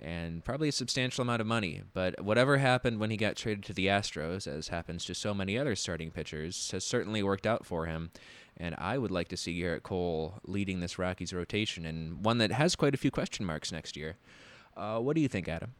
and 0.00 0.44
probably 0.44 0.68
a 0.68 0.72
substantial 0.72 1.22
amount 1.22 1.40
of 1.40 1.46
money. 1.46 1.82
But 1.92 2.20
whatever 2.20 2.58
happened 2.58 3.00
when 3.00 3.10
he 3.10 3.16
got 3.16 3.36
traded 3.36 3.64
to 3.64 3.72
the 3.72 3.86
Astros, 3.86 4.46
as 4.46 4.68
happens 4.68 5.04
to 5.06 5.14
so 5.14 5.34
many 5.34 5.58
other 5.58 5.74
starting 5.74 6.10
pitchers, 6.10 6.70
has 6.70 6.84
certainly 6.84 7.22
worked 7.22 7.46
out 7.46 7.66
for 7.66 7.86
him. 7.86 8.10
And 8.56 8.74
I 8.78 8.98
would 8.98 9.10
like 9.10 9.28
to 9.28 9.36
see 9.36 9.60
Gerrit 9.60 9.82
Cole 9.82 10.34
leading 10.44 10.80
this 10.80 10.98
Rockies 10.98 11.32
rotation, 11.32 11.84
and 11.84 12.24
one 12.24 12.38
that 12.38 12.50
has 12.52 12.74
quite 12.74 12.94
a 12.94 12.98
few 12.98 13.10
question 13.10 13.46
marks 13.46 13.70
next 13.70 13.96
year. 13.96 14.16
Uh, 14.76 14.98
what 14.98 15.14
do 15.14 15.22
you 15.22 15.28
think, 15.28 15.48
Adam? 15.48 15.74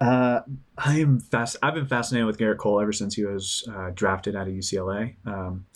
Uh, 0.00 0.40
I 0.78 0.98
am 0.98 1.20
fast. 1.20 1.56
I've 1.62 1.74
been 1.74 1.86
fascinated 1.86 2.26
with 2.26 2.38
Gerrit 2.38 2.58
Cole 2.58 2.80
ever 2.80 2.92
since 2.92 3.14
he 3.14 3.24
was 3.24 3.68
uh, 3.72 3.90
drafted 3.94 4.34
out 4.34 4.48
of 4.48 4.54
UCLA. 4.54 5.14
Um, 5.26 5.66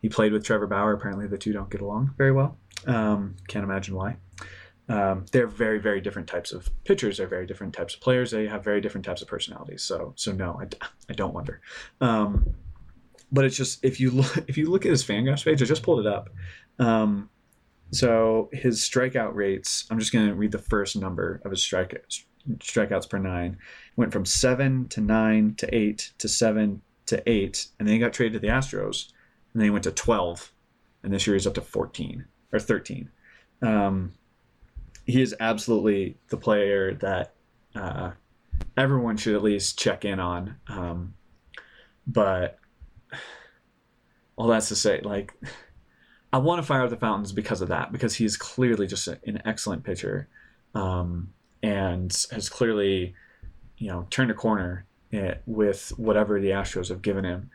he 0.00 0.08
played 0.08 0.32
with 0.32 0.44
Trevor 0.44 0.66
Bauer. 0.66 0.92
Apparently, 0.92 1.26
the 1.26 1.38
two 1.38 1.52
don't 1.52 1.70
get 1.70 1.80
along 1.80 2.14
very 2.16 2.32
well. 2.32 2.56
Um, 2.86 3.36
can't 3.48 3.64
imagine 3.64 3.94
why 3.94 4.16
um, 4.88 5.24
they're 5.32 5.46
very 5.46 5.78
very 5.78 6.00
different 6.00 6.28
types 6.28 6.52
of 6.52 6.68
pitchers. 6.84 7.18
They're 7.18 7.26
very 7.26 7.46
different 7.46 7.74
types 7.74 7.94
of 7.94 8.00
players. 8.00 8.30
They 8.30 8.46
have 8.46 8.62
very 8.62 8.80
different 8.80 9.04
types 9.04 9.22
of 9.22 9.28
personalities. 9.28 9.82
So 9.82 10.12
so 10.16 10.32
no 10.32 10.60
i, 10.60 10.66
I 11.08 11.12
don't 11.14 11.34
wonder. 11.34 11.60
Um, 12.00 12.54
but 13.32 13.44
it's 13.44 13.56
just 13.56 13.84
if 13.84 13.98
you 13.98 14.10
look 14.10 14.36
if 14.48 14.58
you 14.58 14.70
look 14.70 14.84
at 14.84 14.90
his 14.90 15.04
fangraphs 15.04 15.44
page 15.44 15.62
i 15.62 15.64
just 15.64 15.82
pulled 15.82 16.00
it 16.00 16.06
up. 16.06 16.30
Um, 16.78 17.30
so 17.90 18.50
his 18.52 18.80
strikeout 18.80 19.34
rates 19.34 19.86
i'm 19.90 19.98
just 19.98 20.12
going 20.12 20.26
to 20.26 20.34
read 20.34 20.52
the 20.52 20.58
first 20.58 20.96
number 20.96 21.40
of 21.44 21.50
his 21.50 21.62
strike, 21.62 22.04
strikeouts 22.58 23.08
per 23.08 23.18
nine. 23.18 23.58
Went 23.96 24.12
from 24.12 24.26
seven 24.26 24.88
to 24.88 25.00
nine 25.00 25.54
to 25.56 25.74
eight 25.74 26.12
to 26.18 26.28
seven 26.28 26.82
to 27.06 27.22
eight 27.28 27.68
and 27.78 27.88
then 27.88 27.94
he 27.94 28.00
got 28.00 28.12
traded 28.12 28.34
to 28.34 28.38
the 28.46 28.52
astros 28.52 29.12
and 29.52 29.60
then 29.60 29.64
he 29.64 29.70
went 29.70 29.84
to 29.84 29.92
12 29.92 30.52
and 31.02 31.12
this 31.12 31.26
year 31.26 31.34
he's 31.34 31.46
up 31.46 31.54
to 31.54 31.60
14 31.60 32.24
or 32.52 32.58
13 32.58 33.10
um, 33.62 34.12
he 35.04 35.20
is 35.20 35.34
absolutely 35.40 36.16
the 36.28 36.36
player 36.36 36.94
that 36.94 37.34
uh, 37.74 38.12
everyone 38.76 39.16
should 39.16 39.34
at 39.34 39.42
least 39.42 39.78
check 39.78 40.04
in 40.04 40.20
on. 40.20 40.56
Um, 40.68 41.14
but 42.06 42.58
all 44.36 44.48
that's 44.48 44.68
to 44.68 44.76
say, 44.76 45.00
like, 45.02 45.34
I 46.32 46.38
want 46.38 46.60
to 46.60 46.66
fire 46.66 46.82
up 46.82 46.90
the 46.90 46.96
fountains 46.96 47.32
because 47.32 47.60
of 47.60 47.68
that, 47.68 47.92
because 47.92 48.14
he's 48.14 48.36
clearly 48.36 48.86
just 48.86 49.06
an 49.06 49.42
excellent 49.44 49.84
pitcher 49.84 50.28
um, 50.74 51.32
and 51.62 52.10
has 52.32 52.48
clearly, 52.48 53.14
you 53.78 53.88
know, 53.88 54.06
turned 54.10 54.30
a 54.30 54.34
corner 54.34 54.86
eh, 55.12 55.34
with 55.46 55.92
whatever 55.96 56.40
the 56.40 56.48
Astros 56.48 56.88
have 56.88 57.02
given 57.02 57.24
him. 57.24 57.50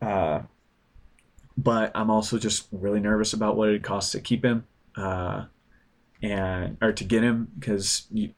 Uh, 0.00 0.42
but 1.56 1.90
I'm 1.94 2.10
also 2.10 2.38
just 2.38 2.68
really 2.70 3.00
nervous 3.00 3.32
about 3.32 3.56
what 3.56 3.70
it 3.70 3.82
costs 3.82 4.12
to 4.12 4.20
keep 4.20 4.44
him. 4.44 4.66
Uh, 4.96 5.46
and 6.22 6.76
or 6.80 6.92
to 6.92 7.04
get 7.04 7.22
him 7.22 7.48
because 7.58 8.06
the 8.10 8.32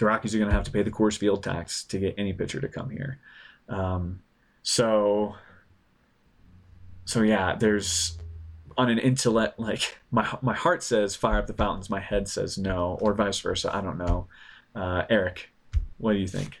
Rockies 0.00 0.34
are 0.34 0.38
going 0.38 0.50
to 0.50 0.54
have 0.54 0.64
to 0.64 0.70
pay 0.70 0.82
the 0.82 0.90
Coors 0.90 1.16
Field 1.16 1.42
tax 1.42 1.84
to 1.84 1.98
get 1.98 2.14
any 2.18 2.32
pitcher 2.32 2.60
to 2.60 2.68
come 2.68 2.90
here. 2.90 3.18
Um, 3.68 4.20
so, 4.62 5.34
so 7.04 7.22
yeah, 7.22 7.54
there's 7.56 8.18
on 8.76 8.90
an 8.90 8.98
intellect 8.98 9.58
like 9.58 9.98
my 10.10 10.26
my 10.42 10.54
heart 10.54 10.82
says 10.82 11.14
fire 11.14 11.38
up 11.38 11.46
the 11.46 11.54
fountains, 11.54 11.88
my 11.88 12.00
head 12.00 12.28
says 12.28 12.58
no, 12.58 12.98
or 13.00 13.14
vice 13.14 13.38
versa. 13.40 13.74
I 13.74 13.80
don't 13.80 13.98
know. 13.98 14.26
Uh, 14.74 15.04
Eric, 15.08 15.50
what 15.98 16.12
do 16.12 16.18
you 16.18 16.28
think? 16.28 16.60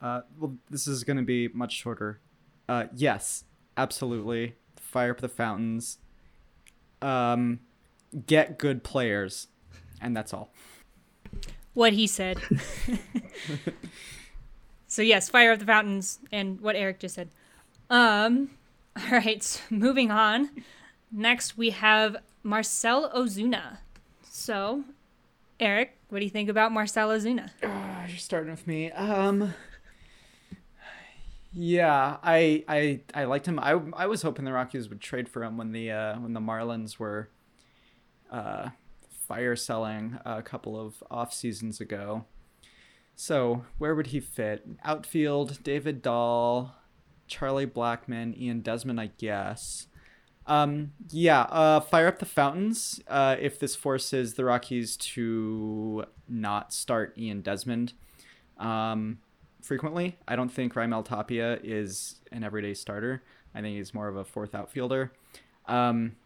Uh, 0.00 0.20
well, 0.38 0.54
this 0.70 0.86
is 0.86 1.02
going 1.02 1.16
to 1.16 1.22
be 1.24 1.48
much 1.48 1.72
shorter. 1.72 2.20
Uh, 2.68 2.84
yes, 2.94 3.44
absolutely. 3.76 4.54
Fire 4.76 5.10
up 5.10 5.20
the 5.20 5.28
fountains. 5.28 5.98
Um, 7.00 7.60
get 8.26 8.58
good 8.58 8.84
players 8.84 9.48
and 10.00 10.16
that's 10.16 10.32
all. 10.32 10.50
What 11.74 11.92
he 11.92 12.06
said. 12.06 12.38
so 14.86 15.02
yes, 15.02 15.28
fire 15.28 15.52
up 15.52 15.58
the 15.58 15.66
fountains 15.66 16.18
and 16.32 16.60
what 16.60 16.76
Eric 16.76 17.00
just 17.00 17.14
said. 17.14 17.30
Um 17.90 18.50
all 18.96 19.10
right, 19.18 19.42
so 19.42 19.60
moving 19.70 20.10
on. 20.10 20.50
Next 21.12 21.56
we 21.56 21.70
have 21.70 22.16
Marcell 22.42 23.10
Ozuna. 23.10 23.78
So, 24.22 24.84
Eric, 25.60 25.98
what 26.08 26.20
do 26.20 26.24
you 26.24 26.30
think 26.30 26.48
about 26.48 26.72
Marcell 26.72 27.10
Ozuna? 27.10 27.50
Ah, 27.62 28.06
you're 28.06 28.16
starting 28.16 28.50
with 28.50 28.66
me. 28.66 28.90
Um, 28.92 29.52
yeah, 31.52 32.18
I 32.22 32.64
I 32.68 33.00
I 33.14 33.24
liked 33.24 33.46
him. 33.46 33.58
I 33.58 33.80
I 33.94 34.06
was 34.06 34.22
hoping 34.22 34.44
the 34.44 34.52
Rockies 34.52 34.88
would 34.88 35.00
trade 35.00 35.28
for 35.28 35.42
him 35.42 35.56
when 35.56 35.72
the 35.72 35.90
uh, 35.90 36.18
when 36.20 36.32
the 36.32 36.40
Marlins 36.40 36.98
were 36.98 37.28
uh, 38.30 38.70
fire 39.28 39.54
selling 39.54 40.18
a 40.24 40.42
couple 40.42 40.80
of 40.80 41.04
off 41.10 41.32
seasons 41.32 41.80
ago. 41.80 42.24
So 43.14 43.66
where 43.76 43.94
would 43.94 44.08
he 44.08 44.20
fit? 44.20 44.66
Outfield: 44.84 45.62
David 45.62 46.02
Dahl, 46.02 46.74
Charlie 47.26 47.66
Blackmon, 47.66 48.36
Ian 48.36 48.60
Desmond, 48.60 49.00
I 49.00 49.10
guess. 49.18 49.86
Um, 50.46 50.92
yeah, 51.10 51.42
uh, 51.42 51.80
fire 51.80 52.06
up 52.06 52.20
the 52.20 52.26
fountains 52.26 53.00
uh, 53.06 53.36
if 53.38 53.58
this 53.58 53.76
forces 53.76 54.34
the 54.34 54.46
Rockies 54.46 54.96
to 54.96 56.04
not 56.26 56.72
start 56.72 57.12
Ian 57.18 57.42
Desmond 57.42 57.92
um, 58.56 59.18
frequently. 59.60 60.16
I 60.26 60.36
don't 60.36 60.48
think 60.48 60.72
Raimel 60.72 61.04
Tapia 61.04 61.58
is 61.62 62.22
an 62.32 62.44
everyday 62.44 62.72
starter. 62.72 63.22
I 63.54 63.60
think 63.60 63.76
he's 63.76 63.92
more 63.92 64.08
of 64.08 64.16
a 64.16 64.24
fourth 64.24 64.54
outfielder. 64.54 65.12
Um, 65.66 66.16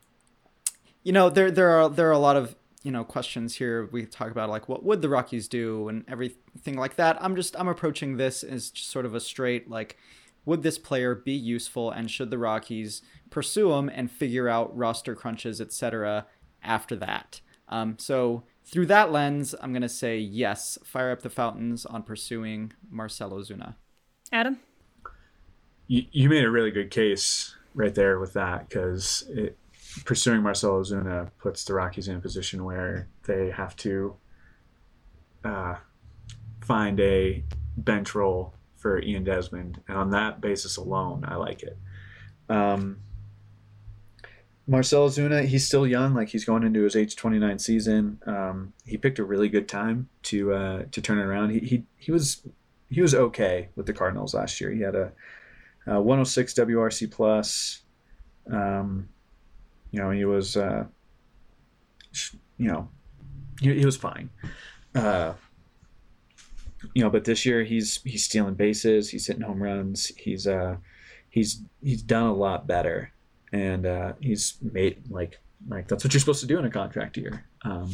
you 1.02 1.12
know, 1.12 1.28
there 1.28 1.50
there 1.50 1.70
are 1.70 1.88
there 1.88 2.08
are 2.08 2.12
a 2.12 2.18
lot 2.18 2.36
of 2.36 2.54
you 2.82 2.90
know 2.90 3.04
questions 3.04 3.56
here. 3.56 3.88
We 3.92 4.06
talk 4.06 4.30
about 4.30 4.50
like 4.50 4.68
what 4.68 4.84
would 4.84 5.02
the 5.02 5.08
Rockies 5.08 5.48
do 5.48 5.88
and 5.88 6.04
everything 6.08 6.76
like 6.76 6.96
that. 6.96 7.16
I'm 7.20 7.36
just 7.36 7.58
I'm 7.58 7.68
approaching 7.68 8.16
this 8.16 8.42
as 8.42 8.70
just 8.70 8.90
sort 8.90 9.06
of 9.06 9.14
a 9.14 9.20
straight 9.20 9.70
like 9.70 9.96
would 10.44 10.62
this 10.62 10.78
player 10.78 11.14
be 11.14 11.32
useful 11.32 11.90
and 11.90 12.10
should 12.10 12.30
the 12.30 12.38
Rockies 12.38 13.02
pursue 13.30 13.72
him 13.72 13.88
and 13.88 14.10
figure 14.10 14.48
out 14.48 14.76
roster 14.76 15.14
crunches, 15.14 15.60
etc. 15.60 16.26
after 16.62 16.96
that? 16.96 17.40
Um, 17.68 17.96
so 17.98 18.42
through 18.64 18.86
that 18.86 19.12
lens, 19.12 19.54
I'm 19.60 19.72
gonna 19.72 19.88
say 19.88 20.18
yes. 20.18 20.78
Fire 20.84 21.12
up 21.12 21.22
the 21.22 21.30
fountains 21.30 21.86
on 21.86 22.02
pursuing 22.02 22.72
Marcell 22.90 23.30
Ozuna 23.30 23.76
Adam? 24.32 24.58
You, 25.86 26.04
you 26.10 26.28
made 26.28 26.44
a 26.44 26.50
really 26.50 26.70
good 26.70 26.90
case 26.90 27.54
right 27.74 27.94
there 27.94 28.18
with 28.18 28.32
that 28.32 28.68
because 28.68 29.30
pursuing 30.04 30.42
Marcell 30.42 30.80
Ozuna 30.80 31.30
puts 31.38 31.64
the 31.64 31.74
Rockies 31.74 32.08
in 32.08 32.16
a 32.16 32.20
position 32.20 32.64
where 32.64 33.08
they 33.26 33.50
have 33.50 33.76
to 33.76 34.16
uh, 35.44 35.76
find 36.60 36.98
a 37.00 37.44
bench 37.76 38.14
role 38.14 38.54
for 38.76 39.00
Ian 39.00 39.24
Desmond, 39.24 39.80
and 39.86 39.96
on 39.96 40.10
that 40.10 40.40
basis 40.40 40.76
alone, 40.76 41.24
I 41.26 41.36
like 41.36 41.62
it. 41.62 41.78
Um, 42.48 42.98
Marcell 44.66 45.08
Ozuna, 45.08 45.44
he's 45.44 45.66
still 45.66 45.86
young, 45.86 46.14
like 46.14 46.28
he's 46.28 46.44
going 46.44 46.62
into 46.62 46.82
his 46.82 46.96
age 46.96 47.16
29 47.16 47.58
season. 47.58 48.20
Um, 48.26 48.72
he 48.84 48.96
picked 48.96 49.18
a 49.18 49.24
really 49.24 49.48
good 49.48 49.68
time 49.68 50.08
to 50.24 50.52
uh, 50.52 50.82
to 50.90 51.00
turn 51.00 51.18
it 51.18 51.24
around. 51.24 51.50
He, 51.50 51.58
he 51.60 51.84
he 51.96 52.12
was 52.12 52.46
he 52.88 53.00
was 53.00 53.14
okay 53.14 53.68
with 53.74 53.86
the 53.86 53.92
Cardinals 53.92 54.34
last 54.34 54.60
year. 54.60 54.70
He 54.70 54.82
had 54.82 54.94
a, 54.94 55.12
a 55.86 56.00
106 56.00 56.54
WRC 56.54 57.10
plus. 57.10 57.82
Um, 58.50 59.08
you 59.92 60.00
know, 60.00 60.10
he 60.10 60.24
was 60.24 60.56
uh, 60.56 60.84
you 62.58 62.68
know 62.68 62.88
he, 63.60 63.78
he 63.78 63.86
was 63.86 63.96
fine. 63.96 64.30
Uh, 64.94 65.34
you 66.94 67.02
know, 67.02 67.10
but 67.10 67.24
this 67.24 67.46
year 67.46 67.62
he's 67.62 68.02
he's 68.02 68.24
stealing 68.24 68.54
bases, 68.54 69.08
he's 69.08 69.26
hitting 69.26 69.42
home 69.42 69.62
runs, 69.62 70.06
he's 70.16 70.46
uh 70.46 70.76
he's 71.30 71.62
he's 71.82 72.02
done 72.02 72.26
a 72.26 72.34
lot 72.34 72.66
better, 72.66 73.12
and 73.52 73.86
uh, 73.86 74.12
he's 74.20 74.58
made 74.60 75.10
like 75.10 75.38
like 75.68 75.88
that's 75.88 76.04
what 76.04 76.12
you're 76.12 76.20
supposed 76.20 76.40
to 76.40 76.46
do 76.46 76.58
in 76.58 76.64
a 76.64 76.70
contract 76.70 77.16
year. 77.16 77.44
Um, 77.62 77.90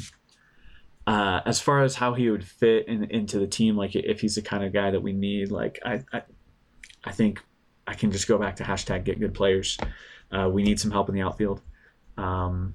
uh, 1.06 1.40
as 1.46 1.58
far 1.60 1.82
as 1.82 1.94
how 1.94 2.12
he 2.12 2.28
would 2.28 2.44
fit 2.44 2.86
in, 2.86 3.04
into 3.04 3.38
the 3.38 3.46
team, 3.46 3.76
like 3.76 3.96
if 3.96 4.20
he's 4.20 4.34
the 4.34 4.42
kind 4.42 4.62
of 4.62 4.72
guy 4.72 4.90
that 4.90 5.00
we 5.00 5.12
need, 5.12 5.50
like 5.50 5.78
I, 5.84 6.02
I, 6.12 6.22
I 7.04 7.12
think 7.12 7.42
I 7.86 7.94
can 7.94 8.10
just 8.10 8.28
go 8.28 8.36
back 8.36 8.56
to 8.56 8.62
hashtag 8.62 9.04
get 9.04 9.18
good 9.18 9.32
players. 9.32 9.78
Uh, 10.30 10.50
we 10.52 10.62
need 10.62 10.78
some 10.78 10.90
help 10.90 11.08
in 11.08 11.14
the 11.14 11.22
outfield, 11.22 11.62
um, 12.18 12.74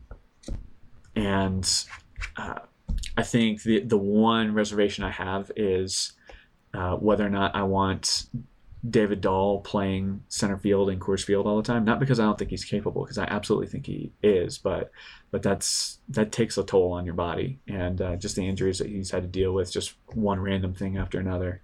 and 1.16 1.70
uh, 2.38 2.60
I 3.16 3.24
think 3.24 3.64
the 3.64 3.82
the 3.82 3.98
one 3.98 4.54
reservation 4.54 5.04
I 5.04 5.12
have 5.12 5.52
is 5.56 6.14
uh, 6.74 6.96
whether 6.96 7.26
or 7.26 7.30
not 7.30 7.56
I 7.56 7.64
want 7.64 8.26
David 8.90 9.22
Dahl 9.22 9.62
playing 9.62 10.24
center 10.28 10.58
field 10.58 10.90
in 10.90 11.00
Coors 11.00 11.24
Field 11.24 11.46
all 11.46 11.58
the 11.58 11.64
time. 11.64 11.86
Not 11.86 12.00
because 12.00 12.20
I 12.20 12.24
don't 12.24 12.38
think 12.38 12.50
he's 12.50 12.66
capable, 12.66 13.04
because 13.04 13.18
I 13.18 13.26
absolutely 13.26 13.68
think 13.68 13.86
he 13.86 14.12
is, 14.24 14.58
but 14.58 14.92
but 15.30 15.44
that's 15.44 16.00
that 16.10 16.32
takes 16.32 16.58
a 16.58 16.64
toll 16.64 16.94
on 16.94 17.06
your 17.06 17.16
body 17.16 17.60
and 17.68 18.02
uh, 18.02 18.16
just 18.16 18.36
the 18.36 18.48
injuries 18.48 18.80
that 18.80 18.90
he's 18.90 19.12
had 19.12 19.24
to 19.24 19.28
deal 19.30 19.54
with, 19.54 19.72
just 19.72 19.96
one 20.14 20.40
random 20.40 20.74
thing 20.74 20.98
after 20.98 21.20
another. 21.20 21.62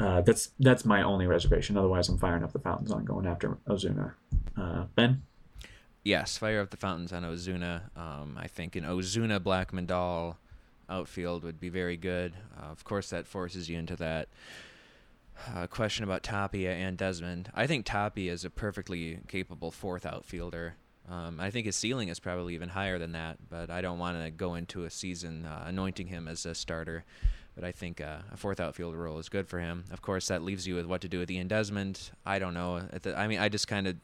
Uh, 0.00 0.20
that's 0.20 0.50
that's 0.60 0.84
my 0.84 1.02
only 1.02 1.26
reservation. 1.26 1.76
Otherwise, 1.76 2.08
I'm 2.08 2.18
firing 2.18 2.44
up 2.44 2.52
the 2.52 2.60
fountains 2.60 2.92
on 2.92 3.04
going 3.04 3.26
after 3.26 3.58
Ozuna. 3.68 4.14
Uh, 4.56 4.84
ben. 4.94 5.22
Yes, 6.08 6.38
fire 6.38 6.62
up 6.62 6.70
the 6.70 6.78
fountains 6.78 7.12
on 7.12 7.22
Ozuna. 7.22 7.94
Um, 7.94 8.38
I 8.40 8.46
think 8.46 8.76
an 8.76 8.84
Ozuna 8.84 9.38
Blackmon 9.38 9.86
Dahl 9.86 10.38
outfield 10.88 11.44
would 11.44 11.60
be 11.60 11.68
very 11.68 11.98
good. 11.98 12.32
Uh, 12.58 12.70
of 12.70 12.82
course, 12.82 13.10
that 13.10 13.26
forces 13.26 13.68
you 13.68 13.78
into 13.78 13.94
that 13.96 14.28
uh, 15.54 15.66
question 15.66 16.04
about 16.04 16.22
Tapia 16.22 16.72
and 16.72 16.96
Desmond. 16.96 17.50
I 17.54 17.66
think 17.66 17.84
Tapia 17.84 18.32
is 18.32 18.46
a 18.46 18.48
perfectly 18.48 19.18
capable 19.28 19.70
fourth 19.70 20.06
outfielder. 20.06 20.76
Um, 21.10 21.40
I 21.40 21.50
think 21.50 21.66
his 21.66 21.76
ceiling 21.76 22.08
is 22.08 22.18
probably 22.18 22.54
even 22.54 22.70
higher 22.70 22.98
than 22.98 23.12
that, 23.12 23.36
but 23.50 23.68
I 23.68 23.82
don't 23.82 23.98
want 23.98 24.18
to 24.18 24.30
go 24.30 24.54
into 24.54 24.84
a 24.84 24.90
season 24.90 25.44
uh, 25.44 25.64
anointing 25.66 26.06
him 26.06 26.26
as 26.26 26.46
a 26.46 26.54
starter. 26.54 27.04
But 27.54 27.64
I 27.64 27.72
think 27.72 28.00
uh, 28.00 28.20
a 28.32 28.36
fourth 28.38 28.60
outfielder 28.60 28.96
role 28.96 29.18
is 29.18 29.28
good 29.28 29.46
for 29.46 29.58
him. 29.58 29.84
Of 29.92 30.00
course, 30.00 30.28
that 30.28 30.42
leaves 30.42 30.66
you 30.66 30.74
with 30.74 30.86
what 30.86 31.02
to 31.02 31.08
do 31.08 31.18
with 31.18 31.30
Ian 31.30 31.48
Desmond. 31.48 32.12
I 32.24 32.38
don't 32.38 32.54
know. 32.54 32.80
I 33.14 33.26
mean, 33.26 33.40
I 33.40 33.50
just 33.50 33.68
kind 33.68 33.86
of 33.86 33.96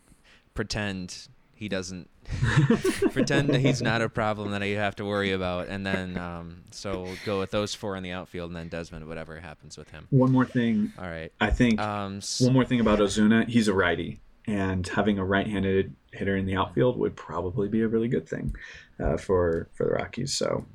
pretend 0.53 1.29
he 1.65 1.69
doesn't 1.71 2.11
pretend 3.13 3.49
that 3.49 3.61
he's 3.61 3.81
not 3.81 4.03
a 4.03 4.09
problem 4.11 4.51
that 4.51 4.63
I 4.63 4.67
have 4.69 4.97
to 4.97 5.05
worry 5.07 5.33
about, 5.33 5.69
and 5.69 5.87
then 5.87 6.19
um, 6.19 6.65
so 6.71 7.05
we'll 7.05 7.17
go 7.25 7.39
with 7.39 7.53
those 7.53 7.75
four 7.75 7.97
in 7.97 8.03
the 8.03 8.13
outfield, 8.13 8.51
and 8.51 8.57
then 8.57 8.69
Desmond, 8.69 9.09
whatever 9.09 9.41
happens 9.41 9.79
with 9.79 9.91
him. 9.91 10.07
One 10.11 10.31
more 10.31 10.45
thing. 10.45 10.93
All 10.99 11.07
right. 11.09 11.33
I 11.41 11.49
think 11.49 11.81
Um, 11.81 12.21
one 12.41 12.53
more 12.53 12.67
thing 12.67 12.81
about 12.81 12.99
Ozuna. 12.99 13.49
He's 13.49 13.67
a 13.67 13.73
righty, 13.73 14.21
and 14.47 14.87
having 14.87 15.19
a 15.19 15.25
right-handed 15.25 15.95
hitter 16.13 16.37
in 16.37 16.45
the 16.45 16.55
outfield 16.55 16.99
would 16.99 17.17
probably 17.17 17.67
be 17.69 17.81
a 17.81 17.89
really 17.89 18.09
good 18.09 18.29
thing 18.29 18.55
uh, 19.01 19.17
for 19.17 19.69
for 19.73 19.87
the 19.87 19.93
Rockies. 19.93 20.35
So 20.35 20.67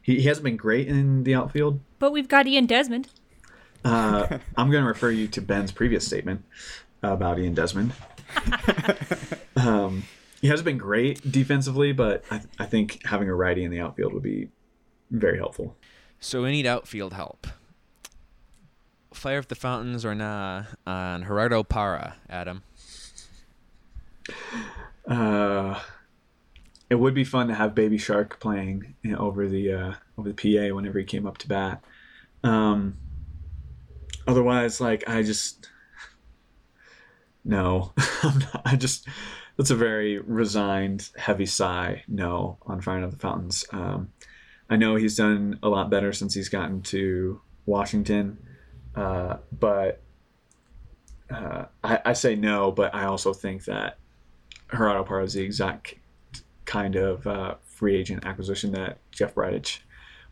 he, 0.00 0.16
he 0.16 0.28
hasn't 0.28 0.44
been 0.44 0.56
great 0.56 0.88
in 0.88 1.24
the 1.24 1.34
outfield. 1.34 1.80
But 1.98 2.12
we've 2.12 2.28
got 2.28 2.46
Ian 2.46 2.64
Desmond. 2.64 3.08
Uh, 3.84 4.38
I'm 4.56 4.70
going 4.70 4.82
to 4.82 4.88
refer 4.88 5.10
you 5.10 5.28
to 5.28 5.42
Ben's 5.42 5.72
previous 5.72 6.06
statement 6.06 6.42
about 7.02 7.38
Ian 7.38 7.52
Desmond. 7.52 7.92
um, 9.56 10.04
he 10.40 10.48
hasn't 10.48 10.64
been 10.64 10.78
great 10.78 11.30
defensively, 11.30 11.92
but 11.92 12.24
I, 12.30 12.40
I 12.58 12.66
think 12.66 13.04
having 13.04 13.28
a 13.28 13.34
righty 13.34 13.64
in 13.64 13.70
the 13.70 13.80
outfield 13.80 14.12
would 14.12 14.22
be 14.22 14.48
very 15.10 15.38
helpful. 15.38 15.76
So 16.20 16.42
we 16.42 16.50
need 16.50 16.66
outfield 16.66 17.12
help. 17.12 17.46
Fire 19.12 19.38
up 19.38 19.48
the 19.48 19.54
fountains 19.54 20.04
or 20.04 20.14
nah 20.14 20.64
on 20.86 21.24
Gerardo 21.24 21.62
Parra, 21.62 22.16
Adam. 22.28 22.62
Uh, 25.06 25.80
it 26.90 26.96
would 26.96 27.14
be 27.14 27.24
fun 27.24 27.48
to 27.48 27.54
have 27.54 27.74
Baby 27.74 27.98
Shark 27.98 28.38
playing 28.40 28.94
you 29.02 29.12
know, 29.12 29.18
over 29.18 29.48
the 29.48 29.72
uh, 29.72 29.92
over 30.16 30.30
the 30.30 30.34
PA 30.34 30.74
whenever 30.74 30.98
he 30.98 31.04
came 31.04 31.26
up 31.26 31.38
to 31.38 31.48
bat. 31.48 31.82
Um, 32.44 32.96
otherwise, 34.26 34.80
like 34.80 35.08
I 35.08 35.22
just 35.22 35.68
no, 37.44 37.92
I'm 38.22 38.38
not, 38.38 38.62
I 38.64 38.76
just 38.76 39.08
that's 39.58 39.70
a 39.70 39.76
very 39.76 40.18
resigned, 40.20 41.10
heavy 41.18 41.44
sigh. 41.44 42.04
No, 42.06 42.58
on 42.62 42.80
firing 42.80 43.02
up 43.02 43.10
the 43.10 43.18
fountains. 43.18 43.64
Um, 43.72 44.12
I 44.70 44.76
know 44.76 44.94
he's 44.94 45.16
done 45.16 45.58
a 45.62 45.68
lot 45.68 45.90
better 45.90 46.12
since 46.12 46.32
he's 46.32 46.48
gotten 46.48 46.80
to 46.82 47.40
Washington, 47.66 48.38
uh, 48.94 49.38
but 49.52 50.00
uh, 51.28 51.64
I, 51.82 52.00
I 52.06 52.12
say 52.12 52.36
no. 52.36 52.70
But 52.70 52.94
I 52.94 53.06
also 53.06 53.34
think 53.34 53.64
that 53.64 53.98
Gerardo 54.70 55.02
Parra 55.02 55.24
is 55.24 55.34
the 55.34 55.42
exact 55.42 55.96
kind 56.64 56.94
of 56.94 57.26
uh, 57.26 57.56
free 57.64 57.96
agent 57.96 58.24
acquisition 58.24 58.70
that 58.72 58.98
Jeff 59.10 59.34
Bridich 59.34 59.80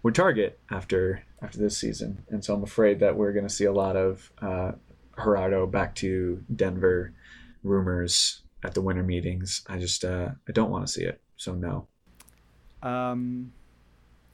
would 0.04 0.14
target 0.14 0.60
after 0.70 1.24
after 1.42 1.58
this 1.58 1.76
season, 1.76 2.24
and 2.28 2.44
so 2.44 2.54
I'm 2.54 2.62
afraid 2.62 3.00
that 3.00 3.16
we're 3.16 3.32
going 3.32 3.48
to 3.48 3.52
see 3.52 3.64
a 3.64 3.72
lot 3.72 3.96
of 3.96 4.30
uh, 4.40 4.72
Gerardo 5.16 5.66
back 5.66 5.96
to 5.96 6.44
Denver 6.54 7.12
rumors 7.64 8.42
at 8.66 8.74
the 8.74 8.82
winter 8.82 9.04
meetings. 9.04 9.62
I 9.68 9.78
just 9.78 10.04
uh, 10.04 10.30
I 10.48 10.52
don't 10.52 10.70
want 10.70 10.86
to 10.86 10.92
see 10.92 11.04
it, 11.04 11.20
so 11.36 11.54
no. 11.54 11.86
Um, 12.82 13.52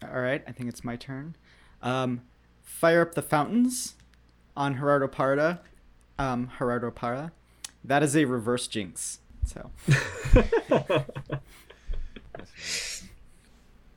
all 0.02 0.20
right, 0.20 0.42
I 0.48 0.52
think 0.52 0.68
it's 0.70 0.82
my 0.82 0.96
turn. 0.96 1.36
Um, 1.82 2.22
fire 2.62 3.02
up 3.02 3.14
the 3.14 3.22
fountains 3.22 3.94
on 4.56 4.76
Gerardo 4.76 5.06
Parra. 5.06 5.60
Um, 6.18 6.50
Gerardo 6.58 6.90
Parra. 6.90 7.32
That 7.84 8.02
is 8.02 8.16
a 8.16 8.24
reverse 8.24 8.66
jinx. 8.66 9.18
So 9.44 9.70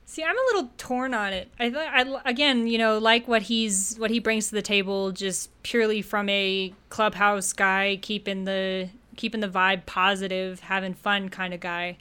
See, 0.05 0.23
I'm 0.23 0.37
a 0.37 0.41
little 0.53 0.71
torn 0.77 1.13
on 1.13 1.33
it. 1.33 1.51
I, 1.59 1.69
th- 1.69 1.77
I 1.77 2.21
again, 2.25 2.67
you 2.67 2.77
know, 2.77 2.97
like 2.97 3.27
what 3.27 3.43
he's 3.43 3.97
what 3.97 4.09
he 4.09 4.19
brings 4.19 4.47
to 4.49 4.55
the 4.55 4.61
table, 4.61 5.11
just 5.11 5.49
purely 5.61 6.01
from 6.01 6.29
a 6.29 6.73
clubhouse 6.89 7.53
guy, 7.53 7.99
keeping 8.01 8.45
the 8.45 8.89
keeping 9.15 9.41
the 9.41 9.47
vibe 9.49 9.85
positive, 9.85 10.61
having 10.61 10.93
fun 10.93 11.29
kind 11.29 11.53
of 11.53 11.59
guy. 11.59 11.97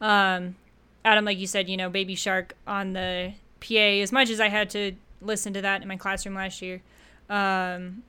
Um, 0.00 0.56
Adam, 1.04 1.24
like 1.24 1.38
you 1.38 1.46
said, 1.46 1.68
you 1.68 1.76
know, 1.76 1.88
Baby 1.90 2.14
Shark 2.14 2.54
on 2.66 2.92
the 2.92 3.32
PA. 3.60 3.74
As 3.74 4.12
much 4.12 4.30
as 4.30 4.40
I 4.40 4.48
had 4.48 4.70
to 4.70 4.92
listen 5.20 5.52
to 5.54 5.62
that 5.62 5.82
in 5.82 5.88
my 5.88 5.96
classroom 5.96 6.34
last 6.34 6.62
year, 6.62 6.82
um, 7.28 8.02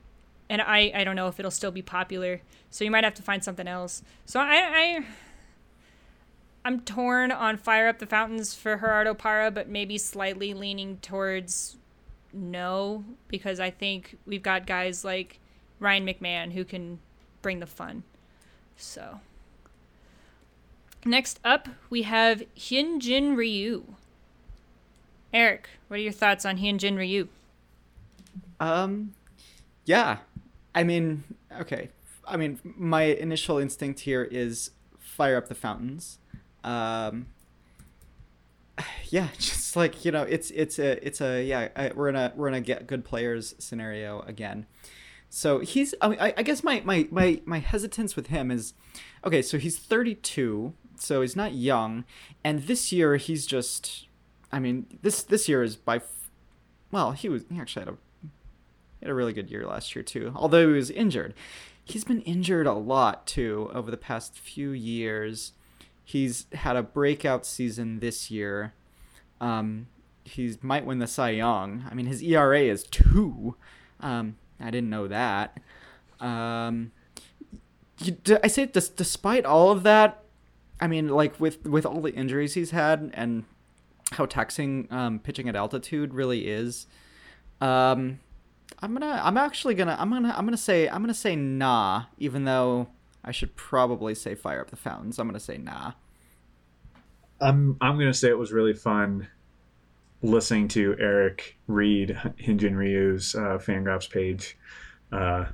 and 0.48 0.60
I 0.60 0.92
I 0.94 1.04
don't 1.04 1.16
know 1.16 1.28
if 1.28 1.38
it'll 1.38 1.50
still 1.50 1.70
be 1.70 1.82
popular. 1.82 2.40
So 2.70 2.84
you 2.84 2.90
might 2.90 3.04
have 3.04 3.14
to 3.14 3.22
find 3.22 3.42
something 3.42 3.68
else. 3.68 4.02
So 4.24 4.40
I 4.40 4.56
I 4.56 5.04
I'm 6.64 6.80
torn 6.80 7.32
on 7.32 7.56
Fire 7.56 7.88
Up 7.88 7.98
the 7.98 8.06
Fountains 8.06 8.54
for 8.54 8.76
Gerardo 8.76 9.14
Parra, 9.14 9.50
but 9.50 9.68
maybe 9.68 9.98
slightly 9.98 10.54
leaning 10.54 10.98
towards 10.98 11.76
no, 12.32 13.04
because 13.28 13.60
I 13.60 13.70
think 13.70 14.16
we've 14.26 14.42
got 14.42 14.66
guys 14.66 15.04
like 15.04 15.38
Ryan 15.80 16.06
McMahon 16.06 16.52
who 16.52 16.64
can 16.64 16.98
bring 17.42 17.58
the 17.58 17.66
fun. 17.66 18.04
So. 18.76 19.20
Next 21.04 21.40
up, 21.44 21.68
we 21.90 22.02
have 22.02 22.44
Hyunjin 22.56 23.36
Ryu. 23.36 23.94
Eric, 25.34 25.68
what 25.88 25.98
are 25.98 26.02
your 26.02 26.12
thoughts 26.12 26.44
on 26.44 26.58
Hyunjin 26.58 26.96
Ryu? 26.96 27.28
Um, 28.60 29.14
yeah. 29.84 30.18
I 30.74 30.84
mean, 30.84 31.24
okay. 31.60 31.90
I 32.26 32.36
mean, 32.36 32.60
my 32.62 33.02
initial 33.02 33.58
instinct 33.58 34.00
here 34.00 34.22
is 34.22 34.70
fire 34.98 35.36
up 35.36 35.48
the 35.48 35.54
fountains 35.54 36.18
um, 36.64 37.26
yeah, 39.08 39.28
just 39.38 39.76
like 39.76 40.04
you 40.04 40.12
know, 40.12 40.22
it's 40.22 40.50
it's 40.50 40.78
a 40.78 41.04
it's 41.06 41.20
a 41.20 41.44
yeah, 41.44 41.92
we're 41.94 42.08
in 42.08 42.16
a 42.16 42.32
we're 42.36 42.48
in 42.48 42.54
a 42.54 42.60
get 42.60 42.86
good 42.86 43.04
players 43.04 43.54
scenario 43.58 44.20
again. 44.20 44.66
So 45.34 45.60
he's 45.60 45.94
I, 46.02 46.08
mean, 46.08 46.18
I, 46.20 46.34
I 46.36 46.42
guess 46.42 46.62
my, 46.62 46.82
my 46.84 47.08
my 47.10 47.40
my 47.46 47.58
hesitance 47.58 48.16
with 48.16 48.26
him 48.26 48.50
is, 48.50 48.74
okay, 49.24 49.40
so 49.40 49.56
he's 49.56 49.78
32, 49.78 50.74
so 50.98 51.22
he's 51.22 51.34
not 51.34 51.54
young, 51.54 52.04
and 52.44 52.64
this 52.64 52.92
year 52.92 53.16
he's 53.16 53.46
just, 53.46 54.08
I 54.52 54.58
mean 54.58 54.98
this 55.00 55.22
this 55.22 55.48
year 55.48 55.62
is 55.62 55.74
by, 55.74 56.02
well 56.90 57.12
he 57.12 57.30
was 57.30 57.44
he 57.50 57.58
actually 57.58 57.86
had 57.86 57.94
a 57.94 57.96
he 58.20 59.06
had 59.06 59.10
a 59.10 59.14
really 59.14 59.32
good 59.32 59.50
year 59.50 59.66
last 59.66 59.96
year 59.96 60.02
too, 60.02 60.34
although 60.36 60.68
he 60.68 60.74
was 60.74 60.90
injured. 60.90 61.32
He's 61.82 62.04
been 62.04 62.20
injured 62.20 62.66
a 62.66 62.74
lot 62.74 63.26
too 63.26 63.70
over 63.72 63.90
the 63.90 63.96
past 63.96 64.36
few 64.36 64.72
years. 64.72 65.52
He's 66.04 66.44
had 66.52 66.76
a 66.76 66.82
breakout 66.82 67.46
season 67.46 68.00
this 68.00 68.30
year. 68.30 68.74
Um, 69.40 69.86
he 70.24 70.58
might 70.60 70.84
win 70.84 70.98
the 70.98 71.06
Cy 71.06 71.30
Young. 71.30 71.86
I 71.90 71.94
mean, 71.94 72.04
his 72.04 72.22
ERA 72.22 72.60
is 72.60 72.84
two. 72.84 73.56
Um, 73.98 74.36
I 74.62 74.70
didn't 74.70 74.90
know 74.90 75.08
that. 75.08 75.58
Um, 76.20 76.92
I 78.42 78.48
say, 78.48 78.66
despite 78.66 79.44
all 79.44 79.70
of 79.70 79.82
that, 79.82 80.24
I 80.80 80.86
mean, 80.86 81.08
like 81.08 81.38
with 81.38 81.64
with 81.66 81.86
all 81.86 82.00
the 82.00 82.12
injuries 82.12 82.54
he's 82.54 82.70
had 82.70 83.10
and 83.14 83.44
how 84.12 84.26
taxing 84.26 84.88
um, 84.90 85.18
pitching 85.18 85.48
at 85.48 85.56
altitude 85.56 86.14
really 86.14 86.48
is, 86.48 86.86
um, 87.60 88.18
I'm 88.80 88.92
gonna, 88.92 89.20
I'm 89.22 89.36
actually 89.36 89.74
gonna, 89.74 89.96
I'm 89.98 90.10
gonna, 90.10 90.34
I'm 90.36 90.44
gonna 90.44 90.56
say, 90.56 90.88
I'm 90.88 91.02
gonna 91.02 91.14
say 91.14 91.36
nah, 91.36 92.04
even 92.18 92.44
though 92.44 92.88
I 93.24 93.30
should 93.30 93.54
probably 93.54 94.14
say 94.14 94.34
fire 94.34 94.60
up 94.60 94.70
the 94.70 94.76
fountains. 94.76 95.18
I'm 95.18 95.28
gonna 95.28 95.40
say 95.40 95.58
nah. 95.58 95.92
I'm 97.40 97.76
I'm 97.80 97.98
gonna 97.98 98.14
say 98.14 98.28
it 98.28 98.38
was 98.38 98.52
really 98.52 98.74
fun 98.74 99.28
listening 100.22 100.68
to 100.68 100.96
Eric 100.98 101.58
read 101.66 102.10
Hyunjin 102.40 102.76
Ryu's 102.76 103.34
uh, 103.34 103.58
Fangraphs 103.58 104.08
page 104.08 104.56
uh, 105.10 105.46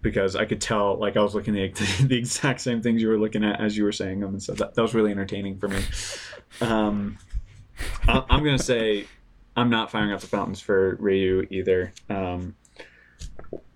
because 0.00 0.36
I 0.36 0.44
could 0.46 0.60
tell 0.60 0.98
like 0.98 1.16
I 1.16 1.22
was 1.22 1.34
looking 1.34 1.58
at 1.58 1.74
the, 1.74 2.04
the, 2.06 2.16
exact 2.16 2.60
same 2.60 2.82
things 2.82 3.02
you 3.02 3.08
were 3.08 3.18
looking 3.18 3.44
at 3.44 3.60
as 3.60 3.76
you 3.76 3.84
were 3.84 3.92
saying 3.92 4.20
them, 4.20 4.30
and 4.30 4.42
so 4.42 4.54
that, 4.54 4.74
that 4.74 4.82
was 4.82 4.94
really 4.94 5.10
entertaining 5.10 5.58
for 5.58 5.68
me. 5.68 5.82
Um, 6.60 7.18
I, 8.06 8.24
am 8.30 8.42
gonna 8.42 8.58
say 8.58 9.06
I'm 9.56 9.70
not 9.70 9.90
firing 9.90 10.12
up 10.12 10.20
the 10.20 10.26
fountains 10.26 10.60
for 10.60 10.96
Ryu 10.96 11.46
either. 11.50 11.92
Um, 12.08 12.56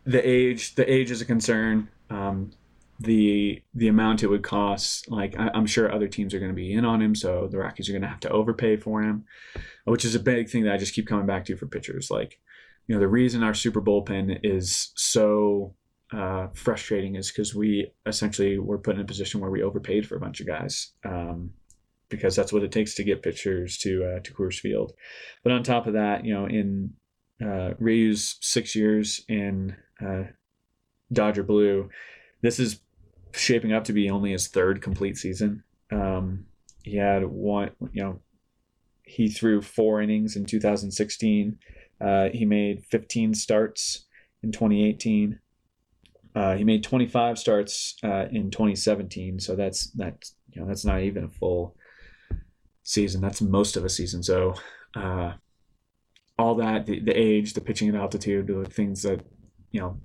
the 0.04 0.26
age 0.26 0.74
the 0.74 0.90
age 0.90 1.10
is 1.10 1.20
a 1.20 1.24
concern. 1.24 1.88
Um, 2.10 2.52
the 3.00 3.62
the 3.74 3.88
amount 3.88 4.22
it 4.22 4.28
would 4.28 4.42
cost. 4.42 5.10
Like 5.10 5.38
I, 5.38 5.50
am 5.54 5.66
sure 5.66 5.92
other 5.92 6.08
teams 6.08 6.34
are 6.34 6.38
going 6.38 6.50
to 6.50 6.56
be 6.56 6.72
in 6.72 6.84
on 6.84 7.02
him, 7.02 7.14
so 7.14 7.48
the 7.48 7.58
Rockies 7.58 7.88
are 7.88 7.92
going 7.92 8.02
to 8.02 8.08
have 8.08 8.20
to 8.20 8.30
overpay 8.30 8.76
for 8.76 9.02
him, 9.02 9.24
which 9.84 10.04
is 10.04 10.14
a 10.14 10.20
big 10.20 10.48
thing 10.48 10.64
that 10.64 10.74
I 10.74 10.78
just 10.78 10.94
keep 10.94 11.06
coming 11.06 11.26
back 11.26 11.44
to 11.46 11.56
for 11.56 11.66
pitchers. 11.66 12.10
Like, 12.10 12.40
you 12.86 12.94
know, 12.94 13.00
the 13.00 13.08
reason 13.08 13.42
our 13.42 13.54
super 13.54 13.80
bullpen 13.80 14.40
is 14.42 14.92
so 14.96 15.74
uh, 16.12 16.48
frustrating 16.54 17.16
is 17.16 17.30
because 17.30 17.54
we 17.54 17.92
essentially 18.06 18.58
were 18.58 18.78
put 18.78 18.96
in 18.96 19.00
a 19.00 19.06
position 19.06 19.40
where 19.40 19.50
we 19.50 19.62
overpaid 19.62 20.06
for 20.06 20.16
a 20.16 20.20
bunch 20.20 20.40
of 20.40 20.46
guys. 20.46 20.92
Um, 21.04 21.52
because 22.12 22.36
that's 22.36 22.52
what 22.52 22.62
it 22.62 22.70
takes 22.70 22.94
to 22.94 23.04
get 23.04 23.22
pitchers 23.22 23.78
to 23.78 24.04
uh, 24.04 24.20
to 24.20 24.34
Coors 24.34 24.60
Field. 24.60 24.92
But 25.42 25.52
on 25.52 25.62
top 25.62 25.86
of 25.86 25.94
that, 25.94 26.24
you 26.24 26.34
know, 26.34 26.44
in 26.44 26.92
uh, 27.42 27.72
Ryu's 27.78 28.36
six 28.40 28.76
years 28.76 29.24
in 29.28 29.74
uh, 30.04 30.24
Dodger 31.10 31.42
Blue, 31.42 31.88
this 32.42 32.60
is 32.60 32.80
shaping 33.32 33.72
up 33.72 33.84
to 33.84 33.92
be 33.92 34.10
only 34.10 34.32
his 34.32 34.46
third 34.46 34.82
complete 34.82 35.16
season. 35.16 35.64
Um, 35.90 36.46
he 36.82 36.96
had 36.96 37.24
one, 37.24 37.70
you 37.92 38.02
know, 38.02 38.20
he 39.04 39.28
threw 39.28 39.60
four 39.60 40.00
innings 40.00 40.36
in 40.36 40.44
2016. 40.44 41.58
Uh, 42.00 42.28
he 42.32 42.44
made 42.44 42.84
15 42.86 43.34
starts 43.34 44.06
in 44.42 44.52
2018. 44.52 45.38
Uh, 46.34 46.54
he 46.56 46.64
made 46.64 46.82
25 46.82 47.38
starts 47.38 47.96
uh, 48.02 48.26
in 48.32 48.50
2017. 48.50 49.38
So 49.40 49.54
that's 49.54 49.86
that's 49.92 50.34
you 50.52 50.60
know 50.60 50.68
that's 50.68 50.84
not 50.84 51.02
even 51.02 51.24
a 51.24 51.28
full 51.28 51.76
season. 52.82 53.20
That's 53.20 53.42
most 53.42 53.76
of 53.76 53.84
a 53.84 53.88
season. 53.88 54.22
So 54.22 54.54
uh, 54.94 55.32
all 56.38 56.54
that 56.56 56.86
the, 56.86 57.00
the 57.00 57.12
age, 57.12 57.52
the 57.52 57.60
pitching 57.60 57.88
at 57.90 57.94
altitude, 57.94 58.46
the 58.46 58.64
things 58.64 59.02
that 59.02 59.20
you 59.70 59.80
know 59.80 59.98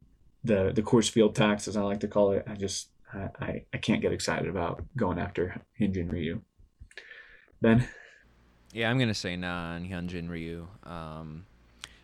the 0.43 0.72
the 0.76 0.84
Coors 0.84 1.10
Field 1.10 1.36
tax, 1.36 1.68
as 1.68 1.78
I 1.78 1.82
like 1.82 2.02
to 2.02 2.08
call 2.08 2.32
it. 2.32 2.43
I 2.48 2.56
just 2.56 2.89
I, 3.14 3.64
I 3.74 3.78
can't 3.78 4.02
get 4.02 4.12
excited 4.12 4.50
about 4.50 4.84
going 4.95 5.18
after 5.18 5.62
Hyunjin 5.80 6.12
Ryu. 6.12 6.41
Ben? 7.62 7.88
Yeah, 8.74 8.89
I'm 8.89 8.97
going 8.97 9.07
to 9.07 9.13
say 9.13 9.36
nah 9.36 9.76
on 9.76 9.88
Hyunjin 9.88 10.30
Ryu. 10.30 10.68
Um, 10.84 11.45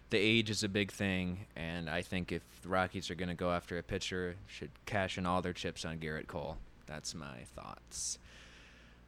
the 0.09 0.18
age 0.18 0.49
is 0.49 0.64
a 0.64 0.70
big 0.70 0.91
thing, 0.91 1.45
and 1.55 1.89
I 1.89 2.01
think 2.01 2.32
if 2.32 2.41
the 2.61 2.70
Rockies 2.70 3.09
are 3.09 3.16
going 3.16 3.30
to 3.30 3.36
go 3.36 3.51
after 3.51 3.78
a 3.78 3.84
pitcher, 3.84 4.36
should 4.47 4.70
cash 4.86 5.18
in 5.18 5.26
all 5.26 5.41
their 5.41 5.53
chips 5.53 5.86
on 5.86 5.97
Gerrit 5.97 6.28
Cole. 6.28 6.57
That's 6.86 7.16
my 7.16 7.45
thoughts. 7.55 8.20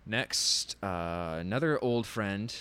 Next, 0.05 0.75
uh, 0.83 1.37
another 1.39 1.79
old 1.81 2.05
friend, 2.05 2.53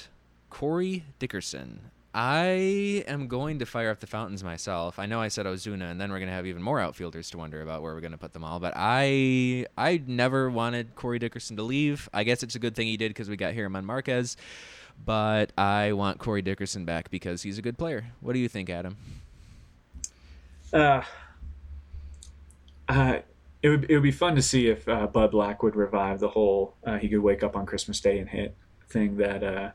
Corey 0.51 1.05
Dickerson. 1.19 1.91
I 2.15 3.03
am 3.09 3.27
going 3.27 3.59
to 3.59 3.67
fire 3.67 3.91
up 3.91 3.99
the 3.99 4.07
fountains 4.07 4.45
myself. 4.45 5.01
I 5.01 5.07
know 5.07 5.21
I 5.21 5.29
said 5.29 5.47
Ozuna, 5.47 5.91
and 5.91 6.01
then 6.01 6.13
we're 6.13 6.21
gonna 6.21 6.31
have 6.31 6.47
even 6.47 6.63
more 6.63 6.79
outfielders 6.79 7.29
to 7.31 7.39
wonder 7.39 7.61
about 7.61 7.83
where 7.83 7.93
we're 7.93 8.01
gonna 8.01 8.17
put 8.17 8.33
them 8.33 8.45
all. 8.45 8.61
But 8.61 8.75
I 8.77 9.67
I 9.77 10.01
never 10.07 10.49
wanted 10.49 10.95
Corey 10.95 11.19
Dickerson 11.19 11.57
to 11.57 11.65
leave. 11.65 12.09
I 12.15 12.23
guess 12.23 12.45
it's 12.45 12.55
a 12.55 12.61
good 12.61 12.77
thing 12.77 12.87
he 12.87 12.97
did 12.97 13.09
because 13.09 13.29
we 13.29 13.37
got 13.37 13.55
German 13.55 13.85
Marquez. 13.85 14.37
But 15.03 15.53
I 15.59 15.93
want 15.93 16.19
Corey 16.19 16.43
Dickerson 16.43 16.85
back 16.85 17.11
because 17.11 17.43
he's 17.43 17.59
a 17.59 17.63
good 17.63 17.79
player. 17.79 18.07
What 18.21 18.33
do 18.33 18.39
you 18.39 18.49
think, 18.49 18.71
Adam? 18.71 18.97
Uh, 20.73 21.03
uh, 22.89 23.19
it 23.63 23.69
would 23.69 23.91
it 23.91 23.95
would 23.95 24.03
be 24.03 24.11
fun 24.11 24.35
to 24.35 24.43
see 24.43 24.69
if 24.69 24.89
uh, 24.89 25.07
Bud 25.07 25.31
Black 25.31 25.63
would 25.63 25.77
revive 25.77 26.21
the 26.21 26.29
whole 26.29 26.75
uh, 26.85 26.99
he 26.99 27.09
could 27.09 27.21
wake 27.21 27.43
up 27.43 27.57
on 27.57 27.65
Christmas 27.65 28.01
Day 28.01 28.19
and 28.19 28.29
hit 28.29 28.57
thing 28.89 29.17
that 29.17 29.43
uh, 29.43 29.71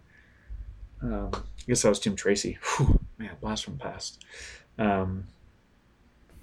um, 1.01 1.31
I 1.33 1.39
guess 1.67 1.81
that 1.81 1.89
was 1.89 1.99
Tim 1.99 2.15
Tracy. 2.15 2.57
Whew, 2.77 2.99
man, 3.17 3.31
blast 3.41 3.65
from 3.65 3.77
past. 3.77 4.23
Um, 4.77 5.25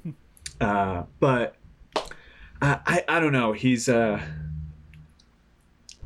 uh, 0.61 1.05
but 1.21 1.57
I, 2.61 2.79
I, 2.87 3.05
I 3.09 3.21
don't 3.21 3.33
know. 3.33 3.53
He's 3.53 3.89
uh, 3.89 4.21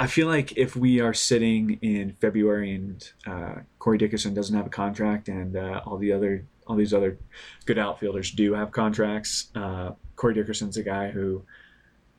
I 0.01 0.07
feel 0.07 0.29
like 0.29 0.57
if 0.57 0.75
we 0.75 1.01
are 1.01 1.13
sitting 1.13 1.79
in 1.83 2.13
February 2.13 2.75
and 2.75 3.13
uh, 3.27 3.57
Corey 3.79 3.99
Dickerson 3.99 4.33
doesn't 4.33 4.57
have 4.57 4.65
a 4.67 4.71
contract 4.71 5.29
and 5.29 5.55
uh, 5.55 5.83
all 5.85 5.99
the 5.99 6.11
other 6.11 6.47
all 6.67 6.75
these 6.75 6.95
other 6.95 7.19
good 7.67 7.79
outfielders 7.79 8.31
do 8.31 8.55
have 8.55 8.71
contracts, 8.71 9.51
uh, 9.57 9.91
Corey 10.17 10.33
Dickerson's 10.33 10.79
a 10.79 10.83
guy 10.83 11.11
who 11.11 11.43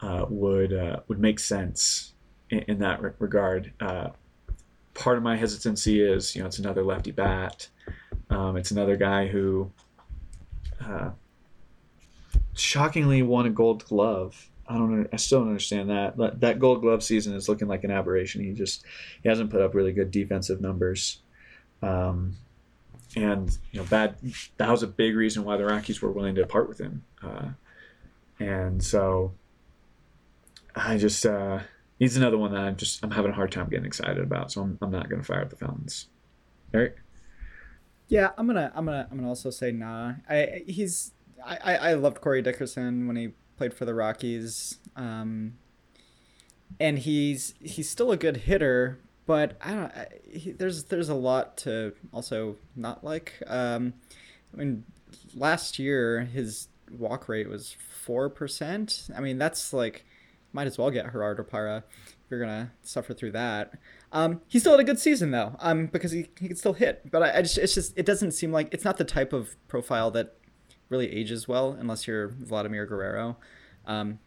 uh, 0.01 0.27
would 0.29 0.73
uh, 0.73 0.99
would 1.07 1.17
make 1.17 1.39
sense 1.39 2.13
in, 2.51 2.59
in 2.67 2.77
that 2.79 3.01
re- 3.01 3.13
regard. 3.17 3.73
Uh, 3.79 4.09
part 4.93 5.17
of 5.17 5.23
my 5.23 5.35
hesitancy 5.35 6.03
is, 6.03 6.35
you 6.35 6.41
know, 6.41 6.47
it's 6.47 6.59
another 6.59 6.83
lefty 6.83 7.11
bat. 7.11 7.67
Um, 8.29 8.57
it's 8.57 8.69
another 8.69 8.95
guy 8.95 9.25
who 9.25 9.71
shockingly 12.53 13.23
won 13.23 13.47
a 13.47 13.49
Gold 13.49 13.85
Glove 13.85 14.50
I 14.71 14.75
don't. 14.75 15.07
I 15.11 15.17
still 15.17 15.39
don't 15.39 15.49
understand 15.49 15.89
that. 15.89 16.15
That, 16.15 16.39
that 16.39 16.59
Gold 16.59 16.81
Glove 16.81 17.03
season 17.03 17.35
is 17.35 17.49
looking 17.49 17.67
like 17.67 17.83
an 17.83 17.91
aberration. 17.91 18.41
He 18.41 18.53
just 18.53 18.85
he 19.21 19.27
hasn't 19.27 19.49
put 19.49 19.61
up 19.61 19.75
really 19.75 19.91
good 19.91 20.11
defensive 20.11 20.61
numbers, 20.61 21.19
um, 21.81 22.37
and 23.17 23.55
you 23.71 23.81
know, 23.81 23.85
bad. 23.85 24.15
That 24.57 24.69
was 24.69 24.81
a 24.81 24.87
big 24.87 25.17
reason 25.17 25.43
why 25.43 25.57
the 25.57 25.65
Rockies 25.65 26.01
were 26.01 26.11
willing 26.11 26.35
to 26.35 26.45
part 26.47 26.69
with 26.69 26.79
him, 26.79 27.03
uh, 27.21 27.49
and 28.39 28.81
so 28.81 29.33
I 30.73 30.97
just 30.97 31.25
uh, 31.25 31.59
he's 31.99 32.15
another 32.15 32.37
one 32.37 32.53
that 32.53 32.61
I'm 32.61 32.77
just 32.77 33.03
I'm 33.03 33.11
having 33.11 33.31
a 33.31 33.35
hard 33.35 33.51
time 33.51 33.67
getting 33.67 33.85
excited 33.85 34.19
about. 34.19 34.53
So 34.53 34.61
I'm 34.61 34.77
I'm 34.81 34.91
not 34.91 35.09
going 35.09 35.21
to 35.21 35.27
fire 35.27 35.41
up 35.41 35.49
the 35.49 35.57
fountains. 35.57 36.07
Eric. 36.73 36.95
Yeah, 38.07 38.31
I'm 38.37 38.47
gonna 38.47 38.71
I'm 38.73 38.85
gonna 38.85 39.05
I'm 39.11 39.17
gonna 39.17 39.27
also 39.27 39.49
say 39.49 39.73
nah. 39.73 40.13
I 40.29 40.63
he's 40.65 41.11
I, 41.45 41.75
I 41.75 41.93
loved 41.93 42.21
Corey 42.21 42.41
Dickerson 42.41 43.07
when 43.07 43.15
he 43.15 43.31
played 43.61 43.75
for 43.75 43.85
the 43.85 43.93
Rockies. 43.93 44.79
Um, 44.95 45.53
and 46.79 46.97
he's 46.97 47.53
he's 47.61 47.87
still 47.87 48.11
a 48.11 48.17
good 48.17 48.37
hitter, 48.37 48.99
but 49.27 49.55
I 49.61 49.71
don't. 49.71 49.91
I, 49.91 50.07
he, 50.27 50.51
there's 50.51 50.85
there's 50.85 51.09
a 51.09 51.15
lot 51.15 51.57
to 51.57 51.93
also 52.11 52.55
not 52.75 53.03
like. 53.03 53.33
Um, 53.45 53.93
I 54.51 54.57
mean, 54.57 54.83
last 55.35 55.77
year 55.77 56.21
his 56.21 56.69
walk 56.89 57.29
rate 57.29 57.49
was 57.49 57.75
four 58.03 58.31
percent. 58.31 59.09
I 59.15 59.21
mean, 59.21 59.37
that's 59.37 59.73
like 59.73 60.05
might 60.53 60.65
as 60.65 60.79
well 60.79 60.89
get 60.89 61.11
Gerardo 61.11 61.43
Parra 61.43 61.83
if 61.97 62.31
you're 62.31 62.39
gonna 62.39 62.71
suffer 62.81 63.13
through 63.13 63.33
that. 63.33 63.75
Um, 64.11 64.41
he 64.47 64.57
still 64.57 64.71
had 64.71 64.81
a 64.81 64.83
good 64.83 64.99
season 64.99 65.29
though, 65.29 65.55
um, 65.59 65.85
because 65.85 66.11
he, 66.11 66.29
he 66.39 66.47
could 66.47 66.57
still 66.57 66.73
hit. 66.73 67.11
But 67.11 67.21
I, 67.21 67.37
I 67.37 67.41
just 67.43 67.59
it's 67.59 67.75
just 67.75 67.95
it 67.95 68.07
doesn't 68.07 68.31
seem 68.31 68.51
like 68.51 68.73
it's 68.73 68.85
not 68.85 68.97
the 68.97 69.05
type 69.05 69.33
of 69.33 69.55
profile 69.67 70.09
that 70.11 70.33
really 70.91 71.11
ages 71.11 71.47
well 71.47 71.75
unless 71.79 72.07
you're 72.07 72.27
Vladimir 72.27 72.85
Guerrero. 72.85 73.37
Um, 73.85 74.19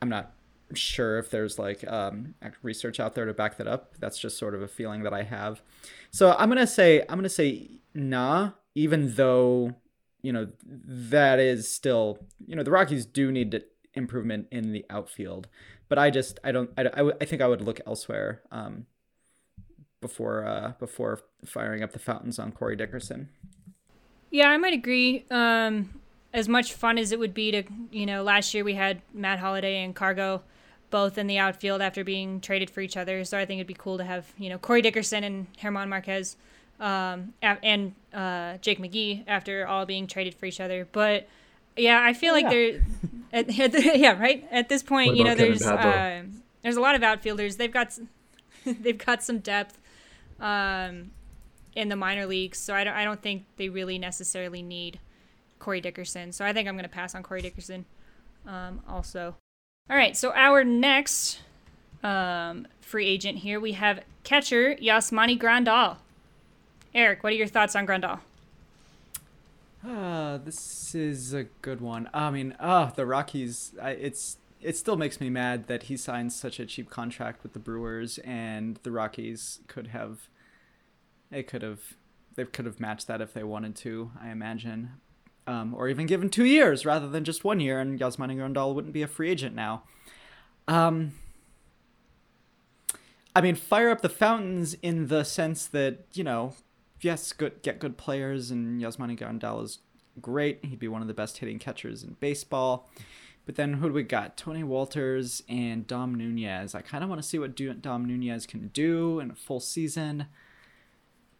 I'm 0.00 0.08
not 0.08 0.32
sure 0.74 1.18
if 1.18 1.30
there's 1.30 1.58
like 1.58 1.84
um, 1.90 2.34
research 2.62 3.00
out 3.00 3.14
there 3.14 3.24
to 3.24 3.34
back 3.34 3.56
that 3.56 3.66
up. 3.66 3.94
That's 3.98 4.18
just 4.18 4.38
sort 4.38 4.54
of 4.54 4.62
a 4.62 4.68
feeling 4.68 5.02
that 5.02 5.12
I 5.12 5.24
have. 5.24 5.62
So 6.10 6.36
I'm 6.38 6.48
gonna 6.48 6.66
say 6.66 7.00
I'm 7.08 7.18
gonna 7.18 7.28
say 7.28 7.80
nah, 7.94 8.50
even 8.74 9.14
though 9.14 9.74
you 10.22 10.32
know 10.32 10.48
that 10.64 11.40
is 11.40 11.68
still 11.68 12.18
you 12.46 12.54
know 12.54 12.62
the 12.62 12.70
Rockies 12.70 13.06
do 13.06 13.32
need 13.32 13.64
improvement 13.94 14.46
in 14.50 14.72
the 14.72 14.84
outfield 14.90 15.48
but 15.88 15.98
I 15.98 16.10
just 16.10 16.38
I 16.44 16.52
don't 16.52 16.70
I, 16.76 16.82
I, 16.82 17.12
I 17.20 17.24
think 17.24 17.42
I 17.42 17.48
would 17.48 17.60
look 17.60 17.80
elsewhere 17.86 18.42
um, 18.50 18.86
before 20.00 20.44
uh, 20.44 20.72
before 20.78 21.20
firing 21.44 21.82
up 21.82 21.92
the 21.92 21.98
fountains 21.98 22.38
on 22.38 22.52
Corey 22.52 22.76
Dickerson. 22.76 23.28
Yeah, 24.36 24.50
I 24.50 24.58
might 24.58 24.74
agree. 24.74 25.24
Um, 25.30 25.88
as 26.34 26.46
much 26.46 26.74
fun 26.74 26.98
as 26.98 27.10
it 27.10 27.18
would 27.18 27.32
be 27.32 27.52
to 27.52 27.62
you 27.90 28.04
know 28.04 28.22
last 28.22 28.52
year 28.52 28.64
we 28.64 28.74
had 28.74 29.00
Matt 29.14 29.38
Holliday 29.38 29.82
and 29.82 29.96
Cargo 29.96 30.42
both 30.90 31.16
in 31.16 31.26
the 31.26 31.38
outfield 31.38 31.80
after 31.80 32.04
being 32.04 32.42
traded 32.42 32.68
for 32.68 32.82
each 32.82 32.98
other. 32.98 33.24
So 33.24 33.38
I 33.38 33.46
think 33.46 33.60
it'd 33.60 33.66
be 33.66 33.72
cool 33.72 33.96
to 33.96 34.04
have 34.04 34.30
you 34.36 34.50
know 34.50 34.58
Corey 34.58 34.82
Dickerson 34.82 35.24
and 35.24 35.46
German 35.56 35.88
Marquez 35.88 36.36
um, 36.80 37.32
and 37.40 37.94
uh, 38.12 38.58
Jake 38.58 38.78
McGee 38.78 39.24
after 39.26 39.66
all 39.66 39.86
being 39.86 40.06
traded 40.06 40.34
for 40.34 40.44
each 40.44 40.60
other. 40.60 40.86
But 40.92 41.26
yeah, 41.74 42.02
I 42.02 42.12
feel 42.12 42.32
oh, 42.32 42.34
like 42.34 42.44
yeah. 42.44 42.50
they're 42.50 42.82
at, 43.32 43.74
at 43.74 43.96
yeah, 43.96 44.20
right. 44.20 44.46
At 44.50 44.68
this 44.68 44.82
point, 44.82 45.16
you 45.16 45.24
know, 45.24 45.34
there's 45.34 45.62
uh, 45.62 46.24
there's 46.60 46.76
a 46.76 46.82
lot 46.82 46.94
of 46.94 47.02
outfielders. 47.02 47.56
They've 47.56 47.72
got 47.72 47.98
they've 48.66 48.98
got 48.98 49.22
some 49.22 49.38
depth 49.38 49.78
um, 50.40 51.12
in 51.76 51.88
the 51.88 51.94
minor 51.94 52.26
leagues, 52.26 52.58
so 52.58 52.74
I 52.74 52.82
don't 52.82 52.94
I 52.94 53.04
don't 53.04 53.22
think 53.22 53.44
they 53.56 53.68
really 53.68 53.98
necessarily 53.98 54.62
need 54.62 54.98
Corey 55.60 55.80
Dickerson. 55.80 56.32
So 56.32 56.44
I 56.44 56.52
think 56.52 56.68
I'm 56.68 56.74
going 56.74 56.84
to 56.84 56.88
pass 56.88 57.14
on 57.14 57.22
Corey 57.22 57.42
Dickerson. 57.42 57.84
Um, 58.46 58.80
also, 58.88 59.36
all 59.88 59.96
right. 59.96 60.16
So 60.16 60.32
our 60.32 60.64
next 60.64 61.40
um, 62.02 62.66
free 62.80 63.06
agent 63.06 63.38
here 63.38 63.60
we 63.60 63.72
have 63.72 64.00
catcher 64.24 64.74
Yasmani 64.76 65.38
Grandal. 65.38 65.98
Eric, 66.94 67.22
what 67.22 67.32
are 67.32 67.36
your 67.36 67.46
thoughts 67.46 67.76
on 67.76 67.86
Grandal? 67.86 68.20
Uh, 69.86 70.38
this 70.38 70.94
is 70.94 71.32
a 71.32 71.44
good 71.62 71.80
one. 71.80 72.08
I 72.12 72.30
mean, 72.30 72.56
ah, 72.58 72.88
uh, 72.88 72.90
the 72.90 73.06
Rockies. 73.06 73.72
I, 73.80 73.90
it's 73.90 74.38
it 74.62 74.76
still 74.76 74.96
makes 74.96 75.20
me 75.20 75.28
mad 75.30 75.66
that 75.68 75.84
he 75.84 75.96
signed 75.96 76.32
such 76.32 76.58
a 76.58 76.66
cheap 76.66 76.88
contract 76.88 77.42
with 77.42 77.52
the 77.52 77.58
Brewers, 77.58 78.18
and 78.18 78.80
the 78.82 78.90
Rockies 78.90 79.60
could 79.68 79.88
have. 79.88 80.28
They 81.30 81.42
could 81.42 81.62
have, 81.62 81.80
they 82.34 82.44
could 82.44 82.66
have 82.66 82.80
matched 82.80 83.06
that 83.08 83.20
if 83.20 83.32
they 83.32 83.42
wanted 83.42 83.76
to. 83.76 84.12
I 84.20 84.30
imagine, 84.30 84.90
um, 85.46 85.74
or 85.74 85.88
even 85.88 86.06
given 86.06 86.30
two 86.30 86.44
years 86.44 86.86
rather 86.86 87.08
than 87.08 87.24
just 87.24 87.44
one 87.44 87.60
year, 87.60 87.80
and 87.80 87.98
Yasmani 87.98 88.36
Grandal 88.36 88.74
wouldn't 88.74 88.94
be 88.94 89.02
a 89.02 89.08
free 89.08 89.30
agent 89.30 89.54
now. 89.54 89.82
Um. 90.68 91.12
I 93.34 93.42
mean, 93.42 93.54
fire 93.54 93.90
up 93.90 94.00
the 94.00 94.08
fountains 94.08 94.74
in 94.80 95.08
the 95.08 95.22
sense 95.22 95.66
that 95.66 96.06
you 96.14 96.24
know 96.24 96.54
yes, 97.00 97.32
good 97.32 97.62
get 97.62 97.78
good 97.78 97.96
players, 97.96 98.50
and 98.50 98.80
Yasmani 98.80 99.18
Grandal 99.18 99.62
is 99.62 99.78
great. 100.20 100.64
He'd 100.64 100.78
be 100.78 100.88
one 100.88 101.02
of 101.02 101.08
the 101.08 101.14
best 101.14 101.38
hitting 101.38 101.58
catchers 101.58 102.02
in 102.02 102.16
baseball. 102.20 102.88
But 103.44 103.54
then 103.54 103.74
who 103.74 103.88
do 103.88 103.94
we 103.94 104.02
got? 104.02 104.36
Tony 104.36 104.64
Wolters 104.64 105.42
and 105.48 105.86
Dom 105.86 106.14
Nunez. 106.16 106.74
I 106.74 106.80
kind 106.80 107.04
of 107.04 107.10
want 107.10 107.22
to 107.22 107.28
see 107.28 107.38
what 107.38 107.54
Dom 107.54 108.04
Nunez 108.04 108.44
can 108.44 108.68
do 108.68 109.20
in 109.20 109.30
a 109.30 109.34
full 109.36 109.60
season. 109.60 110.26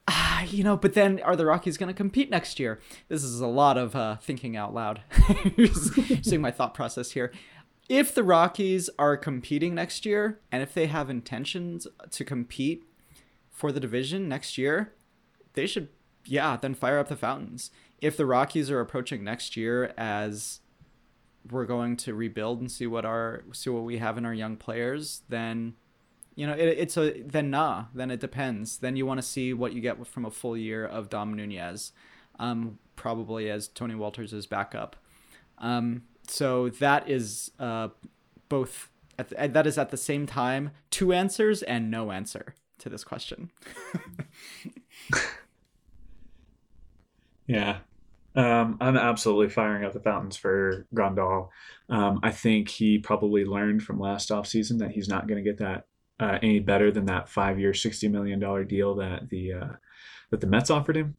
Ah, 0.08 0.44
you 0.44 0.62
know, 0.62 0.76
but 0.76 0.94
then 0.94 1.20
are 1.22 1.36
the 1.36 1.46
Rockies 1.46 1.76
going 1.76 1.88
to 1.88 1.96
compete 1.96 2.30
next 2.30 2.60
year? 2.60 2.80
This 3.08 3.24
is 3.24 3.40
a 3.40 3.46
lot 3.46 3.76
of 3.76 3.96
uh, 3.96 4.16
thinking 4.16 4.56
out 4.56 4.72
loud. 4.72 5.02
Seeing 6.22 6.40
my 6.40 6.50
thought 6.50 6.74
process 6.74 7.12
here. 7.12 7.32
If 7.88 8.14
the 8.14 8.24
Rockies 8.24 8.90
are 8.98 9.16
competing 9.16 9.74
next 9.74 10.04
year, 10.04 10.40
and 10.50 10.62
if 10.62 10.74
they 10.74 10.86
have 10.86 11.08
intentions 11.08 11.86
to 12.10 12.24
compete 12.24 12.84
for 13.50 13.72
the 13.72 13.80
division 13.80 14.28
next 14.28 14.58
year, 14.58 14.92
they 15.54 15.66
should, 15.66 15.88
yeah, 16.24 16.56
then 16.56 16.74
fire 16.74 16.98
up 16.98 17.08
the 17.08 17.16
fountains. 17.16 17.70
If 18.00 18.16
the 18.16 18.26
Rockies 18.26 18.70
are 18.70 18.80
approaching 18.80 19.24
next 19.24 19.56
year 19.56 19.94
as 19.96 20.60
we're 21.50 21.64
going 21.64 21.96
to 21.96 22.14
rebuild 22.14 22.60
and 22.60 22.70
see 22.70 22.86
what 22.86 23.04
our 23.04 23.44
see 23.52 23.70
what 23.70 23.84
we 23.84 23.98
have 23.98 24.18
in 24.18 24.26
our 24.26 24.34
young 24.34 24.56
players, 24.56 25.22
then 25.28 25.74
you 26.36 26.46
know 26.46 26.52
it, 26.52 26.78
it's 26.78 26.96
a 26.96 27.20
then 27.22 27.50
nah. 27.50 27.86
Then 27.94 28.10
it 28.12 28.20
depends. 28.20 28.78
Then 28.78 28.94
you 28.94 29.04
want 29.04 29.18
to 29.18 29.26
see 29.26 29.52
what 29.52 29.72
you 29.72 29.80
get 29.80 30.06
from 30.06 30.24
a 30.24 30.30
full 30.30 30.56
year 30.56 30.86
of 30.86 31.10
Dom 31.10 31.34
Nunez, 31.34 31.90
um, 32.38 32.78
probably 32.94 33.50
as 33.50 33.66
Tony 33.66 33.94
Wolters' 33.94 34.48
backup. 34.48 34.94
Um, 35.58 36.04
so 36.28 36.68
that 36.68 37.10
is 37.10 37.50
uh, 37.58 37.88
both. 38.48 38.90
At 39.18 39.54
that 39.54 39.66
is 39.66 39.78
at 39.78 39.90
the 39.90 39.96
same 39.96 40.26
time 40.26 40.70
two 40.90 41.12
answers 41.12 41.62
and 41.62 41.90
no 41.90 42.12
answer 42.12 42.54
to 42.78 42.90
this 42.90 43.02
question. 43.02 43.50
Yeah. 47.46 47.78
Um, 48.34 48.76
I'm 48.80 48.96
absolutely 48.96 49.48
firing 49.48 49.84
up 49.84 49.92
the 49.92 50.00
fountains 50.00 50.36
for 50.36 50.86
Grandal. 50.94 51.48
Um, 51.88 52.20
I 52.22 52.30
think 52.32 52.68
he 52.68 52.98
probably 52.98 53.44
learned 53.44 53.82
from 53.82 53.98
last 53.98 54.30
offseason 54.30 54.78
that 54.78 54.90
he's 54.90 55.08
not 55.08 55.26
going 55.26 55.42
to 55.42 55.48
get 55.48 55.58
that 55.58 55.86
uh, 56.18 56.38
any 56.42 56.60
better 56.60 56.90
than 56.90 57.06
that 57.06 57.28
five-year, 57.28 57.74
sixty 57.74 58.08
million 58.08 58.40
dollar 58.40 58.64
deal 58.64 58.94
that 58.96 59.28
the 59.28 59.52
uh, 59.52 59.72
that 60.30 60.40
the 60.40 60.46
Mets 60.46 60.70
offered 60.70 60.96
him. 60.96 61.16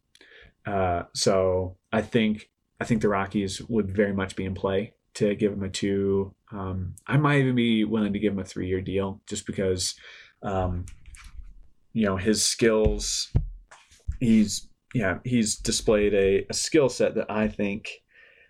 Uh, 0.66 1.04
so 1.14 1.78
I 1.92 2.02
think 2.02 2.50
I 2.80 2.86
think 2.86 3.02
the 3.02 3.10
Rockies 3.10 3.62
would 3.70 3.96
very 3.96 4.14
much 4.14 4.36
be 4.36 4.46
in 4.46 4.54
play 4.54 4.94
to 5.16 5.36
give 5.36 5.54
him 5.54 5.64
a 5.64 5.70
two. 5.70 6.36
Um, 6.52 6.96
I 7.08 7.18
might 7.18 7.40
even 7.40 7.56
be 7.56 7.84
willing 7.84 8.14
to 8.14 8.20
give 8.20 8.34
him 8.34 8.40
a 8.40 8.46
three-year 8.46 8.82
deal 8.82 9.22
just 9.28 9.46
because, 9.46 9.96
um, 10.44 10.86
you 11.94 12.06
know, 12.06 12.18
his 12.18 12.46
skills. 12.46 13.32
He's 14.20 14.70
yeah, 14.94 15.20
he's 15.24 15.58
displayed 15.58 16.14
a, 16.14 16.46
a 16.50 16.54
skill 16.54 16.90
set 16.90 17.16
that 17.16 17.30
I 17.30 17.48
think 17.48 17.90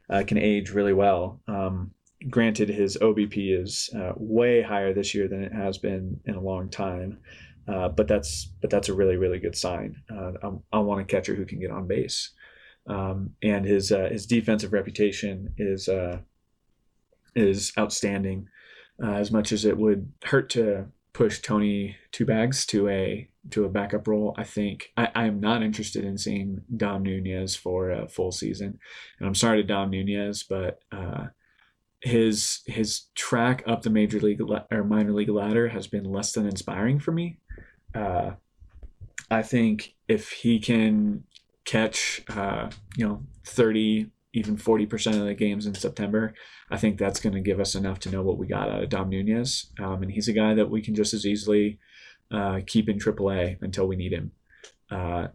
uh, 0.10 0.24
can 0.26 0.38
age 0.38 0.72
really 0.72 0.94
well. 0.94 1.42
Um, 1.48 1.92
granted, 2.30 2.70
his 2.70 2.98
OBP 2.98 3.62
is 3.62 3.90
uh, 3.96 4.14
way 4.16 4.62
higher 4.62 4.94
this 4.94 5.14
year 5.14 5.28
than 5.28 5.44
it 5.44 5.54
has 5.54 5.78
been 5.78 6.20
in 6.26 6.36
a 6.36 6.42
long 6.42 6.70
time, 6.70 7.20
uh, 7.68 7.90
but 7.90 8.08
that's 8.08 8.52
but 8.62 8.70
that's 8.70 8.90
a 8.90 8.94
really 8.94 9.18
really 9.18 9.40
good 9.40 9.56
sign. 9.56 10.02
Uh, 10.12 10.32
I, 10.44 10.78
I, 10.78 10.80
want 10.80 11.02
a 11.02 11.06
catcher 11.06 11.36
who 11.36 11.46
can 11.46 11.60
get 11.60 11.72
on 11.72 11.88
base, 11.88 12.32
um, 12.88 13.32
and 13.44 13.66
his 13.66 13.92
uh, 13.92 14.10
his 14.12 14.26
defensive 14.26 14.74
reputation 14.74 15.54
is 15.58 15.88
uh, 15.88 16.20
is 17.36 17.72
outstanding. 17.78 18.48
as 19.04 19.32
much 19.32 19.52
as 19.52 19.64
it 19.64 19.78
would 19.78 20.12
hurt 20.24 20.50
to 20.52 20.88
push 21.14 21.42
Tony 21.42 21.98
Two 22.12 22.26
Bags 22.26 22.66
to 22.68 22.90
a 22.90 23.30
to 23.52 23.66
a 23.66 23.70
backup 23.70 24.08
role. 24.08 24.34
I 24.38 24.44
think 24.44 24.92
I, 24.98 25.10
I 25.16 25.26
am 25.26 25.40
not 25.40 25.64
interested 25.64 26.04
in 26.04 26.18
seeing 26.18 26.62
Dom 26.76 27.04
Nunez 27.04 27.56
for 27.56 27.92
a 27.92 28.08
full 28.08 28.32
season, 28.32 28.80
and 29.20 29.28
I'm 29.28 29.36
sorry 29.36 29.62
to 29.62 29.68
Dom 29.68 29.90
Nunez, 29.92 30.44
but 30.44 30.80
uh, 30.92 31.28
his 32.02 32.62
his 32.66 33.08
track 33.16 33.64
up 33.66 33.82
the 33.82 33.90
major 33.90 34.20
league 34.20 34.42
or 34.72 34.84
minor 34.84 35.14
league 35.14 35.30
ladder 35.30 35.70
has 35.70 35.88
been 35.88 36.04
less 36.04 36.32
than 36.32 36.46
inspiring 36.46 37.00
for 37.00 37.12
me. 37.12 37.40
Uh, 37.96 38.32
I 39.32 39.42
think 39.42 39.96
if 40.08 40.32
he 40.32 40.60
can 40.60 41.24
catch 41.66 42.22
uh, 42.30 42.70
you 42.96 43.08
know 43.08 43.24
30 43.46 44.12
even 44.34 44.56
40% 44.56 45.20
of 45.20 45.26
the 45.26 45.34
games 45.34 45.66
in 45.66 45.74
September, 45.74 46.34
I 46.70 46.78
think 46.78 47.00
that's 47.00 47.20
going 47.20 47.34
to 47.34 47.42
give 47.42 47.60
us 47.60 47.74
enough 47.74 48.00
to 48.02 48.12
know 48.12 48.22
what 48.22 48.38
we 48.38 48.46
got 48.46 48.70
out 48.70 48.84
of 48.84 48.90
Dom 48.90 49.10
Nunez. 49.10 49.72
Um, 49.80 50.04
and 50.04 50.12
he's 50.12 50.28
a 50.28 50.34
guy 50.34 50.54
that 50.54 50.70
we 50.70 50.82
can 50.82 50.94
just 50.94 51.14
as 51.16 51.26
easily 51.26 51.80
uh, 52.32 52.60
keep 52.68 52.88
in 52.88 53.00
AAA 53.00 53.58
until 53.62 53.88
we 53.88 53.96
need 53.96 54.14
him. 54.14 54.32
Uh, 54.92 55.30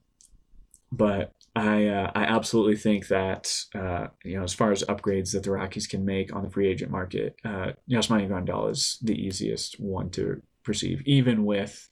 but 0.92 1.32
I 1.54 1.86
uh, 1.86 2.10
I 2.14 2.24
absolutely 2.24 2.76
think 2.76 3.08
that 3.08 3.54
uh, 3.74 4.06
you 4.24 4.38
know 4.38 4.44
as 4.44 4.54
far 4.54 4.72
as 4.72 4.82
upgrades 4.84 5.32
that 5.32 5.42
the 5.42 5.50
Rockies 5.50 5.86
can 5.86 6.04
make 6.04 6.34
on 6.34 6.42
the 6.42 6.50
free 6.50 6.68
agent 6.68 6.90
market, 6.90 7.36
uh, 7.44 7.72
Yasmani 7.90 8.28
Grandal 8.28 8.70
is 8.70 8.98
the 9.02 9.14
easiest 9.14 9.78
one 9.78 10.08
to 10.10 10.40
perceive, 10.64 11.02
even 11.04 11.44
with 11.44 11.88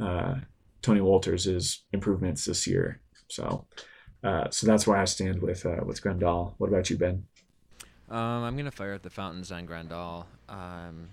uh, 0.00 0.34
Tony 0.82 1.00
Wolters' 1.00 1.78
improvements 1.92 2.44
this 2.44 2.66
year. 2.66 3.00
So 3.28 3.66
uh, 4.22 4.50
so 4.50 4.66
that's 4.66 4.86
where 4.86 4.96
I 4.96 5.04
stand 5.04 5.40
with 5.40 5.64
uh, 5.64 5.84
with 5.84 6.02
Grandal. 6.02 6.54
What 6.58 6.68
about 6.68 6.90
you, 6.90 6.98
Ben? 6.98 7.24
Um, 8.10 8.44
I'm 8.44 8.56
gonna 8.56 8.70
fire 8.70 8.92
at 8.92 9.02
the 9.02 9.10
fountains 9.10 9.50
on 9.50 9.66
Grandal. 9.66 10.26
Um, 10.48 11.08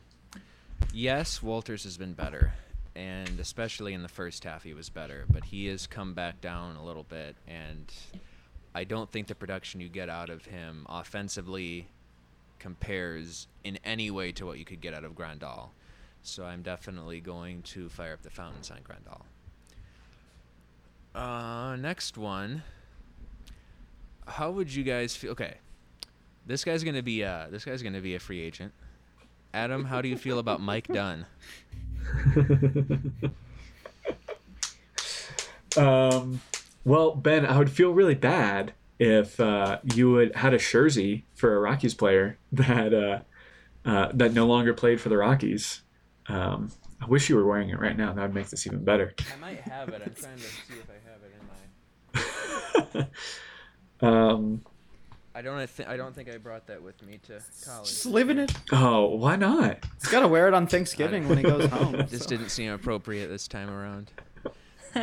yes, 0.94 1.40
Wolters 1.40 1.84
has 1.84 1.98
been 1.98 2.14
better, 2.14 2.54
and 2.96 3.40
especially 3.40 3.94
in 3.94 4.02
the 4.02 4.10
first 4.10 4.44
half, 4.44 4.64
he 4.64 4.74
was 4.74 4.90
better. 4.90 5.26
But 5.30 5.46
he 5.46 5.68
has 5.68 5.88
come 5.88 6.14
back 6.14 6.42
down 6.42 6.76
a 6.76 6.84
little 6.84 7.04
bit, 7.04 7.36
and 7.48 7.92
I 8.74 8.84
don't 8.84 9.12
think 9.12 9.28
the 9.28 9.36
production 9.36 9.82
you 9.82 9.90
get 9.90 10.10
out 10.10 10.30
of 10.30 10.46
him 10.46 10.86
offensively 10.90 11.88
compares 12.60 13.48
in 13.64 13.80
any 13.84 14.12
way 14.12 14.32
to 14.34 14.46
what 14.46 14.60
you 14.60 14.66
could 14.66 14.82
get 14.82 14.94
out 14.94 15.04
of 15.04 15.14
Grandal. 15.14 15.70
So 16.22 16.46
I'm 16.46 16.62
definitely 16.62 17.20
going 17.20 17.64
to 17.64 17.90
fire 17.90 18.14
up 18.14 18.22
the 18.22 18.30
fountains 18.30 18.70
on 18.70 18.80
Grandal. 18.84 19.22
Uh, 21.14 21.76
next 21.76 22.18
one. 22.18 22.64
How 24.28 24.52
would 24.52 24.74
you 24.74 24.84
guys 24.84 25.16
feel? 25.16 25.32
Okay, 25.32 25.56
this 26.46 26.64
guy's 26.64 26.84
gonna 26.84 27.04
be 27.04 27.24
uh 27.24 27.48
this 27.50 27.66
guy's 27.66 27.82
gonna 27.82 28.00
be 28.00 28.16
a 28.16 28.20
free 28.20 28.40
agent. 28.40 28.72
Adam, 29.54 29.84
how 29.86 30.02
do 30.02 30.08
you 30.08 30.16
feel 30.16 30.40
about 30.40 30.62
Mike 30.62 30.88
Dunn? 30.88 31.26
um, 35.78 36.42
well, 36.84 37.16
Ben, 37.16 37.46
I 37.46 37.58
would 37.58 37.72
feel 37.72 37.92
really 37.92 38.16
bad 38.16 38.74
if 39.00 39.40
uh, 39.40 39.80
you 39.96 40.12
would 40.12 40.36
had 40.36 40.54
a 40.54 40.58
jersey 40.58 41.26
for 41.36 41.56
a 41.56 41.60
Rockies 41.60 41.94
player 41.94 42.38
that 42.52 42.94
uh, 42.94 43.20
uh, 43.88 44.12
that 44.14 44.34
no 44.34 44.46
longer 44.46 44.74
played 44.74 45.02
for 45.02 45.10
the 45.10 45.18
Rockies. 45.18 45.82
Um, 46.28 46.72
I 47.02 47.06
wish 47.06 47.30
you 47.30 47.36
were 47.36 47.46
wearing 47.46 47.70
it 47.70 47.80
right 47.80 47.98
now. 47.98 48.14
That 48.14 48.22
would 48.22 48.36
make 48.36 48.50
this 48.50 48.68
even 48.68 48.84
better. 48.84 49.16
I 49.20 49.40
might 49.40 49.62
have 49.62 49.90
it. 49.90 50.04
I'm 50.06 50.14
trying 50.14 50.38
to 50.38 50.44
see 50.44 50.76
if 50.80 50.88
I 50.90 51.00
have 51.10 51.22
it 51.24 51.34
in 52.94 53.08
my. 54.02 54.30
um, 54.32 54.62
I 55.34 55.42
don't. 55.42 55.66
Th- 55.76 55.88
I 55.88 55.96
don't 55.96 56.14
think 56.14 56.30
I 56.30 56.38
brought 56.38 56.68
that 56.68 56.84
with 56.84 57.02
me 57.04 57.20
to 57.28 57.42
college. 57.66 57.88
Just 57.88 58.06
leaving 58.06 58.38
it. 58.38 58.52
Oh, 58.72 59.16
why 59.16 59.38
not? 59.38 59.86
He's 60.00 60.12
got 60.12 60.20
to 60.22 60.28
wear 60.28 60.48
it 60.48 60.54
on 60.54 60.68
Thanksgiving 60.68 61.30
when 61.30 61.38
he 61.38 61.44
goes 61.44 61.66
home. 61.72 61.94
This 62.10 62.24
so. 62.24 62.28
didn't 62.30 62.50
seem 62.50 62.72
appropriate 62.72 63.28
this 63.28 63.48
time 63.48 63.70
around. 63.70 64.12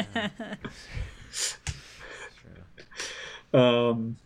um, 3.55 4.17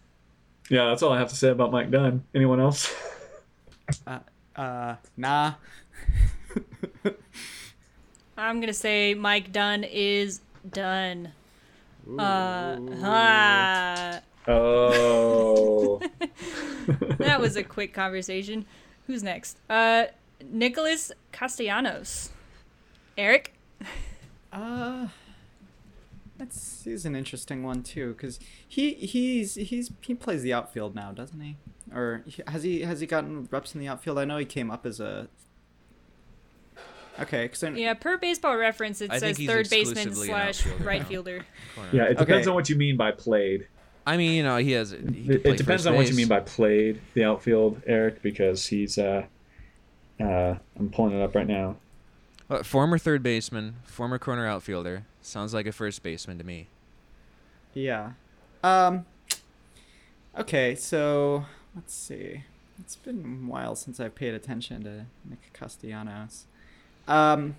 yeah, 0.68 0.86
that's 0.86 1.03
all 1.05 1.12
I 1.12 1.18
have 1.18 1.28
to 1.28 1.36
say 1.36 1.50
about 1.50 1.70
Mike 1.70 1.90
Dunn. 1.90 2.24
Anyone 2.34 2.61
else? 2.61 2.94
Uh, 4.07 4.20
uh, 4.57 4.94
nah. 5.18 5.53
I'm 8.38 8.61
gonna 8.61 8.72
say 8.72 9.12
Mike 9.12 9.53
Dunn 9.53 9.84
is 9.84 10.40
done. 10.70 11.32
Uh, 12.18 12.78
ah. 13.03 14.20
Oh. 14.49 16.01
that 17.18 17.40
was 17.40 17.57
a 17.57 17.62
quick 17.62 17.93
conversation. 17.95 18.66
Who's 19.07 19.22
next? 19.22 19.59
Uh, 19.70 20.07
Nicholas 20.51 21.12
Castellanos. 21.32 22.30
Eric. 23.16 23.55
Uh, 24.53 25.09
that's 26.38 26.82
he's 26.84 27.05
an 27.07 27.14
interesting 27.14 27.62
one 27.62 27.82
too, 27.82 28.14
because 28.14 28.40
he 28.66 28.95
he's 28.95 29.55
he's 29.55 29.90
he 30.01 30.14
plays 30.14 30.43
the 30.43 30.53
outfield 30.53 30.95
now, 30.95 31.12
doesn't 31.12 31.40
he? 31.40 31.57
Or 31.95 32.24
has 32.49 32.62
he 32.62 32.82
has 32.82 33.01
he 33.01 33.07
gotten 33.07 33.49
reps 33.51 33.74
in 33.74 33.80
the 33.80 33.88
outfield? 33.88 34.18
I 34.18 34.24
know 34.24 34.38
he 34.38 34.45
came 34.45 34.70
up 34.70 34.84
as 34.86 34.99
a. 35.01 35.28
Okay, 37.20 37.45
because 37.45 37.62
Yeah, 37.78 37.93
per 37.95 38.16
baseball 38.16 38.57
reference, 38.57 39.03
it 39.03 39.11
I 39.11 39.18
says 39.18 39.36
third 39.36 39.68
baseman 39.68 40.09
exclusively 40.09 40.28
slash 40.28 40.66
right 40.80 41.03
now. 41.03 41.09
fielder. 41.09 41.47
Yeah, 41.93 42.05
it 42.05 42.16
depends 42.16 42.47
Okay. 42.47 42.49
on 42.49 42.55
what 42.55 42.70
you 42.70 42.76
mean 42.76 42.97
by 42.97 43.11
played. 43.12 43.68
I 44.07 44.16
mean, 44.16 44.32
you 44.32 44.42
know, 44.42 44.57
he 44.57 44.72
has. 44.72 44.90
He 44.90 44.96
It, 44.96 45.46
it 45.46 45.57
depends 45.57 45.66
first 45.66 45.86
on 45.86 45.94
what 45.94 46.09
you 46.09 46.16
mean 46.16 46.28
by 46.28 46.40
played 46.40 47.00
the 47.14 47.24
outfield, 47.24 47.82
Eric, 47.86 48.22
because 48.22 48.66
he's. 48.66 48.98
Uh, 48.98 49.24
uh, 50.20 50.57
I'm 50.78 50.90
pulling 50.90 51.18
it 51.18 51.22
up 51.22 51.34
right 51.34 51.46
now. 51.46 51.76
Uh, 52.50 52.62
former 52.62 52.98
third 52.98 53.22
baseman, 53.22 53.76
former 53.84 54.18
corner 54.18 54.46
outfielder. 54.46 55.05
Sounds 55.20 55.55
like 55.55 55.66
a 55.66 55.72
first 55.72 56.03
baseman 56.03 56.38
to 56.38 56.44
me. 56.44 56.68
Yeah. 57.74 58.12
Um. 58.62 59.07
Okay, 60.38 60.74
so 60.74 61.46
let's 61.74 61.94
see. 61.94 62.44
It's 62.78 62.96
been 62.96 63.44
a 63.44 63.50
while 63.50 63.76
since 63.76 64.00
I've 64.00 64.14
paid 64.14 64.34
attention 64.34 64.82
to 64.84 65.07
Nick 65.28 65.53
Castellanos. 65.53 66.46
Um, 67.07 67.57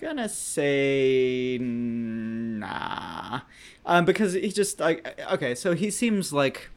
gonna 0.00 0.28
say 0.28 1.58
nah, 1.60 3.40
um, 3.86 4.04
because 4.04 4.34
he 4.34 4.48
just 4.48 4.80
like 4.80 5.20
okay, 5.30 5.54
so 5.54 5.74
he 5.74 5.90
seems 5.90 6.32
like 6.32 6.70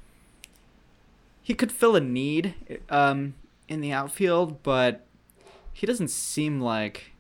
he 1.42 1.54
could 1.54 1.72
fill 1.72 1.96
a 1.96 2.02
need, 2.02 2.56
um, 2.90 3.36
in 3.68 3.82
the 3.82 3.92
outfield, 3.92 4.64
but 4.64 5.06
he 5.74 5.86
doesn't 5.86 6.10
seem 6.10 6.60
like 6.60 7.12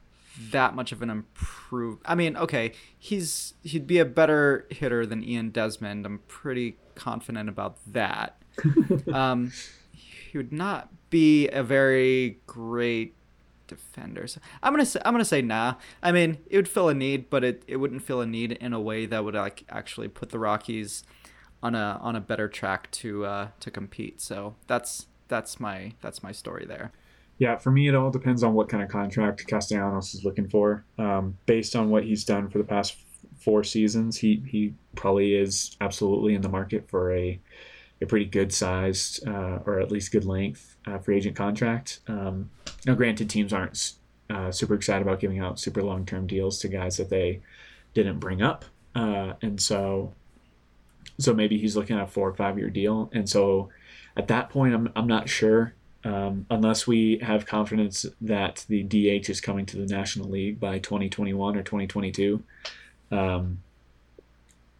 that 0.51 0.75
much 0.75 0.91
of 0.91 1.01
an 1.01 1.09
improve. 1.09 1.99
I 2.05 2.15
mean, 2.15 2.35
okay, 2.37 2.73
he's 2.97 3.53
he'd 3.63 3.87
be 3.87 3.99
a 3.99 4.05
better 4.05 4.67
hitter 4.69 5.05
than 5.05 5.23
Ian 5.23 5.49
Desmond. 5.49 6.05
I'm 6.05 6.19
pretty 6.27 6.77
confident 6.95 7.49
about 7.49 7.77
that. 7.87 8.41
um, 9.13 9.51
he 9.91 10.37
would 10.37 10.51
not 10.51 10.89
be 11.09 11.47
a 11.49 11.63
very 11.63 12.39
great 12.47 13.14
defender. 13.67 14.27
So 14.27 14.39
I'm 14.61 14.73
gonna 14.73 14.85
say 14.85 14.99
I'm 15.05 15.13
gonna 15.13 15.25
say 15.25 15.41
nah. 15.41 15.75
I 16.01 16.11
mean, 16.11 16.37
it 16.49 16.57
would 16.57 16.67
fill 16.67 16.89
a 16.89 16.93
need, 16.93 17.29
but 17.29 17.43
it, 17.43 17.63
it 17.67 17.77
wouldn't 17.77 18.03
fill 18.03 18.21
a 18.21 18.25
need 18.25 18.53
in 18.53 18.73
a 18.73 18.79
way 18.79 19.05
that 19.05 19.23
would 19.23 19.35
like 19.35 19.63
actually 19.69 20.07
put 20.07 20.29
the 20.29 20.39
Rockies 20.39 21.03
on 21.61 21.75
a 21.75 21.99
on 22.01 22.15
a 22.15 22.21
better 22.21 22.47
track 22.47 22.91
to 22.91 23.25
uh, 23.25 23.47
to 23.59 23.71
compete. 23.71 24.21
So 24.21 24.55
that's 24.67 25.07
that's 25.27 25.59
my 25.59 25.93
that's 26.01 26.23
my 26.23 26.31
story 26.31 26.65
there. 26.65 26.91
Yeah, 27.37 27.57
for 27.57 27.71
me, 27.71 27.87
it 27.87 27.95
all 27.95 28.11
depends 28.11 28.43
on 28.43 28.53
what 28.53 28.69
kind 28.69 28.81
of 28.81 28.89
contract 28.89 29.45
Castellanos 29.45 30.13
is 30.13 30.23
looking 30.23 30.47
for. 30.47 30.85
Um, 30.97 31.37
based 31.45 31.75
on 31.75 31.89
what 31.89 32.05
he's 32.05 32.23
done 32.23 32.49
for 32.49 32.59
the 32.59 32.63
past 32.63 32.95
four 33.39 33.63
seasons, 33.63 34.17
he 34.17 34.41
he 34.47 34.73
probably 34.95 35.35
is 35.35 35.75
absolutely 35.81 36.35
in 36.35 36.41
the 36.41 36.49
market 36.49 36.89
for 36.89 37.13
a 37.13 37.39
a 38.01 38.05
pretty 38.05 38.25
good 38.25 38.53
sized 38.53 39.27
uh, 39.27 39.59
or 39.65 39.79
at 39.79 39.91
least 39.91 40.11
good 40.11 40.25
length 40.25 40.77
uh, 40.85 40.97
free 40.97 41.17
agent 41.17 41.35
contract. 41.35 41.99
Um, 42.07 42.49
now, 42.85 42.93
granted, 42.93 43.29
teams 43.29 43.53
aren't 43.53 43.93
uh, 44.29 44.51
super 44.51 44.75
excited 44.75 45.01
about 45.01 45.19
giving 45.19 45.39
out 45.39 45.59
super 45.59 45.81
long 45.81 46.05
term 46.05 46.27
deals 46.27 46.59
to 46.59 46.67
guys 46.67 46.97
that 46.97 47.09
they 47.09 47.41
didn't 47.93 48.19
bring 48.19 48.41
up, 48.41 48.65
uh, 48.95 49.33
and 49.41 49.61
so 49.61 50.13
so 51.17 51.33
maybe 51.33 51.57
he's 51.57 51.77
looking 51.77 51.97
at 51.97 52.03
a 52.03 52.07
four 52.07 52.29
or 52.29 52.33
five 52.33 52.57
year 52.57 52.69
deal, 52.69 53.09
and 53.13 53.29
so 53.29 53.69
at 54.17 54.27
that 54.27 54.49
point, 54.49 54.73
I'm 54.73 54.91
I'm 54.95 55.07
not 55.07 55.29
sure 55.29 55.73
um, 56.05 56.45
unless 56.51 56.85
we 56.85 57.17
have 57.23 57.45
confidence 57.45 58.05
that 58.21 58.65
the 58.69 58.83
DH 58.83 59.29
is 59.29 59.41
coming 59.41 59.65
to 59.65 59.77
the 59.77 59.87
National 59.87 60.29
League 60.29 60.59
by 60.59 60.77
2021 60.77 61.57
or 61.57 61.63
2022. 61.63 62.43
Um, 63.11 63.59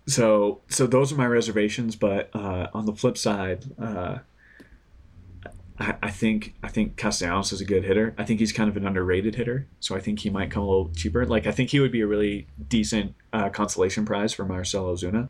so, 0.08 0.62
so 0.70 0.88
those 0.88 1.12
are 1.12 1.16
my 1.16 1.28
reservations. 1.28 1.96
But 1.96 2.30
uh, 2.34 2.68
on 2.74 2.86
the 2.86 2.94
flip 2.94 3.18
side, 3.18 3.66
uh, 3.80 4.20
I, 5.80 5.96
I 6.04 6.12
think 6.12 6.56
I 6.64 6.68
think 6.70 6.96
Castellanos 6.96 7.52
is 7.52 7.62
a 7.62 7.66
good 7.66 7.84
hitter. 7.84 8.14
I 8.18 8.24
think 8.24 8.40
he's 8.40 8.54
kind 8.54 8.70
of 8.70 8.78
an 8.78 8.86
underrated 8.86 9.36
hitter. 9.36 9.68
So 9.80 9.96
I 9.96 10.00
think 10.00 10.20
he 10.20 10.30
might 10.30 10.52
come 10.52 10.64
a 10.64 10.68
little 10.68 10.92
cheaper. 10.96 11.26
Like 11.26 11.48
I 11.48 11.52
think 11.52 11.70
he 11.70 11.80
would 11.80 11.92
be 11.92 12.02
a 12.02 12.08
really 12.08 12.48
decent 12.68 13.16
uh, 13.34 13.50
consolation 13.50 14.06
prize 14.06 14.34
for 14.34 14.46
Marcell 14.46 14.86
Ozuna 14.86 15.30